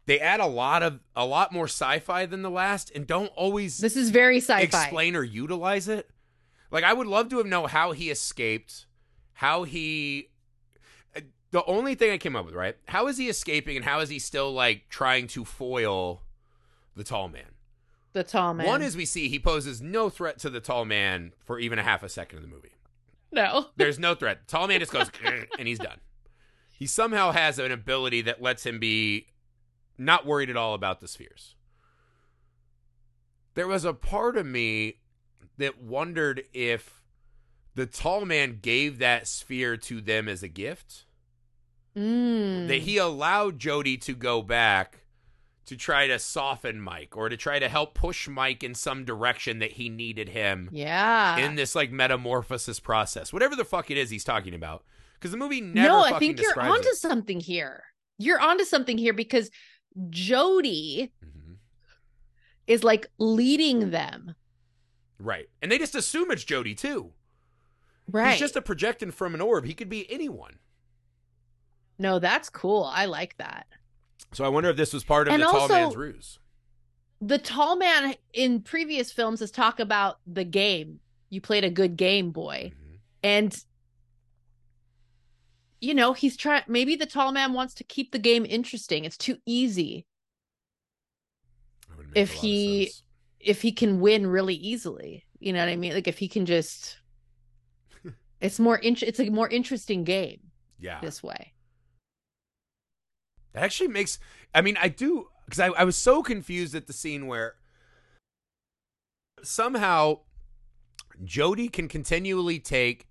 they 0.05 0.19
add 0.19 0.39
a 0.39 0.45
lot 0.47 0.83
of 0.83 0.99
a 1.15 1.25
lot 1.25 1.51
more 1.53 1.65
sci-fi 1.65 2.25
than 2.25 2.41
the 2.41 2.49
last, 2.49 2.91
and 2.95 3.05
don't 3.05 3.31
always 3.35 3.77
This 3.77 3.95
is 3.95 4.09
very 4.09 4.37
sci-fi. 4.37 4.61
explain 4.61 5.15
or 5.15 5.23
utilize 5.23 5.87
it. 5.87 6.09
Like 6.71 6.83
I 6.83 6.93
would 6.93 7.07
love 7.07 7.29
to 7.29 7.37
have 7.37 7.45
know 7.45 7.67
how 7.67 7.91
he 7.91 8.09
escaped, 8.09 8.85
how 9.33 9.63
he. 9.63 10.29
uh, 11.15 11.19
The 11.51 11.63
only 11.65 11.95
thing 11.95 12.11
I 12.11 12.17
came 12.17 12.35
up 12.37 12.45
with, 12.45 12.55
right? 12.55 12.77
How 12.87 13.07
is 13.07 13.17
he 13.17 13.27
escaping, 13.29 13.75
and 13.75 13.83
how 13.85 13.99
is 13.99 14.07
he 14.09 14.17
still 14.19 14.51
like 14.53 14.85
trying 14.89 15.27
to 15.27 15.43
foil 15.45 16.23
the 17.01 17.09
tall 17.09 17.29
man? 17.29 17.55
The 18.13 18.23
tall 18.23 18.53
man. 18.53 18.67
One 18.67 18.81
is 18.83 18.95
we 18.95 19.05
see 19.05 19.27
he 19.27 19.39
poses 19.39 19.81
no 19.81 20.09
threat 20.09 20.37
to 20.39 20.49
the 20.51 20.59
tall 20.59 20.85
man 20.85 21.33
for 21.43 21.57
even 21.57 21.79
a 21.79 21.83
half 21.83 22.03
a 22.03 22.09
second 22.09 22.37
in 22.37 22.43
the 22.43 22.49
movie. 22.49 22.73
no. 23.31 23.67
There's 23.75 23.97
no 23.97 24.13
threat. 24.13 24.41
The 24.45 24.51
Tall 24.51 24.67
man 24.67 24.79
just 24.79 24.91
goes 24.91 25.09
and 25.57 25.67
he's 25.67 25.79
done. 25.79 25.97
He 26.71 26.85
somehow 26.85 27.31
has 27.31 27.57
an 27.57 27.71
ability 27.71 28.21
that 28.23 28.41
lets 28.41 28.65
him 28.65 28.77
be 28.79 29.27
not 29.97 30.25
worried 30.27 30.49
at 30.51 30.57
all 30.57 30.73
about 30.75 30.99
the 30.99 31.07
spheres. 31.07 31.55
there 33.55 33.67
was 33.67 33.83
a 33.85 33.93
part 33.93 34.37
of 34.37 34.45
me 34.45 34.97
that 35.57 35.81
wondered 35.81 36.43
if 36.53 37.01
the 37.75 37.85
tall 37.85 38.25
man 38.25 38.59
gave 38.61 38.99
that 38.99 39.27
sphere 39.27 39.77
to 39.77 40.01
them 40.01 40.27
as 40.27 40.43
a 40.43 40.47
gift. 40.47 41.05
Mm. 41.95 42.67
That 42.67 42.81
he 42.81 42.97
allowed 42.97 43.59
Jody 43.59 43.97
to 43.97 44.13
go 44.13 44.41
back 44.41 45.00
to 45.71 45.77
try 45.77 46.05
to 46.05 46.19
soften 46.19 46.81
Mike 46.81 47.15
or 47.15 47.29
to 47.29 47.37
try 47.37 47.57
to 47.57 47.69
help 47.69 47.93
push 47.93 48.27
Mike 48.27 48.61
in 48.61 48.75
some 48.75 49.05
direction 49.05 49.59
that 49.59 49.71
he 49.71 49.87
needed 49.87 50.27
him 50.27 50.67
yeah. 50.73 51.37
in 51.37 51.55
this 51.55 51.75
like 51.75 51.93
metamorphosis 51.93 52.77
process. 52.81 53.31
Whatever 53.31 53.55
the 53.55 53.63
fuck 53.63 53.89
it 53.89 53.95
is 53.97 54.09
he's 54.09 54.25
talking 54.25 54.53
about. 54.53 54.83
Because 55.13 55.31
the 55.31 55.37
movie 55.37 55.61
never 55.61 55.87
no, 55.87 56.01
I 56.03 56.19
think 56.19 56.41
you're 56.41 56.59
onto 56.59 56.89
it. 56.89 56.95
something 56.97 57.39
here. 57.39 57.85
You're 58.17 58.41
onto 58.41 58.65
something 58.65 58.97
here 58.97 59.13
because 59.13 59.49
Jody 60.09 61.13
Mhm. 61.25 61.55
is 62.67 62.83
like 62.83 63.07
leading 63.17 63.91
them. 63.91 64.35
Right. 65.19 65.47
And 65.61 65.71
they 65.71 65.77
just 65.77 65.95
assume 65.95 66.31
it's 66.31 66.43
Jody 66.43 66.75
too. 66.75 67.13
Right. 68.09 68.31
He's 68.31 68.41
just 68.41 68.57
a 68.57 68.61
projection 68.61 69.11
from 69.11 69.33
an 69.35 69.39
orb. 69.39 69.63
He 69.63 69.73
could 69.73 69.87
be 69.89 70.11
anyone. 70.11 70.59
no, 71.97 72.19
that's 72.19 72.49
cool. 72.49 72.83
I 72.93 73.05
like 73.05 73.37
that. 73.37 73.67
So 74.33 74.43
I 74.45 74.47
wonder 74.49 74.69
if 74.69 74.77
this 74.77 74.93
was 74.93 75.03
part 75.03 75.27
of 75.27 75.33
And 75.33 75.41
the 75.43 75.47
tall 75.47 75.67
man's 75.67 75.95
ruse. 75.95 76.39
The 77.21 77.37
tall 77.37 77.75
man 77.75 78.15
in 78.33 78.61
previous 78.61 79.11
films 79.11 79.41
has 79.41 79.51
talked 79.51 79.79
about 79.79 80.19
the 80.25 80.43
game. 80.43 80.99
You 81.29 81.39
played 81.41 81.63
a 81.63 81.69
good 81.69 81.95
game, 81.97 82.31
boy. 82.31 82.71
Mhm. 82.73 82.97
And 83.23 83.65
you 85.79 85.93
know, 85.95 86.13
he's 86.13 86.37
trying 86.37 86.63
maybe 86.67 86.95
the 86.95 87.05
tall 87.07 87.31
man 87.31 87.53
wants 87.53 87.73
to 87.75 87.83
keep 87.83 88.11
the 88.11 88.19
game 88.19 88.45
interesting. 88.45 89.03
It's 89.05 89.17
too 89.17 89.37
easy 89.45 90.05
That 91.89 91.97
would 91.97 92.07
make 92.07 92.17
If 92.17 92.31
a 92.31 92.35
lot 92.35 92.37
of 92.37 92.41
he- 92.43 92.91
if 93.39 93.61
he 93.63 93.71
can 93.71 93.99
win 93.99 94.27
really 94.27 94.53
easily. 94.53 95.25
You 95.39 95.53
know 95.53 95.59
what 95.59 95.69
I 95.69 95.75
mean? 95.75 95.93
Like 95.93 96.07
if 96.07 96.19
he 96.19 96.27
can 96.27 96.45
just 96.45 96.99
it's 98.41 98.59
more 98.59 98.77
int- 98.77 99.01
it's 99.03 99.19
a 99.19 99.29
more 99.29 99.49
interesting 99.49 100.03
game 100.03 100.51
Yeah. 100.79 100.99
this 101.01 101.23
way. 101.23 101.53
That 103.53 103.63
actually 103.63 103.89
makes. 103.89 104.19
I 104.53 104.61
mean, 104.61 104.77
I 104.81 104.87
do 104.87 105.27
because 105.45 105.59
I, 105.59 105.67
I 105.67 105.83
was 105.83 105.95
so 105.95 106.23
confused 106.23 106.75
at 106.75 106.87
the 106.87 106.93
scene 106.93 107.27
where 107.27 107.55
somehow 109.43 110.19
Jody 111.23 111.67
can 111.67 111.87
continually 111.87 112.59
take 112.59 113.07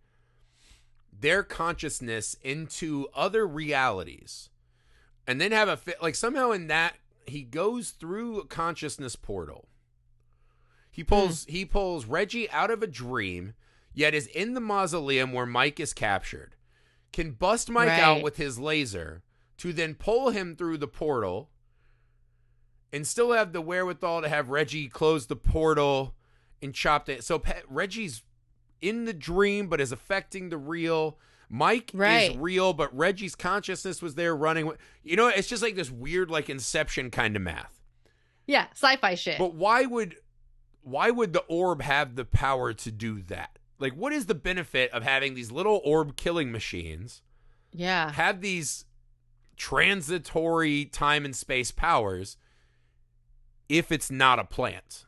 their 1.13 1.43
consciousness 1.43 2.37
into 2.43 3.09
other 3.15 3.47
realities 3.47 4.49
and 5.27 5.41
then 5.41 5.53
have 5.53 5.69
a 5.69 5.77
fit 5.77 6.03
like 6.03 6.15
somehow 6.15 6.51
in 6.51 6.69
that 6.69 6.95
he 7.27 7.43
goes 7.43 7.91
through 7.91 8.41
a 8.41 8.47
consciousness 8.47 9.17
portal. 9.17 9.69
He 10.91 11.03
hmm. 11.03 11.09
pulls 11.09 11.45
he 11.45 11.65
pulls 11.65 12.07
reggie 12.07 12.51
out 12.51 12.71
of 12.71 12.83
a 12.83 12.87
dream 12.87 13.55
yet 13.93 14.15
is 14.15 14.27
in 14.29 14.55
the 14.55 14.61
mausoleum 14.61 15.33
where 15.33 15.47
mike 15.47 15.79
is 15.79 15.93
captured. 15.93 16.57
Can 17.13 17.33
bust 17.33 17.69
mike 17.69 17.91
out 17.91 18.23
with 18.23 18.37
his 18.37 18.59
laser 18.59 19.23
to 19.61 19.73
then 19.73 19.95
pull 19.95 20.31
him 20.31 20.57
through 20.57 20.77
the 20.79 20.89
portal 20.89 21.49
and 22.93 23.07
still 23.07 23.33
have 23.33 23.53
the 23.53 23.61
wherewithal 23.61 24.23
to 24.23 24.29
have 24.29 24.51
reggie 24.51 24.89
close 24.89 25.27
the 25.27 25.37
portal 25.37 26.15
and 26.63 26.75
chop 26.75 27.09
it 27.09 27.23
so 27.25 27.39
Pe- 27.39 27.63
reggie's 27.69 28.23
in 28.81 29.05
the 29.05 29.13
dream 29.13 29.69
but 29.69 29.81
is 29.81 29.93
affecting 29.93 30.49
the 30.49 30.57
real. 30.59 31.19
Mike 31.53 31.91
is 32.31 32.37
real 32.39 32.73
but 32.73 32.97
reggie's 32.97 33.35
consciousness 33.35 34.01
was 34.01 34.15
there 34.15 34.35
running 34.37 34.73
you 35.03 35.17
know 35.17 35.29
it's 35.29 35.49
just 35.49 35.63
like 35.63 35.75
this 35.77 35.91
weird 35.91 36.31
like 36.31 36.49
inception 36.49 37.11
kind 37.11 37.37
of 37.37 37.43
math. 37.43 37.81
Yeah, 38.47 38.67
sci-fi 38.73 39.15
shit. 39.15 39.39
but 39.39 39.55
why 39.55 39.85
would 39.85 40.17
why 40.83 41.11
would 41.11 41.33
the 41.33 41.45
orb 41.49 41.83
have 41.83 42.17
the 42.17 42.25
power 42.25 42.73
to 42.73 42.91
do 42.91 43.21
that? 43.23 43.59
Like 43.79 43.93
what 43.93 44.13
is 44.13 44.27
the 44.27 44.35
benefit 44.35 44.91
of 44.93 45.03
having 45.03 45.35
these 45.35 45.51
little 45.51 45.81
orb 45.85 46.17
killing 46.17 46.51
machines? 46.51 47.23
Yeah. 47.73 48.13
have 48.13 48.41
these 48.41 48.85
transitory 49.61 50.87
time 50.87 51.27
and 51.27 51.37
space 51.37 51.71
powers 51.71 52.39
if 53.69 53.93
it's 53.93 54.11
not 54.11 54.39
a 54.39 54.45
plant 54.45 55.05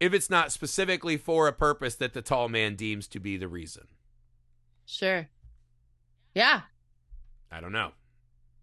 if 0.00 0.12
it's 0.12 0.28
not 0.28 0.50
specifically 0.50 1.16
for 1.16 1.46
a 1.46 1.52
purpose 1.52 1.94
that 1.94 2.12
the 2.12 2.20
tall 2.20 2.48
man 2.48 2.74
deems 2.74 3.06
to 3.06 3.20
be 3.20 3.36
the 3.36 3.46
reason 3.46 3.84
Sure. 4.86 5.28
Yeah. 6.34 6.62
i 7.52 7.60
don't 7.60 7.70
know 7.70 7.92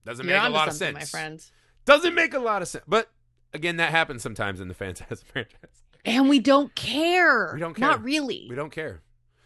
doesn't 0.06 0.28
You're 0.28 0.38
make 0.42 0.50
a 0.50 0.52
lot 0.52 0.68
of 0.68 0.74
sense 0.74 0.96
my 0.96 1.06
friends. 1.06 1.52
doesn't 1.86 2.14
make 2.16 2.34
a 2.34 2.40
lot 2.40 2.62
of 2.62 2.68
sense 2.68 2.84
but 2.86 3.10
again 3.54 3.78
that 3.78 3.92
happens 3.92 4.22
sometimes 4.22 4.60
in 4.60 4.68
the 4.68 4.74
phantasm 4.74 5.26
franchise 5.32 5.84
And 6.04 6.28
we 6.30 6.40
don't 6.40 6.74
care. 6.76 7.52
We 7.54 7.60
don't 7.62 7.76
care. 7.76 7.88
Not 7.88 8.04
really. 8.04 8.46
we 8.50 8.56
don't 8.56 8.72
care 8.72 9.02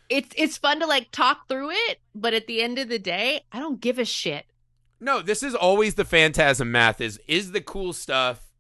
It's 0.10 0.30
it's 0.38 0.58
fun 0.58 0.80
to 0.80 0.88
like 0.88 1.12
talk 1.12 1.48
through 1.48 1.70
it, 1.72 2.00
but 2.16 2.34
at 2.34 2.48
the 2.48 2.62
end 2.62 2.78
of 2.80 2.90
the 2.90 3.00
day, 3.00 3.42
I 3.52 3.60
don't 3.60 3.80
give 3.82 3.98
a 4.00 4.06
shit. 4.06 4.46
No, 5.04 5.22
this 5.22 5.44
is 5.44 5.54
always 5.54 5.96
the 5.96 6.06
phantasm 6.06 6.72
math 6.72 7.02
is 7.02 7.20
is 7.28 7.52
the 7.52 7.62
cool 7.62 7.92
stuff 7.94 8.52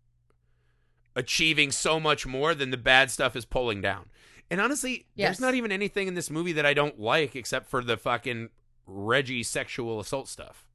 achieving 1.15 1.71
so 1.71 1.99
much 1.99 2.25
more 2.25 2.53
than 2.53 2.69
the 2.69 2.77
bad 2.77 3.09
stuff 3.11 3.35
is 3.35 3.45
pulling 3.45 3.81
down. 3.81 4.09
And 4.51 4.59
honestly, 4.59 5.05
Yes. 5.15 5.27
there's 5.37 5.39
not 5.39 5.55
even 5.55 5.71
anything 5.71 6.07
in 6.07 6.15
this 6.15 6.29
movie 6.29 6.51
that 6.53 6.65
I 6.65 6.73
don't 6.73 6.99
like 6.99 7.35
except 7.35 7.69
for 7.69 7.83
the 7.83 7.97
fucking 7.97 8.49
Reggie 8.85 9.43
sexual 9.43 9.99
assault 9.99 10.27
stuff. 10.27 10.65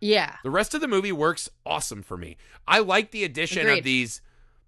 Yeah. 0.00 0.36
The 0.42 0.50
rest 0.50 0.74
of 0.74 0.80
the 0.80 0.88
movie 0.88 1.12
works 1.12 1.48
awesome 1.64 2.02
for 2.02 2.16
me. 2.16 2.36
I 2.66 2.80
like 2.80 3.10
the 3.10 3.24
addition 3.24 3.68
of 3.68 3.84
these 3.84 4.20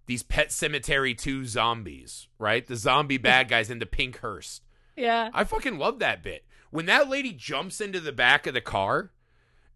these 0.07 0.23
Pet 0.23 0.49
Sematary 0.49 1.17
2 1.17 1.45
zombies, 1.45 2.29
right? 2.39 2.67
The 2.67 2.77
zombie 2.77 3.19
bad 3.19 3.49
guys 3.49 3.71
in 3.71 3.79
the 3.79 3.87
pink 3.87 4.15
Pinkhurst. 4.15 4.63
Yeah. 4.97 5.31
I 5.35 5.45
fucking 5.45 5.79
love 5.79 5.99
that 6.01 6.23
bit. 6.23 6.45
When 6.71 6.87
that 6.87 7.09
lady 7.09 7.33
jumps 7.33 7.81
into 7.81 8.01
the 8.01 8.11
back 8.13 8.47
of 8.47 8.55
the 8.55 8.61
car 8.61 9.11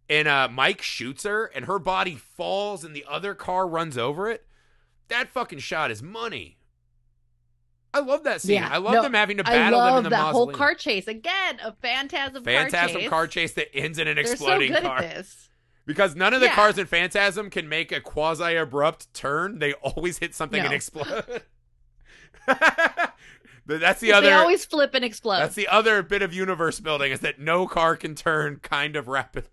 and 0.09 0.29
uh, 0.29 0.49
Mike 0.51 0.83
shoots 0.83 1.25
her 1.25 1.47
and 1.47 1.65
her 1.67 1.79
body 1.79 2.17
falls 2.17 2.85
and 2.85 2.95
the 2.95 3.05
other 3.09 3.35
car 3.35 3.67
runs 3.67 3.97
over 3.99 4.29
it, 4.29 4.47
that 5.09 5.29
fucking 5.29 5.59
shot 5.61 5.91
is 5.91 6.03
money. 6.03 6.59
I 7.93 8.01
love 8.01 8.25
that 8.25 8.41
scene. 8.41 8.57
Yeah, 8.57 8.69
I 8.73 8.79
love 8.79 8.95
no, 8.95 9.03
them 9.03 9.15
having 9.15 9.37
to 9.37 9.45
battle 9.45 9.61
I 9.61 9.69
battle 9.69 9.81
them 9.81 9.89
in 9.89 9.95
love 9.95 10.05
the 10.05 10.11
that 10.11 10.33
whole 10.33 10.51
car 10.53 10.75
chase. 10.75 11.07
Again, 11.07 11.61
a 11.63 11.73
phantasm, 11.81 12.43
Phantasm 12.43 13.03
car 13.03 13.11
car 13.11 13.27
chase. 13.29 13.53
chase 13.53 13.55
that 13.55 13.77
ends 13.77 13.99
in 13.99 14.09
an 14.09 14.17
They're 14.17 14.27
so 14.27 14.33
exploding 14.33 14.73
good 14.73 14.83
car. 14.83 14.99
at 14.99 15.15
this. 15.15 15.49
Because 15.87 16.17
none 16.17 16.35
of 16.35 16.41
the 16.41 16.47
Yeah. 16.47 16.55
cars 16.55 16.79
in 16.79 16.87
Phantasm 16.87 17.51
can 17.51 17.69
make 17.69 17.93
a 17.93 18.01
quasi 18.01 18.57
abrupt 18.57 19.13
turn. 19.15 19.59
They 19.59 19.75
always 19.75 20.19
hit 20.19 20.35
something 20.35 20.61
and 20.61 20.73
explode. 20.73 21.43
That's 23.67 24.01
the 24.01 24.13
other. 24.13 24.27
They 24.27 24.33
always 24.33 24.65
flip 24.65 24.95
and 24.95 25.05
explode. 25.05 25.39
That's 25.39 25.55
the 25.55 25.69
other 25.69 26.03
bit 26.03 26.23
of 26.23 26.35
universe 26.35 26.81
building 26.81 27.13
is 27.13 27.21
that 27.21 27.39
no 27.39 27.67
car 27.67 27.97
can 27.97 28.15
turn 28.15 28.57
kind 28.63 28.97
of 28.97 29.09
rapidly. 29.09 29.51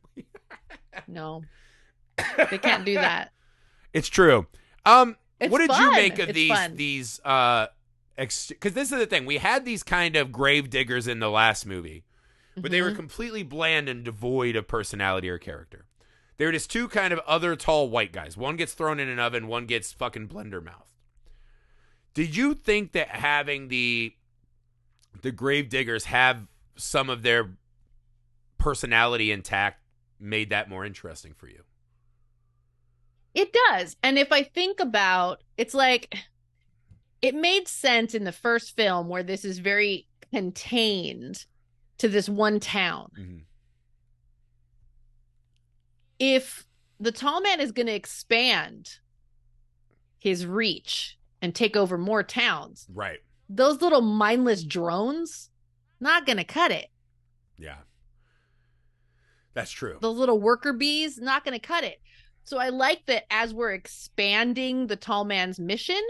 No, 1.08 1.44
they 2.50 2.58
can't 2.58 2.86
do 2.86 2.96
that. 2.96 3.32
It's 3.94 4.08
true. 4.10 4.48
Um, 4.86 5.18
It's 5.40 5.52
what 5.52 5.60
did 5.60 5.76
you 5.78 5.92
make 5.92 6.20
of 6.20 6.30
It's 6.30 6.36
these 6.36 6.52
fun. 6.52 6.76
these 6.76 7.20
uh, 7.26 7.68
because 8.18 8.74
this 8.74 8.92
is 8.92 9.00
the 9.00 9.06
thing 9.08 9.26
we 9.26 9.38
had 9.38 9.66
these 9.66 9.84
kind 9.84 10.16
of 10.16 10.32
grave 10.32 10.70
diggers 10.70 11.08
in 11.08 11.20
the 11.20 11.30
last 11.30 11.66
movie, 11.66 12.04
but 12.56 12.70
they 12.72 12.82
were 12.82 12.92
Mhm. 12.92 12.96
completely 12.98 13.44
bland 13.44 13.90
and 13.90 14.04
devoid 14.06 14.56
of 14.56 14.68
personality 14.68 15.30
or 15.30 15.38
character. 15.40 15.86
They 16.38 16.46
were 16.46 16.52
just 16.52 16.70
two 16.72 16.88
kind 16.88 17.14
of 17.14 17.20
other 17.20 17.56
tall 17.56 17.90
white 17.90 18.12
guys. 18.12 18.36
One 18.38 18.56
gets 18.56 18.74
thrown 18.74 19.00
in 19.00 19.08
an 19.10 19.20
oven, 19.20 19.48
one 19.48 19.66
gets 19.66 19.92
fucking 19.94 20.28
blender 20.28 20.64
mouth. 20.64 20.92
Did 22.14 22.36
you 22.36 22.54
think 22.54 22.92
that 22.94 23.10
having 23.10 23.68
the 23.70 24.16
the 25.22 25.32
grave 25.32 25.70
diggers 25.70 26.06
have 26.06 26.48
some 26.76 27.10
of 27.10 27.22
their 27.22 27.52
personality 28.58 29.32
intact 29.32 29.81
made 30.22 30.50
that 30.52 30.70
more 30.70 30.86
interesting 30.86 31.34
for 31.34 31.48
you? 31.48 31.64
It 33.34 33.54
does. 33.70 33.96
And 34.04 34.18
if 34.20 34.32
I 34.32 34.44
think 34.44 34.80
about 34.80 35.42
it's 35.58 35.74
like 35.74 36.14
it 37.22 37.36
made 37.36 37.68
sense 37.68 38.14
in 38.14 38.24
the 38.24 38.32
first 38.32 38.76
film 38.76 39.08
where 39.08 39.24
this 39.24 39.46
is 39.46 39.60
very 39.60 40.08
contained 40.34 41.46
to 42.00 42.08
this 42.08 42.28
one 42.28 42.60
town. 42.60 43.12
Mm-hmm. 43.20 43.38
If 46.20 46.66
the 47.00 47.12
tall 47.12 47.42
man 47.42 47.60
is 47.60 47.72
going 47.72 47.88
to 47.88 47.94
expand 47.94 48.90
his 50.20 50.46
reach 50.46 51.18
and 51.42 51.54
take 51.56 51.76
over 51.76 51.98
more 51.98 52.24
towns, 52.24 52.86
Right. 52.94 53.20
those 53.50 53.82
little 53.82 54.02
mindless 54.02 54.64
drones 54.64 55.50
not 56.00 56.26
going 56.26 56.38
to 56.38 56.44
cut 56.44 56.72
it. 56.72 56.88
Yeah. 57.58 57.78
That's 59.54 59.72
true. 59.72 59.98
Those 60.02 60.18
little 60.18 60.40
worker 60.40 60.74
bees 60.74 61.18
not 61.18 61.44
going 61.44 61.60
to 61.60 61.66
cut 61.66 61.84
it. 61.84 62.00
So 62.44 62.58
I 62.58 62.70
like 62.70 63.06
that 63.06 63.26
as 63.30 63.54
we're 63.54 63.74
expanding 63.74 64.88
the 64.88 64.96
tall 64.96 65.26
man's 65.26 65.60
mission, 65.60 66.02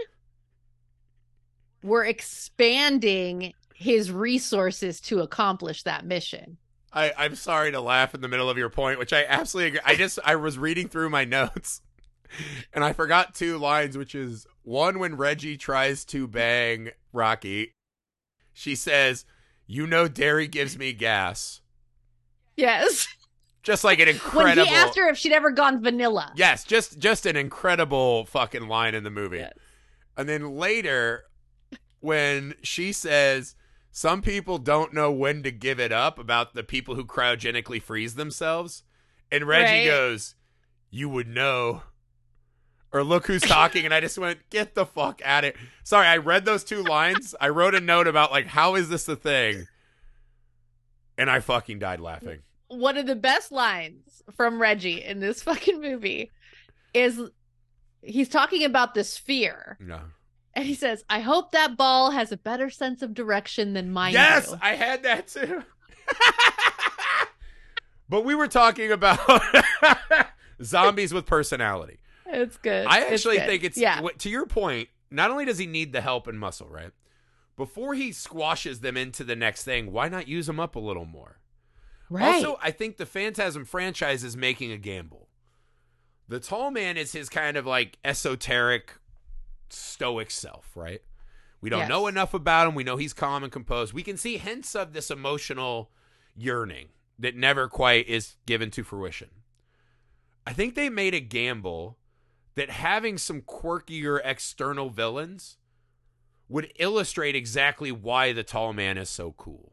we're 1.82 2.04
expanding 2.04 3.52
his 3.74 4.10
resources 4.10 5.00
to 5.00 5.20
accomplish 5.20 5.82
that 5.82 6.06
mission. 6.06 6.56
I, 6.92 7.12
I'm 7.16 7.34
sorry 7.34 7.72
to 7.72 7.80
laugh 7.80 8.14
in 8.14 8.20
the 8.20 8.28
middle 8.28 8.50
of 8.50 8.58
your 8.58 8.68
point, 8.68 8.98
which 8.98 9.12
I 9.12 9.24
absolutely 9.24 9.68
agree. 9.68 9.80
I 9.84 9.96
just 9.96 10.18
I 10.24 10.36
was 10.36 10.58
reading 10.58 10.88
through 10.88 11.10
my 11.10 11.24
notes 11.26 11.80
and 12.72 12.84
I 12.84 12.92
forgot 12.92 13.34
two 13.34 13.58
lines, 13.58 13.96
which 13.96 14.14
is 14.14 14.46
One, 14.62 14.98
when 14.98 15.16
Reggie 15.16 15.56
tries 15.56 16.04
to 16.06 16.26
bang 16.26 16.90
Rocky, 17.12 17.74
she 18.52 18.74
says, 18.74 19.24
You 19.66 19.86
know, 19.86 20.08
dairy 20.08 20.48
gives 20.48 20.78
me 20.78 20.92
gas. 20.92 21.60
Yes. 22.56 23.08
Just 23.62 23.84
like 23.84 24.00
an 24.00 24.08
incredible. 24.08 24.62
When 24.64 24.66
he 24.66 24.74
asked 24.74 24.96
her 24.98 25.08
if 25.08 25.16
she'd 25.16 25.32
ever 25.32 25.50
gone 25.52 25.82
vanilla. 25.82 26.32
Yes, 26.34 26.64
just 26.64 26.98
just 26.98 27.26
an 27.26 27.36
incredible 27.36 28.26
fucking 28.26 28.66
line 28.66 28.94
in 28.94 29.04
the 29.04 29.10
movie. 29.10 29.38
Yes. 29.38 29.52
And 30.16 30.28
then 30.28 30.56
later, 30.56 31.24
when 32.00 32.54
she 32.62 32.92
says, 32.92 33.54
Some 33.92 34.20
people 34.22 34.58
don't 34.58 34.92
know 34.92 35.12
when 35.12 35.42
to 35.44 35.50
give 35.52 35.78
it 35.78 35.92
up 35.92 36.18
about 36.18 36.54
the 36.54 36.64
people 36.64 36.96
who 36.96 37.04
cryogenically 37.04 37.80
freeze 37.80 38.14
themselves. 38.16 38.82
And 39.30 39.44
Reggie 39.46 39.82
Right. 39.82 39.86
goes, 39.86 40.34
You 40.90 41.08
would 41.08 41.28
know. 41.28 41.82
Or 42.92 43.02
look 43.04 43.26
who's 43.26 43.40
talking. 43.42 43.84
and 43.86 43.94
I 43.94 44.00
just 44.00 44.18
went, 44.18 44.40
Get 44.50 44.74
the 44.74 44.84
fuck 44.84 45.22
out 45.24 45.44
of 45.44 45.54
here. 45.56 45.68
Sorry, 45.84 46.06
I 46.06 46.16
read 46.16 46.44
those 46.44 46.64
two 46.64 46.82
lines. 46.82 47.34
I 47.40 47.48
wrote 47.48 47.74
a 47.76 47.80
note 47.80 48.06
about, 48.08 48.32
like, 48.32 48.48
how 48.48 48.74
is 48.74 48.88
this 48.88 49.08
a 49.08 49.16
thing? 49.16 49.66
And 51.16 51.30
I 51.30 51.40
fucking 51.40 51.78
died 51.78 52.00
laughing. 52.00 52.40
One 52.72 52.96
of 52.96 53.06
the 53.06 53.16
best 53.16 53.52
lines 53.52 54.22
from 54.34 54.60
Reggie 54.60 55.02
in 55.02 55.20
this 55.20 55.42
fucking 55.44 55.80
movie 55.80 56.30
is 56.94 57.20
he's 58.02 58.28
talking 58.28 58.64
about 58.64 58.94
the 58.94 59.04
sphere. 59.04 59.78
No. 59.80 60.00
And 60.54 60.66
he 60.66 60.74
says, 60.74 61.04
I 61.08 61.20
hope 61.20 61.52
that 61.52 61.76
ball 61.76 62.10
has 62.10 62.30
a 62.30 62.36
better 62.36 62.68
sense 62.68 63.00
of 63.02 63.14
direction 63.14 63.72
than 63.72 63.90
mine. 63.90 64.12
Yes, 64.12 64.50
do." 64.50 64.58
I 64.60 64.74
had 64.74 65.02
that 65.04 65.28
too. 65.28 65.62
but 68.08 68.24
we 68.24 68.34
were 68.34 68.48
talking 68.48 68.92
about 68.92 69.18
zombies 70.62 71.14
with 71.14 71.24
personality. 71.24 72.00
It's 72.26 72.58
good. 72.58 72.86
I 72.86 73.00
It's 73.00 73.12
actually 73.12 73.38
good. 73.38 73.46
think 73.46 73.64
it's 73.64 73.78
yeah. 73.78 74.00
to 74.18 74.30
your 74.30 74.46
point. 74.46 74.88
Not 75.10 75.30
only 75.30 75.44
does 75.44 75.58
he 75.58 75.66
need 75.66 75.92
the 75.92 76.00
help 76.00 76.26
and 76.26 76.38
muscle, 76.38 76.68
right? 76.68 76.92
Before 77.56 77.94
he 77.94 78.12
squashes 78.12 78.80
them 78.80 78.96
into 78.96 79.24
the 79.24 79.36
next 79.36 79.64
thing, 79.64 79.92
why 79.92 80.08
not 80.08 80.26
use 80.26 80.46
them 80.46 80.58
up 80.58 80.74
a 80.74 80.80
little 80.80 81.04
more? 81.04 81.38
Right. 82.12 82.34
Also, 82.34 82.58
I 82.62 82.70
think 82.70 82.96
the 82.98 83.06
Phantasm 83.06 83.64
franchise 83.64 84.22
is 84.22 84.36
making 84.36 84.70
a 84.70 84.76
gamble. 84.76 85.28
The 86.28 86.40
Tall 86.40 86.70
Man 86.70 86.96
is 86.96 87.12
his 87.12 87.28
kind 87.28 87.56
of 87.56 87.66
like 87.66 87.98
esoteric, 88.04 88.98
stoic 89.70 90.30
self, 90.30 90.70
right? 90.76 91.00
We 91.60 91.70
don't 91.70 91.80
Yes. 91.80 91.88
know 91.88 92.06
enough 92.08 92.34
about 92.34 92.68
him. 92.68 92.74
We 92.74 92.84
know 92.84 92.96
he's 92.96 93.12
calm 93.12 93.42
and 93.42 93.52
composed. 93.52 93.92
We 93.94 94.02
can 94.02 94.16
see 94.16 94.36
hints 94.36 94.74
of 94.74 94.92
this 94.92 95.10
emotional 95.10 95.90
yearning 96.34 96.88
that 97.18 97.36
never 97.36 97.68
quite 97.68 98.08
is 98.08 98.36
given 98.46 98.70
to 98.72 98.82
fruition. 98.84 99.30
I 100.46 100.52
think 100.52 100.74
they 100.74 100.90
made 100.90 101.14
a 101.14 101.20
gamble 101.20 101.98
that 102.56 102.68
having 102.68 103.16
some 103.16 103.42
quirkier 103.42 104.20
external 104.24 104.90
villains 104.90 105.56
would 106.48 106.72
illustrate 106.78 107.34
exactly 107.36 107.92
why 107.92 108.32
the 108.32 108.42
Tall 108.42 108.72
Man 108.72 108.98
is 108.98 109.08
so 109.08 109.32
cool. 109.32 109.72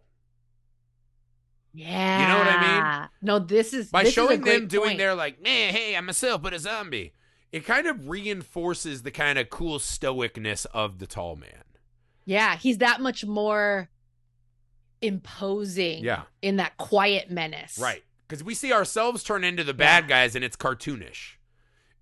Yeah. 1.73 2.21
You 2.21 2.27
know 2.27 2.39
what 2.39 2.47
I 2.47 2.99
mean? 3.01 3.09
No, 3.21 3.39
this 3.39 3.73
is 3.73 3.89
by 3.89 4.01
this 4.03 4.09
is 4.09 4.13
showing 4.15 4.41
great 4.41 4.59
them 4.59 4.67
doing 4.67 4.89
point. 4.89 4.97
their 4.99 5.15
like, 5.15 5.41
man, 5.41 5.73
hey, 5.73 5.95
I'm 5.95 6.05
myself, 6.05 6.41
but 6.41 6.53
a 6.53 6.59
zombie. 6.59 7.13
It 7.51 7.65
kind 7.65 7.87
of 7.87 8.07
reinforces 8.09 9.01
the 9.03 9.11
kind 9.11 9.39
of 9.39 9.49
cool 9.49 9.79
stoicness 9.79 10.65
of 10.73 10.99
the 10.99 11.07
tall 11.07 11.35
man. 11.35 11.63
Yeah, 12.25 12.55
he's 12.57 12.77
that 12.79 13.01
much 13.01 13.25
more 13.25 13.89
imposing 15.01 16.03
Yeah, 16.03 16.23
in 16.41 16.57
that 16.57 16.77
quiet 16.77 17.31
menace. 17.31 17.77
right. 17.79 18.03
Because 18.27 18.43
we 18.43 18.53
see 18.53 18.71
ourselves 18.71 19.23
turn 19.23 19.43
into 19.43 19.63
the 19.63 19.73
bad 19.73 20.03
Yeah. 20.03 20.09
guys, 20.09 20.35
and 20.35 20.45
it's 20.45 20.55
cartoonish. 20.55 21.37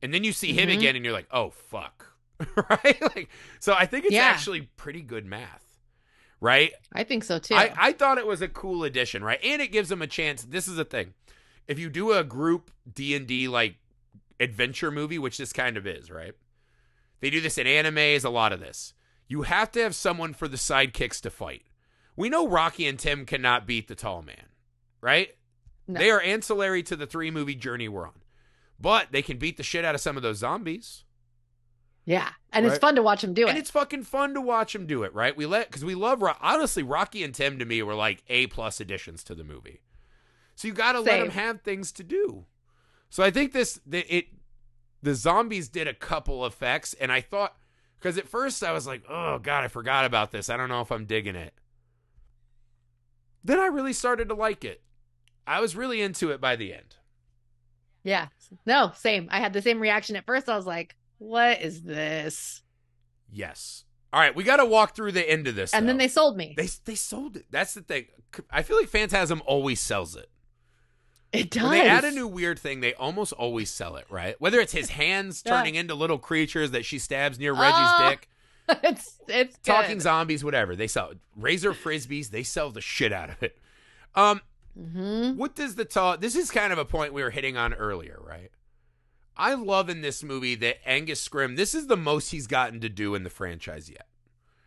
And 0.01 0.13
then 0.13 0.23
you 0.25 0.33
see 0.33 0.51
him 0.51 0.67
Mhm. 0.69 0.77
again, 0.77 0.95
and 0.97 1.05
you're 1.05 1.13
like, 1.13 1.27
oh 1.31 1.51
fuck, 1.51 2.13
right? 2.69 3.01
Like, 3.15 3.29
so 3.59 3.73
I 3.73 3.85
think 3.85 4.05
it's 4.05 4.13
Yeah. 4.13 4.25
actually 4.25 4.61
pretty 4.75 5.01
good 5.01 5.25
math, 5.25 5.63
right? 6.41 6.71
I 6.93 7.03
think 7.03 7.23
so 7.23 7.39
too. 7.39 7.55
I, 7.55 7.73
I 7.77 7.91
thought 7.93 8.17
it 8.17 8.27
was 8.27 8.41
a 8.41 8.47
cool 8.47 8.83
addition, 8.83 9.23
right? 9.23 9.39
And 9.43 9.61
it 9.61 9.71
gives 9.71 9.89
them 9.89 10.01
a 10.01 10.07
chance. 10.07 10.43
This 10.43 10.67
is 10.67 10.75
the 10.75 10.85
thing. 10.85 11.13
If 11.67 11.79
you 11.79 11.89
do 11.89 12.13
a 12.13 12.23
group 12.23 12.71
D 12.91 13.15
and 13.15 13.27
D 13.27 13.47
like 13.47 13.75
adventure 14.39 14.91
movie, 14.91 15.19
which 15.19 15.37
this 15.37 15.53
kind 15.53 15.77
of 15.77 15.87
is, 15.87 16.09
right? 16.11 16.33
They 17.19 17.29
do 17.29 17.41
this 17.41 17.57
in 17.57 17.67
animes, 17.67 18.23
a 18.23 18.29
lot 18.29 18.53
of 18.53 18.59
this. 18.59 18.93
You 19.27 19.41
have 19.41 19.71
to 19.71 19.81
have 19.81 19.95
someone 19.95 20.33
for 20.33 20.47
the 20.47 20.57
sidekicks 20.57 21.19
to 21.21 21.29
fight. 21.29 21.63
We 22.15 22.29
know 22.29 22.47
Rocky 22.47 22.87
and 22.87 22.97
Tim 22.97 23.25
cannot 23.25 23.67
beat 23.67 23.87
the 23.87 23.95
tall 23.95 24.21
man, 24.21 24.47
right? 25.01 25.35
No. 25.87 25.99
They 25.99 26.09
are 26.11 26.21
ancillary 26.21 26.83
to 26.83 26.95
the 26.95 27.05
three 27.05 27.31
movie 27.31 27.55
journey 27.55 27.87
we're 27.87 28.07
on. 28.07 28.21
But 28.79 29.07
they 29.11 29.21
can 29.21 29.37
beat 29.37 29.57
the 29.57 29.63
shit 29.63 29.83
out 29.83 29.95
of 29.95 30.01
some 30.01 30.17
of 30.17 30.23
those 30.23 30.37
zombies. 30.37 31.03
Yeah, 32.07 32.29
and 32.53 32.65
it's 32.65 32.77
fun 32.77 32.95
to 32.95 33.03
watch 33.03 33.21
him 33.21 33.33
do 33.33 33.47
it. 33.47 33.49
And 33.49 33.57
it's 33.57 33.69
fucking 33.69 34.03
fun 34.03 34.33
to 34.35 34.39
watch 34.39 34.71
them 34.71 34.87
do 34.87 35.03
it, 35.03 35.13
right? 35.13 35.35
We 35.35 35.45
let 35.45 35.67
because 35.67 35.83
we 35.83 35.93
love 35.93 36.21
Ro- 36.21 36.37
honestly 36.41 36.81
Rocky 36.81 37.21
and 37.21 37.35
Tim 37.35 37.59
to 37.59 37.65
me 37.65 37.83
were 37.83 37.95
like 37.95 38.23
A 38.29 38.47
plus 38.47 38.79
additions 38.79 39.25
to 39.25 39.35
the 39.35 39.43
movie. 39.43 39.81
So 40.55 40.69
you 40.69 40.73
got 40.73 40.93
to 40.93 41.01
let 41.01 41.19
them 41.19 41.31
have 41.31 41.61
things 41.61 41.91
to 41.91 42.05
do. 42.05 42.45
So 43.09 43.23
I 43.23 43.29
think 43.29 43.51
this 43.51 43.81
the, 43.85 43.99
it 44.13 44.27
the 45.03 45.15
zombies 45.15 45.67
did 45.67 45.85
a 45.85 45.93
couple 45.93 46.45
effects, 46.45 46.93
and 46.93 47.11
I 47.11 47.19
thought 47.19 47.57
because 47.99 48.17
at 48.17 48.29
first 48.29 48.63
I 48.63 48.71
was 48.71 48.87
like, 48.87 49.03
oh 49.09 49.39
god, 49.39 49.65
I 49.65 49.67
forgot 49.67 50.05
about 50.05 50.31
this. 50.31 50.49
I 50.49 50.55
don't 50.55 50.69
know 50.69 50.79
if 50.79 50.93
I'm 50.93 51.05
digging 51.05 51.35
it. 51.35 51.53
Then 53.43 53.59
I 53.59 53.65
really 53.65 53.93
started 53.93 54.29
to 54.29 54.35
like 54.35 54.63
it. 54.63 54.81
I 55.45 55.59
was 55.59 55.75
really 55.75 56.01
into 56.01 56.31
it 56.31 56.39
by 56.39 56.55
the 56.55 56.73
end. 56.73 56.95
Yeah. 58.03 58.27
No, 58.65 58.93
same. 58.95 59.27
I 59.29 59.41
had 59.41 59.51
the 59.51 59.61
same 59.61 59.81
reaction 59.81 60.15
at 60.15 60.25
first. 60.25 60.47
I 60.47 60.55
was 60.55 60.65
like, 60.65 60.95
"What 61.17 61.61
is 61.61 61.83
this?" 61.83 62.61
Yes. 63.31 63.83
All 64.13 64.21
right, 64.21 64.33
we 64.35 64.43
got 64.43 64.57
to 64.57 64.65
walk 64.65 64.95
through 64.95 65.11
the 65.11 65.29
end 65.29 65.47
of 65.47 65.55
this. 65.55 65.73
And 65.73 65.87
then 65.87 65.97
they 65.97 66.07
sold 66.07 66.37
me. 66.37 66.53
They 66.57 66.69
they 66.85 66.95
sold 66.95 67.35
it. 67.35 67.45
That's 67.51 67.73
the 67.73 67.81
thing. 67.81 68.05
I 68.49 68.61
feel 68.63 68.77
like 68.77 68.87
Phantasm 68.87 69.41
always 69.45 69.79
sells 69.79 70.15
it. 70.15 70.29
it 71.33 71.49
does. 71.51 71.63
When 71.63 71.71
they 71.71 71.87
add 71.87 72.05
a 72.05 72.11
new 72.11 72.27
weird 72.27 72.57
thing, 72.57 72.79
they 72.79 72.93
almost 72.93 73.33
always 73.33 73.69
sell 73.69 73.95
it, 73.97 74.05
right? 74.09 74.39
Whether 74.39 74.59
it's 74.59 74.71
his 74.73 74.89
hands 75.01 75.43
Yeah. 75.45 75.57
turning 75.57 75.75
into 75.75 75.93
little 75.93 76.17
creatures 76.17 76.71
that 76.71 76.85
she 76.85 76.99
stabs 76.99 77.37
near 77.37 77.51
Reggie's 77.53 77.73
Oh, 77.99 78.09
dick, 78.09 78.29
it's 78.83 79.19
it's 79.27 79.57
talking 79.59 79.97
good. 79.97 80.01
zombies, 80.03 80.43
whatever. 80.43 80.75
They 80.75 80.87
sell 80.87 81.09
it. 81.09 81.17
Razor 81.35 81.73
frisbees, 81.73 82.29
they 82.29 82.43
sell 82.43 82.71
the 82.71 82.81
shit 82.81 83.11
out 83.11 83.29
of 83.29 83.43
it. 83.43 83.57
Um, 84.15 84.41
Mhm. 84.79 85.35
what 85.35 85.55
does 85.55 85.75
the 85.75 85.85
tall? 85.85 86.17
This 86.17 86.35
is 86.35 86.49
kind 86.51 86.71
of 86.71 86.79
a 86.79 86.85
point 86.85 87.11
we 87.11 87.23
were 87.23 87.31
hitting 87.31 87.57
on 87.57 87.73
earlier, 87.73 88.19
right? 88.21 88.51
I 89.37 89.53
love 89.53 89.89
in 89.89 90.01
this 90.01 90.23
movie 90.23 90.55
that 90.55 90.77
Angus 90.85 91.25
Scrimm. 91.25 91.55
This 91.55 91.75
is 91.75 91.87
the 91.87 91.97
most 91.97 92.31
he's 92.31 92.47
gotten 92.47 92.79
to 92.81 92.89
do 92.89 93.15
in 93.15 93.23
the 93.23 93.29
franchise 93.29 93.89
yet. 93.89 94.07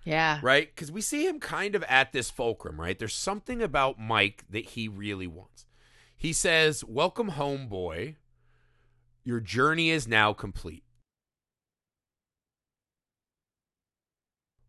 Yeah. 0.05 0.41
right? 0.43 0.75
Because 0.75 0.91
we 0.91 1.03
see 1.03 1.27
him 1.27 1.41
kind 1.41 1.75
of 1.75 1.83
at 1.85 2.13
this 2.13 2.31
fulcrum, 2.31 2.81
right? 2.81 2.99
There's 2.99 3.15
something 3.15 3.61
about 3.61 3.99
Mike 3.99 4.45
that 4.49 4.65
he 4.65 4.89
really 4.89 5.27
wants. 5.27 5.67
He 6.17 6.33
says, 6.33 6.85
Welcome 6.85 7.29
home, 7.29 7.69
boy. 7.69 8.17
Your 9.25 9.41
journey 9.41 9.91
is 9.91 10.09
now 10.09 10.33
complete. 10.33 10.85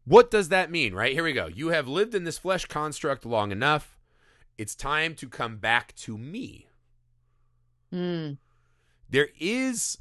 What 0.04 0.32
does 0.32 0.49
that 0.49 0.72
mean, 0.72 0.93
right? 0.93 1.14
Here 1.14 1.24
we 1.24 1.34
go. 1.34 1.47
You 1.47 1.70
have 1.70 1.88
lived 1.88 2.16
in 2.16 2.24
this 2.24 2.38
flesh 2.38 2.66
construct 2.66 3.26
long 3.26 3.52
enough. 3.52 3.97
It's 4.58 4.76
time 4.76 5.16
to 5.16 5.30
come 5.30 5.58
back 5.58 5.95
to 5.97 6.18
me. 6.18 6.68
Mm. 7.93 8.38
There 9.12 9.30
is 9.39 9.97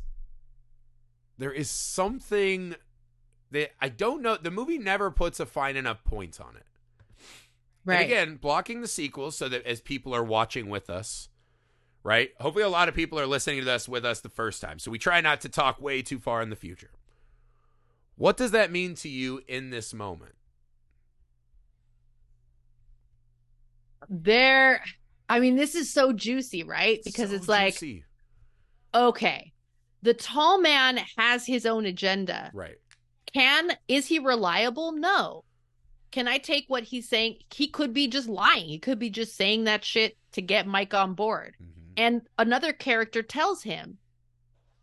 there 1.38 1.52
is 1.52 1.70
something 1.70 2.74
that 3.50 3.70
I 3.80 3.88
don't 3.88 4.22
know. 4.22 4.36
The 4.36 4.50
movie 4.50 4.78
never 4.78 5.10
puts 5.10 5.40
a 5.40 5.46
fine 5.46 5.76
enough 5.76 6.04
point 6.04 6.40
on 6.40 6.56
it. 6.56 6.66
Right. 7.84 7.96
And 7.96 8.04
again, 8.04 8.36
blocking 8.36 8.80
the 8.80 8.88
sequels 8.88 9.36
so 9.36 9.48
that 9.48 9.66
as 9.66 9.80
people 9.80 10.14
are 10.14 10.22
watching 10.22 10.68
with 10.68 10.88
us, 10.90 11.28
right? 12.04 12.30
Hopefully, 12.40 12.64
a 12.64 12.68
lot 12.68 12.88
of 12.88 12.94
people 12.94 13.18
are 13.18 13.26
listening 13.26 13.58
to 13.60 13.64
this 13.64 13.88
with 13.88 14.04
us 14.04 14.20
the 14.20 14.28
first 14.28 14.60
time. 14.60 14.78
So 14.78 14.90
we 14.90 14.98
try 14.98 15.20
not 15.20 15.40
to 15.42 15.48
talk 15.48 15.80
way 15.80 16.02
too 16.02 16.18
far 16.18 16.42
in 16.42 16.50
the 16.50 16.56
future. 16.56 16.90
What 18.16 18.36
does 18.36 18.50
that 18.50 18.70
mean 18.70 18.94
to 18.96 19.08
you 19.08 19.42
in 19.48 19.70
this 19.70 19.94
moment? 19.94 20.34
there 24.08 24.82
I 25.28 25.38
mean, 25.38 25.54
this 25.54 25.76
is 25.76 25.92
so 25.92 26.12
juicy, 26.12 26.64
right? 26.64 27.00
Because 27.04 27.30
So 27.30 27.36
it's 27.36 27.48
like, 27.48 27.74
juicy. 27.74 28.04
Okay, 28.94 29.52
the 30.02 30.14
tall 30.14 30.60
man 30.60 30.98
has 31.16 31.46
his 31.46 31.66
own 31.66 31.86
agenda. 31.86 32.50
right? 32.54 32.76
Can 33.32 33.72
is 33.86 34.06
he 34.06 34.18
reliable? 34.18 34.92
No. 34.92 35.44
Can 36.10 36.26
I 36.26 36.38
take 36.38 36.64
what 36.68 36.82
he's 36.82 37.08
saying? 37.08 37.36
He 37.54 37.68
could 37.68 37.92
be 37.94 38.08
just 38.08 38.28
lying. 38.28 38.66
He 38.66 38.78
could 38.78 38.98
be 38.98 39.10
just 39.10 39.36
saying 39.36 39.64
that 39.64 39.84
shit 39.84 40.16
to 40.32 40.42
get 40.42 40.66
Mike 40.66 40.94
on 40.94 41.14
board. 41.14 41.54
Mhm. 41.62 41.92
And 41.96 42.22
another 42.38 42.72
character 42.72 43.22
tells 43.22 43.62
him, 43.62 43.98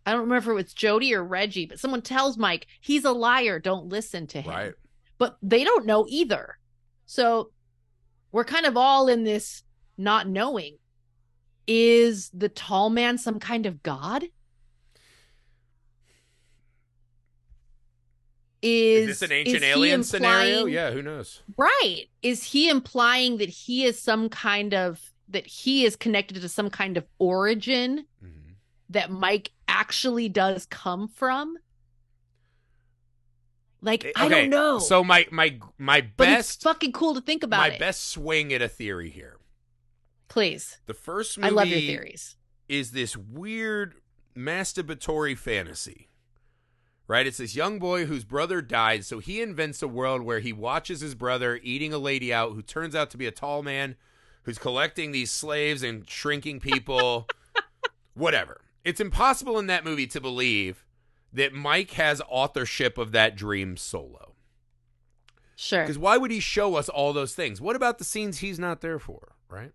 I 0.05 0.12
don't 0.12 0.22
remember 0.22 0.51
if 0.51 0.60
it 0.60 0.64
was 0.64 0.74
Jody 0.74 1.14
or 1.14 1.24
Reggie, 1.26 1.66
but 1.66 1.80
someone 1.80 2.01
tells 2.01 2.38
Mike, 2.38 2.68
he's 2.80 3.03
a 3.03 3.12
liar. 3.12 3.60
Don't 3.60 3.89
listen 3.89 4.26
to 4.28 4.41
him. 4.41 4.49
Right. 4.49 4.74
But 5.18 5.38
they 5.41 5.66
don't 5.66 5.86
know 5.86 6.05
either. 6.08 6.58
So 7.05 7.51
we're 8.32 8.45
kind 8.45 8.66
of 8.66 8.78
all 8.78 9.10
in 9.10 9.24
this 9.26 9.64
not 9.97 10.30
knowing. 10.30 10.78
Is 11.68 12.30
the 12.34 12.49
tall 12.49 12.89
man 12.89 13.18
some 13.18 13.39
kind 13.39 13.65
of 13.65 13.84
god? 13.84 14.24
is 18.61 19.07
Is 19.09 19.20
this 19.20 19.30
an 19.30 19.36
ancient 19.36 19.63
alien 19.63 20.03
scenario? 20.03 20.65
Yeah, 20.65 20.91
who 20.91 21.01
knows? 21.01 21.41
Right. 21.57 22.05
Is 22.24 22.43
he 22.43 22.70
implying 22.70 23.38
that 23.38 23.49
he 23.49 23.86
is 23.86 23.99
some 24.01 24.30
kind 24.30 24.74
of 24.74 24.99
that 25.30 25.45
he 25.45 25.86
is 25.86 25.95
connected 25.95 26.41
to 26.41 26.49
some 26.49 26.70
kind 26.70 26.97
of 26.97 27.05
origin 27.20 28.05
Mhm. 28.24 28.55
that 28.89 29.11
Mike 29.11 29.51
actually 29.68 30.30
does 30.30 30.65
come 30.65 31.07
from? 31.07 31.57
Like 33.82 34.11
I 34.15 34.28
don't 34.28 34.49
know. 34.49 34.80
So 34.80 35.03
my 35.03 35.28
my 35.32 35.59
my 35.78 36.01
but 36.01 36.28
it's 36.30 36.38
best 36.38 36.63
fucking 36.63 36.93
cool 36.93 37.13
to 37.13 37.22
think 37.22 37.43
about 37.43 37.59
my 37.59 37.68
it. 37.76 37.80
best 37.80 38.07
swing 38.07 38.51
at 38.53 38.61
a 38.61 38.68
theory 38.70 39.09
here. 39.11 39.38
Please. 40.28 40.78
The 40.86 40.93
first 40.93 41.38
movie 41.38 41.47
I 41.47 41.51
love 41.51 41.67
your 41.67 41.80
theories. 41.80 42.36
is 42.67 42.91
this 42.91 43.15
weird 43.15 43.95
masturbatory 44.36 45.38
fantasy. 45.38 46.09
Right? 47.07 47.25
It's 47.25 47.38
this 47.38 47.55
young 47.55 47.80
boy 47.80 48.05
whose 48.05 48.25
brother 48.25 48.61
died, 48.61 49.05
so 49.05 49.19
he 49.19 49.41
invents 49.41 49.82
a 49.82 49.88
world 49.88 50.23
where 50.23 50.41
he 50.41 50.51
watches 50.51 50.99
his 50.99 51.15
brother 51.15 51.57
eating 51.63 51.93
a 51.93 51.97
lady 51.97 52.34
out 52.34 52.51
who 52.51 52.61
turns 52.61 52.95
out 52.95 53.09
to 53.11 53.17
be 53.17 53.25
a 53.25 53.32
tall 53.32 53.63
man 53.63 53.95
who's 54.43 54.57
collecting 54.57 55.11
these 55.11 55.32
slaves 55.32 55.84
and 55.84 56.09
shrinking 56.09 56.59
people. 56.59 57.28
Whatever. 58.13 58.61
It's 58.84 58.99
impossible 58.99 59.57
in 59.57 59.67
that 59.67 59.86
movie 59.86 60.07
to 60.07 60.19
believe 60.19 60.86
that 61.32 61.53
Mike 61.53 61.91
has 61.91 62.21
authorship 62.28 62.97
of 62.97 63.11
that 63.13 63.36
dream 63.36 63.78
solo. 63.78 64.36
Sure. 65.55 65.82
Because 65.82 65.97
why 65.97 66.17
would 66.17 66.32
he 66.32 66.39
show 66.39 66.75
us 66.75 66.88
all 66.88 67.13
those 67.13 67.34
things? 67.34 67.59
What 67.59 67.75
about 67.75 67.97
the 67.97 68.03
scenes 68.03 68.39
he's 68.39 68.59
not 68.59 68.82
there 68.82 68.99
for, 68.99 69.36
right? 69.49 69.71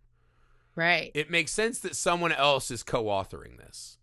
Right. 0.75 1.11
It 1.14 1.31
makes 1.31 1.53
sense 1.53 1.79
that 1.81 1.97
someone 1.97 2.33
else 2.33 2.70
is 2.70 2.83
co 2.83 3.05
authoring 3.05 3.59
this. 3.59 3.99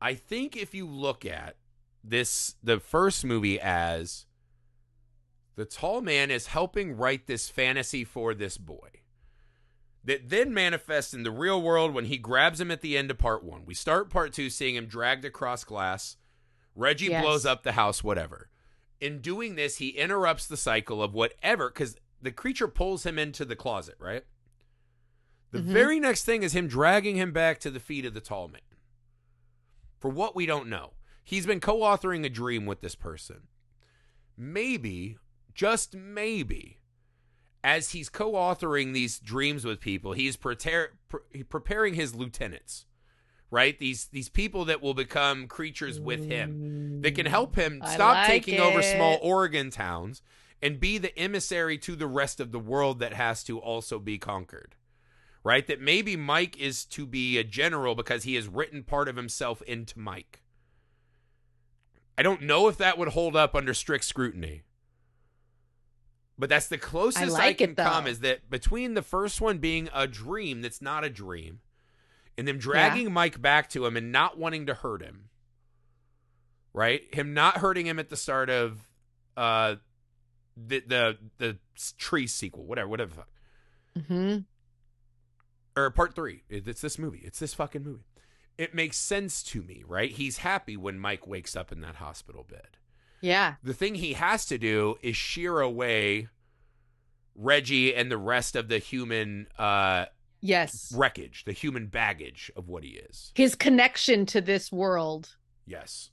I 0.00 0.14
think 0.14 0.56
if 0.56 0.74
you 0.74 0.86
look 0.86 1.24
at 1.24 1.56
this, 2.02 2.56
the 2.62 2.80
first 2.80 3.24
movie 3.24 3.60
as 3.60 4.26
the 5.54 5.64
tall 5.64 6.00
man 6.00 6.30
is 6.30 6.48
helping 6.48 6.96
write 6.96 7.26
this 7.26 7.48
fantasy 7.48 8.02
for 8.04 8.34
this 8.34 8.58
boy 8.58 8.88
that 10.04 10.28
then 10.30 10.52
manifests 10.52 11.14
in 11.14 11.22
the 11.22 11.30
real 11.30 11.62
world 11.62 11.94
when 11.94 12.06
he 12.06 12.18
grabs 12.18 12.60
him 12.60 12.72
at 12.72 12.80
the 12.80 12.98
end 12.98 13.10
of 13.10 13.18
part 13.18 13.44
one. 13.44 13.64
We 13.64 13.74
start 13.74 14.10
part 14.10 14.32
two 14.32 14.50
seeing 14.50 14.74
him 14.74 14.86
dragged 14.86 15.24
across 15.24 15.62
glass. 15.62 16.16
Reggie 16.74 17.06
Yes. 17.06 17.22
blows 17.22 17.46
up 17.46 17.62
the 17.62 17.72
house, 17.72 18.02
whatever. 18.02 18.48
In 19.00 19.20
doing 19.20 19.54
this, 19.54 19.76
he 19.76 19.90
interrupts 19.90 20.46
the 20.46 20.56
cycle 20.56 21.02
of 21.02 21.14
whatever, 21.14 21.68
because 21.68 21.96
the 22.20 22.32
creature 22.32 22.66
pulls 22.66 23.04
him 23.06 23.18
into 23.18 23.44
the 23.44 23.54
closet, 23.54 23.94
right? 24.00 24.24
The 25.52 25.60
Mhm. 25.60 25.72
very 25.72 26.00
next 26.00 26.24
thing 26.24 26.42
is 26.42 26.54
him 26.54 26.66
dragging 26.66 27.16
him 27.16 27.30
back 27.30 27.60
to 27.60 27.70
the 27.70 27.78
feet 27.80 28.04
of 28.04 28.14
the 28.14 28.20
tall 28.20 28.48
man. 28.48 28.62
For 29.98 30.10
what 30.10 30.34
we 30.34 30.46
don't 30.46 30.68
know, 30.68 30.94
he's 31.22 31.46
been 31.46 31.60
co 31.60 31.80
authoring 31.80 32.24
a 32.24 32.30
dream 32.30 32.66
with 32.66 32.80
this 32.80 32.94
person. 32.94 33.48
Maybe, 34.36 35.18
just 35.54 35.94
maybe, 35.94 36.80
as 37.62 37.90
he's 37.90 38.08
co 38.08 38.32
authoring 38.32 38.92
these 38.94 39.18
dreams 39.20 39.64
with 39.64 39.78
people, 39.78 40.14
he's 40.14 40.36
pre- 40.36 40.56
preparing 41.48 41.94
his 41.94 42.14
lieutenants, 42.14 42.86
right? 43.50 43.78
These, 43.78 44.06
these 44.06 44.30
people 44.30 44.64
that 44.64 44.80
will 44.80 44.94
become 44.94 45.46
creatures 45.46 46.00
with 46.00 46.24
him 46.24 47.00
that 47.02 47.14
can 47.14 47.26
help 47.26 47.56
him 47.56 47.82
stop 47.84 48.14
like 48.16 48.26
taking 48.26 48.58
over 48.58 48.82
small 48.82 49.18
Oregon 49.22 49.70
towns 49.70 50.22
and 50.62 50.80
be 50.80 50.96
the 50.96 51.16
emissary 51.18 51.76
to 51.76 51.94
the 51.94 52.06
rest 52.06 52.40
of 52.40 52.52
the 52.52 52.58
world 52.58 53.00
that 53.00 53.12
has 53.12 53.44
to 53.44 53.58
also 53.58 53.98
be 53.98 54.16
conquered. 54.18 54.76
Right? 55.44 55.66
That 55.66 55.80
maybe 55.80 56.16
Mike 56.16 56.56
is 56.58 56.84
to 56.86 57.04
be 57.04 57.36
a 57.38 57.44
general 57.44 57.94
because 57.94 58.22
he 58.22 58.36
has 58.36 58.46
written 58.46 58.84
part 58.84 59.08
of 59.08 59.16
himself 59.16 59.60
into 59.62 59.98
Mike. 59.98 60.42
I 62.16 62.22
don't 62.22 62.42
know 62.42 62.68
if 62.68 62.78
that 62.78 62.98
would 62.98 63.08
hold 63.08 63.34
up 63.34 63.54
under 63.54 63.74
strict 63.74 64.04
scrutiny. 64.04 64.62
But 66.38 66.48
that's 66.48 66.68
the 66.68 66.78
closest 66.78 67.24
I, 67.24 67.28
like 67.28 67.58
can 67.58 67.70
it, 67.70 67.76
come 67.76 68.06
is 68.06 68.20
that 68.20 68.50
between 68.50 68.94
the 68.94 69.02
first 69.02 69.40
one 69.40 69.58
being 69.58 69.88
a 69.94 70.06
dream 70.06 70.62
that's 70.62 70.82
not 70.82 71.04
a 71.04 71.10
dream 71.10 71.60
and 72.36 72.48
them 72.48 72.58
dragging 72.58 73.12
Mike 73.12 73.40
back 73.40 73.68
to 73.70 73.86
him 73.86 73.96
and 73.96 74.10
not 74.10 74.38
wanting 74.38 74.66
to 74.66 74.74
hurt 74.74 75.02
him. 75.02 75.28
Right? 76.72 77.02
Him 77.14 77.34
not 77.34 77.58
hurting 77.58 77.86
him 77.86 77.98
at 77.98 78.08
the 78.08 78.16
start 78.16 78.50
of 78.50 78.88
uh 79.36 79.76
the 80.56 80.82
the 80.86 81.18
the 81.38 81.58
tree 81.98 82.26
sequel, 82.26 82.64
whatever, 82.64 82.88
whatever 82.88 83.10
the 83.10 83.16
fuck. 83.16 84.06
hmm 84.08 84.38
Or 85.76 85.90
part 85.90 86.14
3. 86.14 86.42
It's 86.48 86.80
this 86.80 86.98
movie. 86.98 87.22
It's 87.24 87.38
this 87.38 87.54
fucking 87.54 87.82
movie. 87.82 88.04
It 88.58 88.74
makes 88.74 88.98
sense 88.98 89.42
to 89.44 89.62
me, 89.62 89.82
right? 89.86 90.10
He's 90.10 90.38
happy 90.38 90.76
when 90.76 90.98
Mike 90.98 91.26
wakes 91.26 91.56
up 91.56 91.72
in 91.72 91.80
that 91.80 91.96
hospital 91.96 92.44
bed. 92.48 92.76
Yeah. 93.22 93.54
The 93.62 93.72
thing 93.72 93.94
he 93.94 94.12
has 94.14 94.44
to 94.46 94.58
do 94.58 94.96
is 95.02 95.16
shear 95.16 95.60
away 95.60 96.28
Reggie 97.34 97.94
and 97.94 98.10
the 98.10 98.18
rest 98.18 98.56
of 98.56 98.68
the 98.68 98.78
human 98.78 99.46
uh 99.58 100.06
Yes. 100.44 100.92
wreckage, 100.94 101.44
the 101.44 101.52
human 101.52 101.86
baggage 101.86 102.50
of 102.56 102.68
what 102.68 102.82
he 102.82 102.90
is. 102.90 103.30
His 103.36 103.54
connection 103.54 104.26
to 104.26 104.40
this 104.40 104.72
world. 104.72 105.36
Yes. 105.64 106.10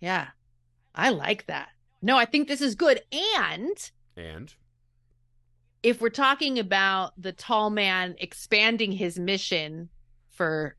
Yeah. 0.00 0.28
I 0.94 1.10
like 1.10 1.46
that. 1.46 1.70
No, 2.00 2.16
I 2.16 2.24
think 2.26 2.46
this 2.46 2.60
is 2.60 2.76
good. 2.76 3.02
And 3.12 3.90
And 4.16 4.54
if 5.82 6.00
we're 6.00 6.10
talking 6.10 6.58
about 6.58 7.12
the 7.20 7.32
tall 7.32 7.70
man 7.70 8.14
expanding 8.18 8.92
his 8.92 9.18
mission 9.18 9.88
for 10.30 10.76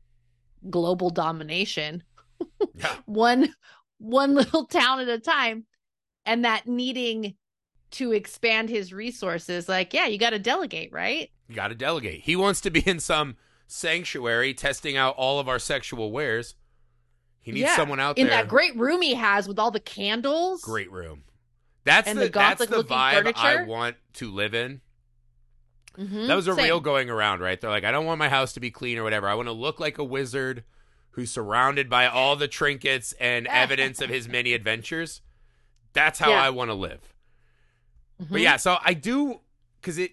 global 0.70 1.10
domination, 1.10 2.02
yeah, 2.74 2.96
one 3.06 3.54
one 3.98 4.34
little 4.34 4.66
town 4.66 5.00
at 5.00 5.08
a 5.08 5.18
time, 5.18 5.66
and 6.24 6.44
that 6.44 6.66
needing 6.66 7.34
to 7.92 8.12
expand 8.12 8.68
his 8.68 8.92
resources, 8.92 9.68
like, 9.68 9.94
yeah, 9.94 10.06
you 10.06 10.18
got 10.18 10.30
to 10.30 10.38
delegate, 10.38 10.92
right? 10.92 11.30
you 11.48 11.54
got 11.54 11.68
to 11.68 11.74
delegate. 11.74 12.22
He 12.22 12.36
wants 12.36 12.60
to 12.62 12.70
be 12.70 12.80
in 12.80 12.98
some 12.98 13.36
sanctuary 13.66 14.54
testing 14.54 14.96
out 14.96 15.14
all 15.16 15.38
of 15.38 15.48
our 15.48 15.58
sexual 15.58 16.10
wares. 16.10 16.54
He 17.40 17.52
needs 17.52 17.64
Yeah, 17.64 17.76
someone 17.76 18.00
out 18.00 18.16
there. 18.16 18.24
In 18.24 18.30
that 18.30 18.48
great 18.48 18.74
room 18.76 19.02
he 19.02 19.14
has 19.14 19.46
with 19.46 19.58
all 19.58 19.70
the 19.70 19.80
candles. 19.80 20.62
Great 20.62 20.90
room. 20.90 21.24
That's 21.84 22.08
And 22.08 22.18
the, 22.18 22.24
the 22.24 22.30
that's 22.30 22.64
the 22.66 22.82
vibe 22.82 23.32
I 23.36 23.64
want 23.64 23.96
to 24.14 24.30
live 24.30 24.54
in. 24.54 24.80
Mhm, 25.98 26.26
That 26.26 26.34
was 26.34 26.48
a 26.48 26.54
same. 26.54 26.64
real 26.64 26.80
going 26.80 27.08
around, 27.10 27.40
right? 27.40 27.60
They're 27.60 27.70
like, 27.70 27.84
I 27.84 27.90
don't 27.92 28.04
want 28.06 28.18
my 28.18 28.28
house 28.28 28.52
to 28.54 28.60
be 28.60 28.70
clean 28.70 28.98
or 28.98 29.02
whatever. 29.04 29.28
I 29.28 29.34
want 29.34 29.46
to 29.48 29.52
look 29.52 29.78
like 29.78 29.98
a 29.98 30.04
wizard 30.04 30.64
who's 31.10 31.30
surrounded 31.30 31.88
by 31.88 32.06
all 32.06 32.34
the 32.34 32.48
trinkets 32.48 33.12
and 33.20 33.46
evidence 33.48 34.00
of 34.00 34.10
his 34.10 34.28
many 34.28 34.52
adventures. 34.54 35.20
That's 35.92 36.18
how 36.18 36.30
Yeah. 36.30 36.42
I 36.42 36.50
want 36.50 36.70
to 36.70 36.74
live. 36.74 37.14
But 38.18 38.28
Mhm. 38.38 38.42
yeah, 38.42 38.56
so 38.56 38.78
I 38.84 38.94
do 38.94 39.40
because 39.80 39.98
it 39.98 40.12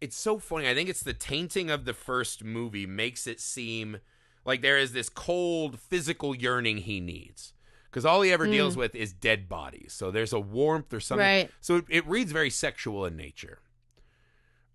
it's 0.00 0.16
so 0.16 0.40
funny. 0.40 0.68
I 0.68 0.74
think 0.74 0.88
it's 0.88 1.04
the 1.04 1.14
tainting 1.14 1.70
of 1.70 1.84
the 1.84 1.94
first 1.94 2.42
movie 2.42 2.86
makes 2.86 3.28
it 3.28 3.38
seem 3.40 3.98
like 4.44 4.60
there 4.60 4.76
is 4.76 4.92
this 4.92 5.08
cold 5.08 5.78
physical 5.78 6.34
yearning 6.34 6.78
he 6.78 7.00
needs 7.00 7.52
because 7.88 8.04
all 8.04 8.22
he 8.22 8.32
ever 8.32 8.48
Mm. 8.48 8.50
deals 8.52 8.76
with 8.76 8.96
is 8.96 9.12
dead 9.12 9.48
bodies. 9.48 9.92
So 9.92 10.10
there's 10.10 10.32
a 10.32 10.40
warmth 10.40 10.92
or 10.92 10.98
something. 10.98 11.24
Right. 11.24 11.50
So 11.60 11.76
it, 11.76 11.84
it 11.88 12.06
reads 12.08 12.32
very 12.32 12.50
sexual 12.50 13.06
in 13.06 13.16
nature. 13.16 13.60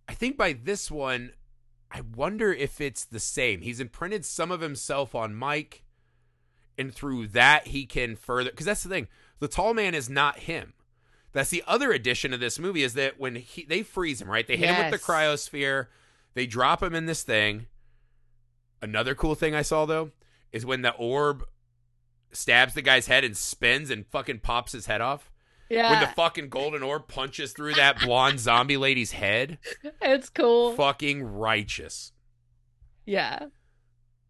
I 0.08 0.14
think 0.14 0.38
by 0.38 0.54
this 0.54 0.90
one, 0.90 1.34
I 1.92 2.02
wonder 2.02 2.54
if 2.54 2.82
it's 2.82 3.06
the 3.06 3.20
same. 3.20 3.62
He's 3.62 3.80
imprinted 3.80 4.26
some 4.26 4.52
of 4.52 4.62
himself 4.62 5.16
on 5.16 5.36
Mike, 5.36 5.84
and 6.78 6.94
through 6.94 7.28
that 7.28 7.68
he 7.68 7.86
can 7.86 8.16
further. 8.16 8.50
Because 8.50 8.66
that's 8.66 8.84
the 8.84 8.90
thing, 8.90 9.08
the 9.40 9.48
tall 9.48 9.74
man 9.74 9.96
is 9.96 10.10
not 10.10 10.40
him. 10.40 10.74
That's 11.34 11.50
the 11.50 11.64
other 11.68 11.92
addition 11.92 12.34
of 12.34 12.40
this 12.40 12.58
movie 12.58 12.84
is 12.84 12.94
that 12.96 13.20
when 13.20 13.36
he 13.36 13.64
they 13.64 13.84
freeze 13.84 14.22
him, 14.22 14.30
right? 14.30 14.48
They 14.48 14.58
hit 14.58 14.70
him 14.70 14.90
with 14.90 15.00
the 15.00 15.06
cryosphere. 15.06 15.88
They 16.34 16.48
drop 16.48 16.82
him 16.82 16.96
in 16.96 17.06
this 17.06 17.24
thing. 17.24 17.68
Another 18.82 19.14
cool 19.16 19.36
thing 19.36 19.54
I 19.54 19.62
saw 19.62 19.86
though 19.86 20.12
is 20.52 20.66
when 20.66 20.82
the 20.82 20.94
orb 20.94 21.44
stabs 22.32 22.74
the 22.74 22.82
guy's 22.82 23.08
head 23.08 23.24
and 23.24 23.36
spins 23.36 23.90
and 23.90 24.08
fucking 24.08 24.40
pops 24.40 24.72
his 24.72 24.86
head 24.86 25.02
off. 25.02 25.32
Yeah. 25.70 25.92
When 25.92 26.00
the 26.02 26.08
fucking 26.16 26.50
golden 26.50 26.82
orb 26.84 27.08
punches 27.08 27.52
through 27.54 27.74
that 27.76 28.00
blonde 28.02 28.40
zombie 28.40 28.78
lady's 28.78 29.12
head. 29.12 29.58
it's 30.02 30.30
cool. 30.30 30.74
Fucking 30.74 31.24
righteous. 31.24 32.12
Yeah. 33.06 33.48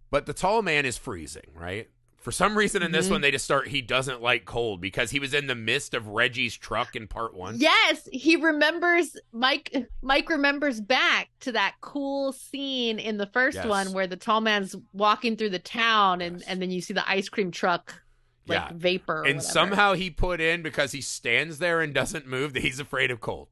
But 0.09 0.25
the 0.25 0.33
tall 0.33 0.61
man 0.61 0.85
is 0.85 0.97
freezing, 0.97 1.51
right? 1.53 1.89
For 2.17 2.31
some 2.31 2.57
reason 2.57 2.83
in 2.83 2.91
this 2.91 3.07
Mhm. 3.07 3.11
one 3.11 3.21
they 3.21 3.31
just 3.31 3.45
start 3.45 3.69
he 3.69 3.81
doesn't 3.81 4.21
like 4.21 4.43
cold 4.45 4.81
because 4.81 5.11
he 5.11 5.19
was 5.19 5.33
in 5.33 5.47
the 5.47 5.55
midst 5.55 5.93
of 5.93 6.07
Reggie's 6.09 6.57
truck 6.57 6.95
in 6.95 7.07
part 7.07 7.33
1. 7.33 7.57
Yes, 7.59 8.07
he 8.11 8.35
remembers 8.35 9.15
Mike 9.31 9.73
Mike 10.01 10.29
remembers 10.29 10.81
back 10.81 11.29
to 11.41 11.53
that 11.53 11.75
cool 11.81 12.33
scene 12.33 12.99
in 12.99 13.17
the 13.17 13.27
first 13.27 13.55
Yes. 13.55 13.65
one 13.67 13.93
where 13.93 14.07
the 14.07 14.17
tall 14.17 14.41
man's 14.41 14.75
walking 14.91 15.37
through 15.37 15.51
the 15.51 15.59
town 15.59 16.19
and 16.21 16.39
Yes. 16.39 16.49
and 16.49 16.61
then 16.61 16.69
you 16.71 16.81
see 16.81 16.93
the 16.93 17.09
ice 17.09 17.29
cream 17.29 17.49
truck 17.51 18.01
like 18.47 18.69
Yeah. 18.71 18.71
vapor 18.75 19.23
and 19.25 19.41
somehow 19.43 19.93
he 19.93 20.09
put 20.09 20.39
in 20.41 20.61
because 20.61 20.91
he 20.91 21.01
stands 21.01 21.59
there 21.59 21.81
and 21.81 21.93
doesn't 21.93 22.25
move 22.27 22.53
that 22.53 22.63
he's 22.63 22.79
afraid 22.79 23.11
of 23.11 23.19
cold. 23.21 23.49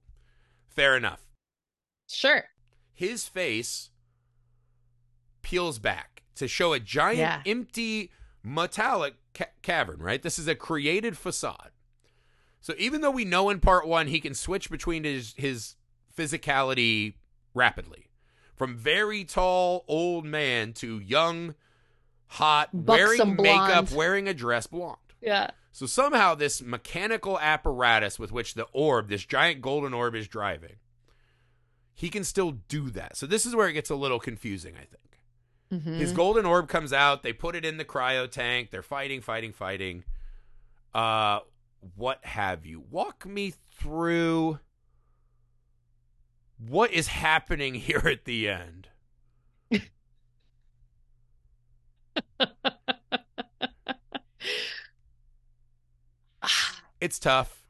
Fair 0.67 0.95
enough. 0.97 1.21
Sure. 2.07 2.45
His 2.93 3.27
face 3.27 3.89
peels 5.41 5.79
back 5.79 6.23
to 6.35 6.47
show 6.47 6.73
a 6.73 6.79
giant 6.79 7.19
Yeah. 7.19 7.41
empty 7.45 8.11
metallic 8.43 9.15
ca- 9.33 9.45
cavern, 9.61 9.99
right? 9.99 10.21
This 10.21 10.37
is 10.39 10.47
a 10.47 10.55
created 10.55 11.17
facade. 11.17 11.71
So 12.61 12.73
even 12.77 13.01
though 13.01 13.11
we 13.11 13.25
know 13.25 13.49
in 13.49 13.59
part 13.59 13.87
one 13.87 14.07
he 14.07 14.19
can 14.19 14.33
switch 14.33 14.69
between 14.69 15.03
his 15.03 15.33
his 15.37 15.75
physicality 16.15 17.13
rapidly, 17.53 18.09
from 18.55 18.75
very 18.75 19.23
tall 19.23 19.85
old 19.87 20.25
man 20.25 20.73
to 20.73 20.99
young, 20.99 21.55
hot, 22.28 22.69
wearing 22.73 23.17
Buxom 23.17 23.36
makeup, 23.38 23.91
wearing 23.91 24.28
a 24.28 24.34
dress, 24.34 24.67
blonde. 24.67 24.97
Yeah. 25.21 25.51
So 25.71 25.86
somehow 25.86 26.36
this 26.36 26.61
mechanical 26.61 27.38
apparatus 27.39 28.17
with 28.17 28.32
which 28.32 28.53
the 28.53 28.67
orb, 28.71 29.09
this 29.09 29.26
giant 29.26 29.61
golden 29.61 29.93
orb, 29.93 30.15
is 30.15 30.28
driving, 30.28 30.78
he 31.93 32.09
can 32.09 32.23
still 32.23 32.51
do 32.51 32.89
that. 32.91 33.17
So 33.17 33.26
this 33.26 33.45
is 33.45 33.55
where 33.55 33.67
it 33.67 33.73
gets 33.73 33.89
a 33.89 33.95
little 33.95 34.19
confusing, 34.19 34.76
I 34.76 34.86
think. 34.86 35.84
Mhm. 35.84 35.97
His 35.99 36.11
golden 36.13 36.45
orb 36.45 36.69
comes 36.69 36.93
out. 36.93 37.23
They 37.23 37.34
put 37.34 37.55
it 37.55 37.65
in 37.65 37.78
the 37.78 37.86
cryo 37.86 38.30
tank. 38.30 38.69
They're 38.71 38.84
fighting, 38.84 39.21
fighting, 39.21 39.51
fighting. 39.51 40.03
Uh, 40.93 41.39
what 41.95 42.23
have 42.23 42.65
you? 42.65 42.80
Walk 42.89 43.26
me 43.26 43.53
through 43.78 44.59
what 46.57 46.91
is 46.91 47.07
happening 47.07 47.76
here 47.76 48.03
at 48.05 48.26
the 48.26 48.47
end. 48.47 48.89
It's 57.01 57.20
tough. 57.20 57.61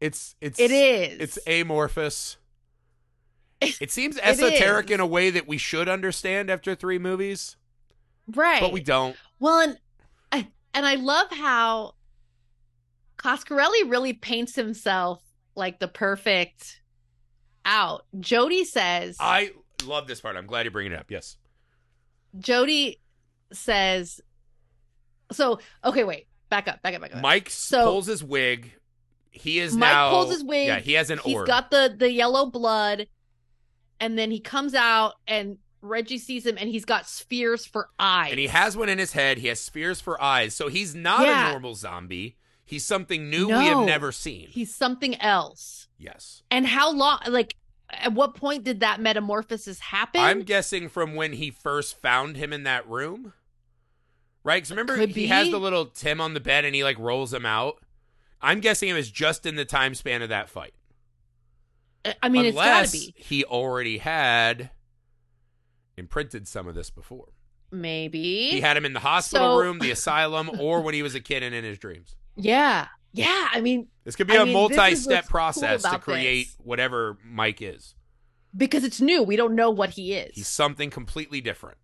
It's 0.00 0.34
it's 0.40 0.60
it 0.60 0.70
is. 0.70 1.18
it's 1.18 1.38
amorphous. 1.46 2.36
It 3.60 3.90
seems 3.90 4.18
esoteric 4.18 4.86
is. 4.86 4.94
in 4.94 5.00
a 5.00 5.06
way 5.06 5.30
that 5.30 5.46
we 5.46 5.56
should 5.56 5.88
understand 5.88 6.50
after 6.50 6.74
three 6.74 6.98
movies, 6.98 7.56
right. 8.34 8.60
but 8.60 8.72
we 8.72 8.80
don't. 8.80 9.16
Well, 9.38 9.60
and 9.60 9.78
and 10.74 10.86
I 10.86 10.94
love 10.94 11.30
how 11.30 11.94
Coscarelli 13.18 13.90
really 13.90 14.12
paints 14.12 14.54
himself 14.54 15.22
like 15.54 15.78
the 15.78 15.88
perfect 15.88 16.80
out. 17.64 18.04
Jody 18.18 18.64
says 18.64 19.16
I 19.20 19.52
love 19.86 20.06
this 20.06 20.20
part. 20.20 20.36
I'm 20.36 20.46
glad 20.46 20.64
you're 20.64 20.72
bringing 20.72 20.92
it 20.92 20.98
up. 20.98 21.10
Yes. 21.10 21.36
Jody 22.38 22.98
says 23.56 24.20
so 25.30 25.58
okay 25.84 26.04
wait 26.04 26.26
back 26.50 26.68
up 26.68 26.82
back 26.82 26.94
up 26.94 27.00
back 27.00 27.14
up 27.14 27.22
Mike 27.22 27.48
So- 27.50 27.84
pulls 27.84 28.06
his 28.06 28.22
wig. 28.22 28.72
He 29.34 29.58
is 29.60 29.74
Mike 29.74 29.90
now. 29.90 30.10
pulls 30.10 30.30
his 30.30 30.44
wig. 30.44 30.66
Yeah, 30.66 30.78
he 30.80 30.92
has 30.92 31.08
an 31.08 31.18
He's 31.24 31.34
orb. 31.36 31.46
got 31.46 31.70
the 31.70 31.94
the 31.96 32.10
yellow 32.12 32.46
blood 32.46 33.06
and 33.98 34.18
then 34.18 34.30
he 34.30 34.40
comes 34.40 34.74
out 34.74 35.14
and 35.26 35.56
Reggie 35.80 36.18
sees 36.18 36.44
him 36.46 36.56
and 36.58 36.68
he's 36.68 36.84
got 36.84 37.08
spheres 37.08 37.64
for 37.64 37.88
eyes 37.98 38.30
and 38.30 38.38
he 38.38 38.48
has 38.48 38.76
one 38.76 38.88
in 38.90 38.98
his 38.98 39.12
head. 39.12 39.38
He 39.38 39.46
has 39.48 39.58
spheres 39.58 40.00
for 40.02 40.20
eyes. 40.22 40.54
So 40.54 40.68
he's 40.68 40.94
not 40.94 41.22
Yeah. 41.26 41.48
a 41.48 41.50
normal 41.52 41.74
zombie. 41.74 42.36
He's 42.64 42.84
something 42.84 43.30
new 43.30 43.48
we 43.48 43.54
have 43.66 43.86
never 43.86 44.12
seen. 44.12 44.48
he's 44.48 44.74
something 44.74 45.18
else 45.20 45.88
yes. 45.98 46.42
and 46.50 46.66
how 46.66 46.90
long 46.92 47.18
like 47.28 47.56
at 47.90 48.12
what 48.12 48.34
point 48.34 48.64
did 48.64 48.80
that 48.80 49.00
metamorphosis 49.00 49.78
happen 49.80 50.20
I'm 50.20 50.42
guessing 50.42 50.88
from 50.88 51.14
when 51.14 51.32
he 51.34 51.50
first 51.50 52.00
found 52.00 52.36
him 52.36 52.52
in 52.52 52.62
that 52.64 52.86
room. 52.88 53.32
Right? 54.44 54.56
Because 54.56 54.70
remember, 54.70 54.96
Could 54.96 55.10
he 55.10 55.28
has 55.28 55.50
the 55.50 55.58
little 55.60 55.86
Tim 55.86 56.20
on 56.20 56.34
the 56.34 56.40
bed 56.40 56.64
and 56.64 56.74
he 56.74 56.82
like 56.84 56.98
rolls 56.98 57.32
him 57.32 57.46
out. 57.46 57.76
I'm 58.40 58.58
guessing 58.60 58.88
it 58.88 58.94
was 58.94 59.10
just 59.10 59.46
in 59.46 59.54
the 59.54 59.64
time 59.64 59.94
span 59.94 60.20
of 60.22 60.30
that 60.30 60.48
fight. 60.50 60.74
I 62.20 62.28
mean 62.28 62.46
Unless 62.46 62.92
it's 62.94 63.04
gotta 63.06 63.12
be 63.14 63.22
he 63.22 63.44
already 63.44 63.98
had 63.98 64.70
imprinted 65.96 66.48
some 66.48 66.66
of 66.66 66.74
this 66.74 66.90
before. 66.90 67.28
maybe 67.70 68.50
He 68.50 68.60
had 68.60 68.76
him 68.76 68.84
in 68.84 68.92
the 68.92 69.00
hospital 69.00 69.56
So- 69.58 69.60
room, 69.64 69.78
the 69.78 69.90
asylum, 69.92 70.50
or 70.58 70.80
when 70.80 70.94
he 70.94 71.02
was 71.02 71.14
a 71.14 71.20
kid 71.20 71.42
and 71.42 71.54
in 71.54 71.64
his 71.64 71.78
dreams. 71.78 72.16
yeah 72.36 72.88
yeah 73.12 73.48
I 73.52 73.60
mean 73.60 73.88
This 74.04 74.16
could 74.16 74.26
be 74.26 74.36
I 74.36 74.42
a 74.42 74.44
mean, 74.44 74.54
multi-step 74.54 75.06
what's 75.24 75.28
cool 75.28 75.30
process 75.30 75.82
to 75.82 75.98
create 75.98 76.46
this. 76.46 76.56
whatever 76.64 77.18
Mike 77.24 77.60
is. 77.62 77.94
because 78.56 78.82
it's 78.84 79.00
new 79.00 79.22
we 79.22 79.36
don't 79.36 79.54
know 79.54 79.70
what 79.70 79.90
he 79.90 80.14
is 80.14 80.34
He's 80.34 80.48
something 80.48 80.90
completely 80.90 81.40
different. 81.40 81.78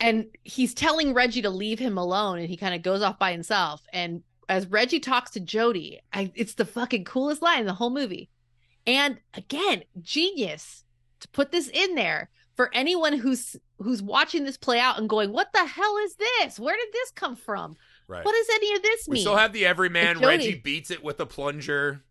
And 0.00 0.26
he's 0.42 0.74
telling 0.74 1.14
Reggie 1.14 1.42
to 1.42 1.50
leave 1.50 1.78
him 1.78 1.96
alone 1.98 2.38
and 2.38 2.48
he 2.48 2.56
kind 2.56 2.74
of 2.74 2.82
goes 2.82 3.02
off 3.02 3.18
by 3.18 3.32
himself 3.32 3.82
and 3.92 4.22
as 4.48 4.66
Reggie 4.66 5.00
talks 5.00 5.30
to 5.32 5.40
Jody 5.40 6.00
I, 6.12 6.30
it's 6.34 6.54
the 6.54 6.64
fucking 6.64 7.04
coolest 7.04 7.42
line 7.42 7.60
in 7.60 7.66
the 7.66 7.74
whole 7.74 7.90
movie 7.90 8.28
and 8.86 9.18
again 9.34 9.84
genius 10.00 10.84
to 11.20 11.28
put 11.28 11.52
this 11.52 11.68
in 11.68 11.94
there 11.94 12.28
for 12.56 12.70
anyone 12.74 13.14
who's 13.14 13.56
who's 13.78 14.02
watching 14.02 14.44
this 14.44 14.56
play 14.56 14.78
out 14.78 14.98
and 14.98 15.08
going 15.08 15.32
what 15.32 15.52
the 15.52 15.64
hell 15.64 15.96
is 16.04 16.16
this 16.16 16.58
where 16.60 16.76
did 16.76 16.88
this 16.92 17.10
come 17.12 17.36
from 17.36 17.76
Right. 18.06 18.22
what 18.24 18.32
does 18.34 18.54
any 18.56 18.74
of 18.76 18.82
this 18.82 19.08
mean 19.08 19.14
we 19.14 19.20
still 19.20 19.36
have 19.36 19.54
the 19.54 19.64
everyman. 19.64 20.18
Reggie 20.20 20.56
beats 20.56 20.90
it 20.90 21.02
with 21.02 21.20
a 21.20 21.26
plunger, 21.26 22.04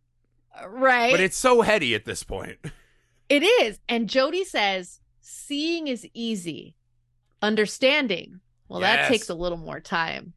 Uh, 0.59 0.67
right 0.67 1.11
but 1.11 1.19
it's 1.19 1.37
so 1.37 1.61
heady 1.61 1.93
at 1.93 2.05
this 2.05 2.23
point. 2.23 2.57
It 3.29 3.41
is. 3.41 3.79
And 3.89 4.09
Jody 4.09 4.43
says, 4.43 4.99
seeing 5.21 5.87
is 5.87 6.05
easy. 6.13 6.75
Understanding, 7.43 8.39
well, 8.69 8.79
that 8.79 9.09
takes 9.09 9.29
a 9.29 9.35
little 9.35 9.57
more 9.57 9.79
time. 9.81 10.33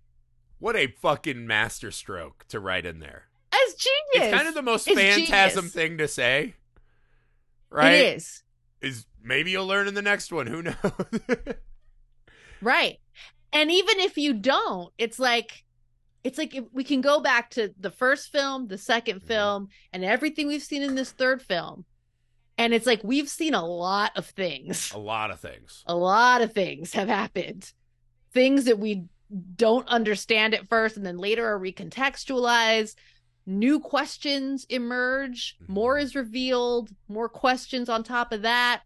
What 0.59 0.74
a 0.76 0.88
fucking 0.88 1.46
masterstroke 1.46 2.44
to 2.48 2.59
write 2.61 2.84
in 2.84 2.98
there. 2.98 3.28
As 3.52 3.74
genius. 3.74 4.28
It's 4.28 4.36
kind 4.36 4.48
of 4.48 4.54
the 4.54 4.62
most 4.62 4.88
It's 4.88 4.98
phantasm 4.98 5.61
genius. 5.66 5.72
thing 5.72 5.98
to 5.98 6.09
say. 6.09 6.54
Right? 7.70 7.92
It 7.92 8.16
is. 8.16 8.42
Is 8.82 9.07
maybe 9.22 9.52
you'll 9.52 9.66
learn 9.68 9.86
in 9.86 9.94
the 9.94 10.02
next 10.02 10.32
one. 10.32 10.46
Who 10.48 10.62
knows? 10.64 10.74
Right. 12.61 12.98
And 13.52 13.70
even 13.70 14.00
if 14.00 14.16
you 14.18 14.32
don't, 14.34 14.92
it's 14.98 15.18
like 15.18 15.62
it's 16.24 16.38
like 16.38 16.54
if 16.57 16.64
we 16.72 16.82
can 16.82 17.00
go 17.00 17.20
back 17.20 17.50
to 17.50 17.72
the 17.78 17.90
first 17.90 18.32
film, 18.32 18.66
the 18.66 18.78
second 18.78 19.20
Mhm. 19.20 19.26
film, 19.28 19.68
and 19.92 20.04
everything 20.04 20.48
we've 20.48 20.62
seen 20.62 20.82
in 20.82 20.96
this 20.96 21.12
third 21.12 21.40
film. 21.40 21.84
And 22.59 22.72
it's 22.72 22.86
like 22.86 23.00
we've 23.04 23.28
seen 23.28 23.54
a 23.54 23.64
lot 23.66 24.12
of 24.16 24.26
things. 24.26 24.90
a 24.92 24.98
lot 24.98 25.30
of 25.30 25.40
things. 25.40 25.82
a 25.86 25.94
lot 25.94 26.40
of 26.42 26.52
things 26.52 26.92
have 26.94 27.09
happened 27.09 27.72
things 28.32 28.64
that 28.66 28.78
we 28.78 29.04
don't 29.57 29.88
understand 29.88 30.54
at 30.54 30.68
first 30.68 30.96
and 30.96 31.04
then 31.07 31.16
later 31.18 31.46
are 31.46 31.59
recontextualized 31.59 32.94
new 33.46 33.80
questions 33.80 34.66
emerge 34.68 35.57
Mhm. 35.62 35.68
more 35.68 35.98
is 35.98 36.14
revealed 36.14 36.90
more 37.09 37.28
questions 37.28 37.88
on 37.88 38.02
top 38.02 38.32
of 38.32 38.42
that 38.42 38.82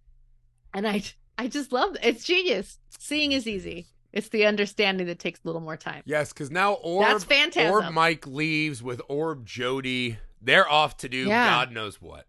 and 0.75 0.87
i 0.87 1.03
i 1.39 1.49
just 1.49 1.73
love 1.73 1.95
it. 1.97 2.01
it's 2.05 2.25
genius 2.25 2.79
seeing 2.99 3.33
is 3.33 3.47
easy 3.49 3.87
it's 4.13 4.29
the 4.29 4.45
understanding 4.47 5.07
that 5.07 5.19
takes 5.19 5.41
a 5.45 5.47
little 5.49 5.61
more 5.61 5.77
time 5.77 6.03
Yes, 6.05 6.33
because 6.33 6.51
now 6.51 6.75
Orb, 6.75 7.07
that's 7.07 7.25
phantasm 7.25 7.71
Orb 7.73 7.93
Mike 7.93 8.27
leaves 8.27 8.83
with 8.83 9.01
Orb 9.09 9.47
Jody. 9.47 10.19
They're 10.43 10.69
off 10.69 10.97
to 10.99 11.09
do 11.09 11.27
Yeah. 11.27 11.47
God 11.49 11.73
knows 11.73 12.01
what. 12.01 12.27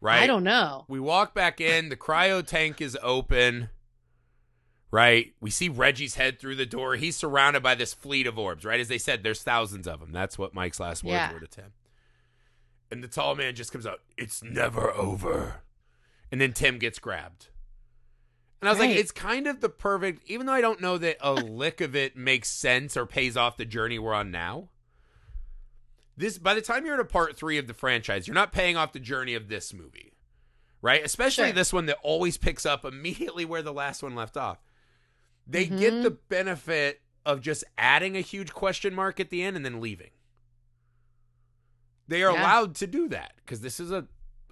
Right? 0.00 0.22
i 0.22 0.26
don't 0.26 0.44
know 0.44 0.84
We 0.88 1.00
walk 1.00 1.34
back 1.34 1.60
in. 1.60 1.88
The 1.88 1.96
cryo 1.96 2.46
tank 2.46 2.80
is 2.80 2.96
open. 3.02 3.70
Right? 4.90 5.34
We 5.40 5.50
see 5.50 5.68
Reggie's 5.68 6.14
head 6.14 6.38
through 6.40 6.54
the 6.54 6.64
door. 6.64 6.96
He's 6.96 7.16
surrounded 7.16 7.62
by 7.62 7.74
this 7.74 7.92
fleet 7.92 8.26
of 8.26 8.38
orbs, 8.38 8.64
right? 8.64 8.80
As 8.80 8.88
they 8.88 8.96
said, 8.96 9.22
there's 9.22 9.42
thousands 9.42 9.86
of 9.86 10.00
them. 10.00 10.12
That's 10.12 10.38
what 10.38 10.54
Mike's 10.54 10.80
last 10.80 11.04
words 11.04 11.12
Yeah. 11.12 11.32
were 11.32 11.40
to 11.40 11.46
Tim. 11.46 11.72
And 12.90 13.04
the 13.04 13.08
tall 13.08 13.34
man 13.34 13.54
just 13.54 13.70
comes 13.70 13.86
out, 13.86 14.00
It's 14.16 14.42
never 14.42 14.90
over. 14.94 15.62
And 16.32 16.40
then 16.40 16.52
Tim 16.54 16.78
gets 16.78 16.98
grabbed. 16.98 17.48
And 18.60 18.68
I 18.68 18.72
was 18.72 18.80
like, 18.80 18.90
it's 18.90 19.12
kind 19.12 19.46
of 19.46 19.60
the 19.60 19.68
perfect, 19.68 20.22
even 20.26 20.46
though 20.46 20.52
I 20.52 20.60
don't 20.60 20.80
know 20.80 20.98
that 20.98 21.18
a 21.20 21.32
lick 21.32 21.80
of 21.80 21.94
it 21.94 22.16
makes 22.16 22.48
sense 22.48 22.96
or 22.96 23.06
pays 23.06 23.36
off 23.36 23.56
the 23.56 23.64
journey 23.64 23.98
we're 23.98 24.14
on 24.14 24.30
now. 24.30 24.68
This 26.18 26.36
by 26.36 26.52
the 26.54 26.60
time 26.60 26.84
you're 26.84 26.94
in 26.94 27.00
a 27.00 27.04
part 27.04 27.36
three 27.36 27.58
of 27.58 27.68
the 27.68 27.74
franchise, 27.74 28.26
you're 28.26 28.34
not 28.34 28.50
paying 28.52 28.76
off 28.76 28.92
the 28.92 28.98
journey 28.98 29.34
of 29.34 29.48
this 29.48 29.72
movie. 29.72 30.12
Right? 30.82 31.04
Especially 31.04 31.46
Sure. 31.46 31.52
this 31.54 31.72
one 31.72 31.86
that 31.86 31.98
always 32.02 32.36
picks 32.36 32.66
up 32.66 32.84
immediately 32.84 33.44
where 33.44 33.62
the 33.62 33.72
last 33.72 34.02
one 34.02 34.14
left 34.14 34.36
off. 34.36 34.58
They 35.46 35.64
get 35.66 35.92
Mhm. 35.94 36.02
the 36.02 36.10
benefit 36.10 37.02
of 37.24 37.40
just 37.40 37.64
adding 37.76 38.16
a 38.16 38.20
huge 38.20 38.52
question 38.52 38.94
mark 38.94 39.18
at 39.20 39.30
the 39.30 39.42
end 39.42 39.56
and 39.56 39.64
then 39.64 39.80
leaving. 39.80 40.10
They 42.06 42.22
are 42.22 42.32
Yeah. 42.32 42.42
allowed 42.42 42.74
to 42.76 42.86
do 42.86 43.08
that 43.08 43.34
because 43.38 43.60
this 43.60 43.80
is 43.80 43.90
a 43.92 44.06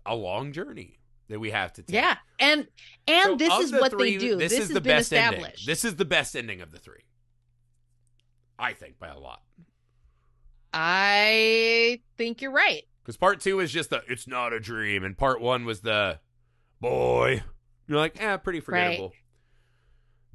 a 0.09 0.15
long 0.15 0.53
journey 0.53 1.01
that 1.27 1.41
we 1.41 1.51
have 1.51 1.73
to 1.73 1.83
take. 1.83 1.93
yeah 1.95 2.19
and 2.39 2.69
and 3.09 3.25
So 3.31 3.37
this 3.37 3.53
is 3.65 3.71
the 3.73 3.79
what 3.81 3.91
three, 3.91 4.13
they 4.17 4.19
do 4.19 4.37
This, 4.37 4.53
this, 4.53 4.61
is 4.61 4.69
the 4.69 4.81
best 4.81 5.13
ending. 5.13 5.51
This 5.65 5.85
is 5.85 5.97
the 5.97 6.05
best 6.05 6.37
ending 6.37 6.61
of 6.61 6.71
the 6.71 6.79
three. 6.79 7.03
I 8.57 8.73
think 8.73 9.01
by 9.01 9.09
a 9.09 9.19
lot. 9.19 9.43
I 10.73 12.01
think 12.17 12.41
you're 12.43 12.51
right 12.53 12.85
Because 13.03 13.17
part 13.17 13.41
two 13.41 13.61
is 13.61 13.73
just 13.73 13.91
the 13.91 14.03
it's 14.09 14.27
not 14.27 14.53
a 14.53 14.61
dream, 14.61 15.05
and 15.05 15.17
part 15.17 15.41
one 15.41 15.65
was 15.65 15.81
the 15.81 16.19
boy. 16.81 17.43
You're 17.89 17.99
like, 17.99 18.21
eh, 18.21 18.37
pretty 18.39 18.61
forgettable. 18.61 19.13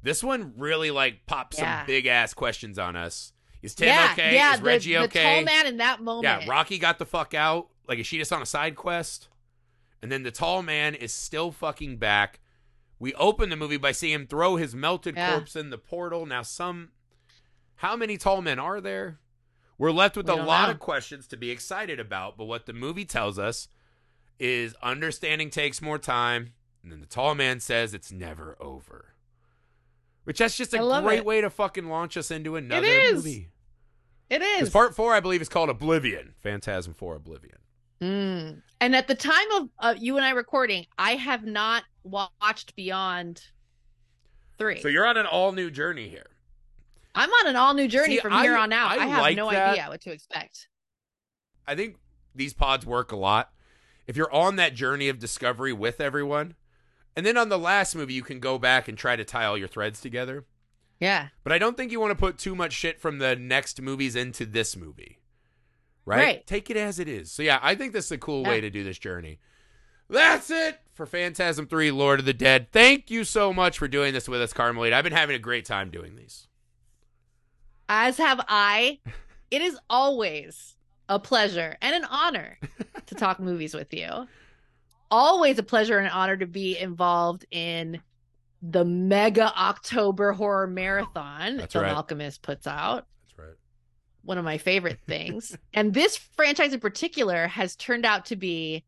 This 0.02 0.24
one 0.24 0.54
really 0.56 0.90
like 0.90 1.26
popped 1.26 1.54
some 1.54 1.86
big 1.86 2.06
ass 2.06 2.34
questions 2.34 2.78
on 2.78 2.96
us. 2.96 3.32
Is 3.62 3.74
Tim 3.74 3.88
yeah, 3.88 4.08
okay? 4.12 4.34
Yeah, 4.34 4.54
is 4.54 4.60
the, 4.60 4.64
Reggie 4.66 4.94
the 4.94 5.02
okay? 5.02 5.36
tall 5.36 5.44
man 5.44 5.66
in 5.66 5.76
that 5.76 6.02
moment. 6.02 6.24
Yeah, 6.24 6.50
Rocky 6.50 6.78
got 6.78 6.98
the 6.98 7.06
fuck 7.06 7.34
out. 7.34 7.68
Like, 7.86 7.98
is 8.00 8.06
she 8.06 8.18
just 8.18 8.32
on 8.32 8.42
a 8.42 8.46
side 8.46 8.74
quest? 8.74 9.28
And 10.02 10.10
then 10.10 10.24
the 10.24 10.32
tall 10.32 10.62
man 10.62 10.94
is 10.96 11.12
still 11.14 11.52
fucking 11.52 11.98
back. 11.98 12.40
We 12.98 13.14
open 13.14 13.50
the 13.50 13.56
movie 13.56 13.76
by 13.76 13.92
seeing 13.92 14.14
him 14.14 14.26
throw 14.26 14.56
his 14.56 14.74
melted 14.74 15.14
Yeah. 15.16 15.30
corpse 15.32 15.54
in 15.54 15.70
the 15.70 15.78
portal. 15.78 16.26
Now, 16.26 16.42
some. 16.42 16.90
How 17.76 17.94
many 17.96 18.16
tall 18.16 18.42
men 18.42 18.58
are 18.58 18.80
there? 18.80 19.18
We're 19.82 19.90
left 19.90 20.16
with 20.16 20.28
We 20.28 20.38
a 20.38 20.44
lot 20.44 20.66
know. 20.68 20.74
of 20.74 20.78
questions 20.78 21.26
to 21.26 21.36
be 21.36 21.50
excited 21.50 21.98
about, 21.98 22.36
but 22.36 22.44
what 22.44 22.66
the 22.66 22.72
movie 22.72 23.04
tells 23.04 23.36
us 23.36 23.66
is 24.38 24.76
understanding 24.80 25.50
takes 25.50 25.82
more 25.82 25.98
time, 25.98 26.52
and 26.84 26.92
then 26.92 27.00
the 27.00 27.06
tall 27.06 27.34
man 27.34 27.58
says 27.58 27.92
it's 27.92 28.12
never 28.12 28.56
over. 28.60 29.06
Which 30.22 30.38
that's 30.38 30.56
just 30.56 30.72
a 30.72 30.78
great 31.02 31.18
it. 31.18 31.24
way 31.24 31.40
to 31.40 31.50
fucking 31.50 31.88
launch 31.88 32.16
us 32.16 32.30
into 32.30 32.54
another 32.54 32.86
is. 32.86 33.14
movie. 33.14 33.48
It 34.30 34.40
is. 34.42 34.70
Part 34.70 34.94
four, 34.94 35.14
I 35.14 35.18
believe, 35.18 35.42
is 35.42 35.48
called 35.48 35.68
Oblivion. 35.68 36.34
Phantasm 36.38 36.94
4 36.94 37.16
Oblivion. 37.16 37.58
Mm. 38.00 38.62
And 38.80 38.94
at 38.94 39.08
the 39.08 39.16
time 39.16 39.50
of 39.56 39.68
uh, 39.80 39.94
you 39.98 40.16
and 40.16 40.24
I 40.24 40.30
recording, 40.30 40.86
I 40.96 41.16
have 41.16 41.44
not 41.44 41.82
watched 42.04 42.76
Beyond 42.76 43.42
three. 44.58 44.80
So 44.80 44.86
you're 44.86 45.08
on 45.08 45.16
an 45.16 45.26
all 45.26 45.50
new 45.50 45.72
journey 45.72 46.08
here. 46.08 46.28
I'm 47.14 47.30
on 47.30 47.46
an 47.48 47.56
all 47.56 47.74
new 47.74 47.88
journey 47.88 48.16
See, 48.16 48.20
from 48.20 48.32
I- 48.32 48.42
here 48.42 48.56
on 48.56 48.72
out. 48.72 48.90
I 48.92 49.04
I, 49.04 49.06
have 49.06 49.20
like 49.20 49.36
no 49.36 49.50
that. 49.50 49.70
idea 49.70 49.86
what 49.88 50.00
to 50.02 50.12
expect. 50.12 50.68
I 51.66 51.74
think 51.74 51.96
these 52.34 52.54
pods 52.54 52.86
work 52.86 53.12
a 53.12 53.16
lot. 53.16 53.50
If 54.06 54.16
you're 54.16 54.32
on 54.32 54.56
that 54.56 54.74
journey 54.74 55.08
of 55.08 55.18
discovery 55.18 55.72
with 55.72 56.00
everyone, 56.00 56.54
and 57.16 57.24
then 57.26 57.36
on 57.36 57.48
the 57.50 57.58
last 57.58 57.94
movie, 57.94 58.14
you 58.14 58.22
can 58.22 58.40
go 58.40 58.58
back 58.58 58.88
and 58.88 58.96
try 58.98 59.14
to 59.16 59.24
tie 59.24 59.44
all 59.44 59.56
your 59.58 59.68
threads 59.68 60.00
together. 60.00 60.44
Yeah. 60.98 61.28
But 61.44 61.52
I 61.52 61.58
don't 61.58 61.76
think 61.76 61.92
you 61.92 62.00
want 62.00 62.10
to 62.12 62.16
put 62.16 62.38
too 62.38 62.54
much 62.54 62.72
shit 62.72 63.00
from 63.00 63.18
the 63.18 63.36
next 63.36 63.80
movies 63.82 64.16
into 64.16 64.46
this 64.46 64.76
movie. 64.76 65.18
Right? 66.04 66.18
Right. 66.24 66.46
Take 66.46 66.70
it 66.70 66.76
as 66.76 66.98
it 66.98 67.08
is. 67.08 67.30
So 67.30 67.42
yeah, 67.42 67.58
I 67.62 67.74
think 67.74 67.92
this 67.92 68.06
is 68.06 68.12
a 68.12 68.18
cool 68.18 68.42
Yeah. 68.42 68.48
way 68.48 68.60
to 68.60 68.70
do 68.70 68.82
this 68.82 68.98
journey. 68.98 69.38
That's 70.08 70.50
it 70.50 70.80
for 70.94 71.06
Phantasm 71.06 71.66
3 71.66 71.90
Lord 71.90 72.20
of 72.20 72.26
the 72.26 72.34
Dead. 72.34 72.68
Thank 72.72 73.10
you 73.10 73.24
so 73.24 73.52
much 73.52 73.78
for 73.78 73.88
doing 73.88 74.12
this 74.12 74.28
with 74.28 74.40
us, 74.42 74.52
Carmelita. 74.52 74.96
I've 74.96 75.04
been 75.04 75.12
having 75.12 75.36
a 75.36 75.40
great 75.40 75.64
time 75.64 75.90
doing 75.90 76.16
these. 76.16 76.48
As 77.94 78.16
have 78.16 78.42
I. 78.48 79.00
It 79.50 79.60
is 79.60 79.78
always 79.90 80.76
a 81.10 81.18
pleasure 81.18 81.76
and 81.82 81.94
an 81.94 82.06
honor 82.06 82.58
to 83.06 83.14
talk 83.14 83.38
movies 83.38 83.74
with 83.74 83.92
you. 83.92 84.26
Always 85.10 85.58
a 85.58 85.62
pleasure 85.62 85.98
and 85.98 86.06
an 86.06 86.12
honor 86.14 86.38
to 86.38 86.46
be 86.46 86.78
involved 86.78 87.44
in 87.50 88.00
the 88.62 88.82
mega 88.82 89.52
October 89.54 90.32
horror 90.32 90.66
marathon 90.66 91.58
That's 91.58 91.74
Film 91.74 91.84
right. 91.84 91.94
Alchemist 91.94 92.40
puts 92.40 92.66
out. 92.66 93.06
That's 93.26 93.38
right. 93.38 93.56
One 94.22 94.38
of 94.38 94.44
my 94.46 94.56
favorite 94.56 95.00
things. 95.06 95.54
and 95.74 95.92
this 95.92 96.16
franchise 96.16 96.72
in 96.72 96.80
particular 96.80 97.46
has 97.46 97.76
turned 97.76 98.06
out 98.06 98.24
to 98.26 98.36
be 98.36 98.84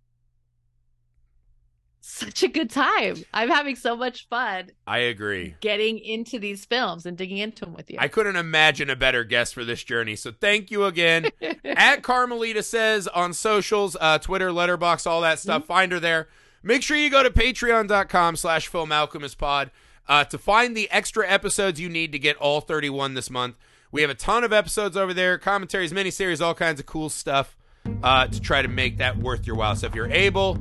such 2.05 2.43
a 2.43 2.49
good 2.49 2.71
time. 2.71 3.17
I'm 3.33 3.49
having 3.49 3.77
so 3.77 3.97
much 3.97 4.29
fun 4.29 4.71
I 4.87 4.99
agree. 4.99 5.55
getting 5.61 5.99
into 5.99 6.39
these 6.39 6.65
films 6.65 7.07
and 7.07 7.17
digging 7.17 7.39
into 7.39 7.65
them 7.65 7.75
with 7.75 7.91
you. 7.91 7.97
I 7.99 8.09
couldn't 8.09 8.37
imagine 8.37 8.91
a 8.91 8.97
better 8.97 9.25
guest 9.25 9.55
for 9.55 9.65
this 9.65 9.83
journey. 9.83 10.15
So 10.17 10.33
thank 10.33 10.71
you 10.71 10.85
again. 10.85 11.29
At 11.65 12.03
Carmelita 12.03 12.63
says 12.63 13.09
on 13.09 13.33
socials, 13.33 13.97
uh, 14.01 14.19
Twitter, 14.19 14.51
Letterboxd, 14.51 15.07
all 15.07 15.23
that 15.23 15.39
stuff. 15.39 15.65
Find 15.65 15.93
her 15.93 16.01
there. 16.01 16.29
Make 16.63 16.83
sure 16.83 16.97
you 16.97 17.11
go 17.11 17.23
to 17.23 17.31
patreon.com 17.31 18.37
slash 18.37 18.69
film 18.69 18.93
alchemist 18.93 19.39
pod 19.39 19.71
uh, 20.09 20.25
to 20.25 20.39
find 20.39 20.77
the 20.77 20.91
extra 20.91 21.29
episodes 21.29 21.81
you 21.81 21.89
need 21.89 22.13
to 22.13 22.19
get 22.19 22.37
all 22.37 22.61
31 22.61 23.15
this 23.15 23.31
month. 23.31 23.57
We 23.91 24.03
have 24.03 24.11
a 24.11 24.15
ton 24.15 24.45
of 24.45 24.53
episodes 24.53 24.97
over 24.97 25.15
there, 25.15 25.39
commentaries, 25.39 25.93
miniseries, 25.93 26.41
all 26.41 26.55
kinds 26.55 26.81
of 26.81 26.87
cool 26.87 27.09
stuff 27.09 27.57
uh, 28.03 28.27
to 28.27 28.41
try 28.41 28.61
to 28.61 28.69
make 28.69 28.99
that 28.99 29.17
worth 29.17 29.47
your 29.47 29.57
while. 29.57 29.77
So 29.77 29.87
if 29.87 29.95
you're 29.95 30.11
able 30.11 30.59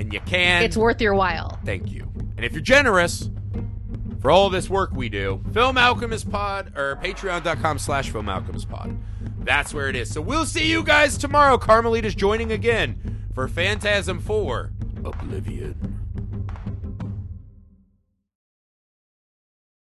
and 0.00 0.12
you 0.12 0.20
can, 0.20 0.62
it's 0.62 0.76
worth 0.76 1.00
your 1.00 1.14
while. 1.14 1.58
thank 1.64 1.90
you. 1.92 2.10
And 2.36 2.44
if 2.44 2.52
you're 2.52 2.62
generous 2.62 3.28
for 4.20 4.30
all 4.30 4.50
this 4.50 4.68
work 4.70 4.92
we 4.92 5.08
do, 5.08 5.42
Film 5.52 5.76
Alchemist 5.76 6.30
Pod 6.30 6.72
or 6.76 6.96
patreon.com 6.96 7.78
slash 7.78 8.10
Film 8.10 8.28
Alchemist 8.28 8.68
Pod. 8.68 8.96
That's 9.40 9.72
where 9.74 9.88
it 9.88 9.96
is. 9.96 10.10
So 10.12 10.20
we'll 10.20 10.46
see 10.46 10.70
you 10.70 10.82
guys 10.82 11.16
tomorrow. 11.18 11.58
Carmelita's 11.58 12.14
joining 12.14 12.52
again 12.52 13.26
for 13.34 13.46
Phantasm 13.48 14.20
4 14.20 14.72
Oblivion. 15.04 15.99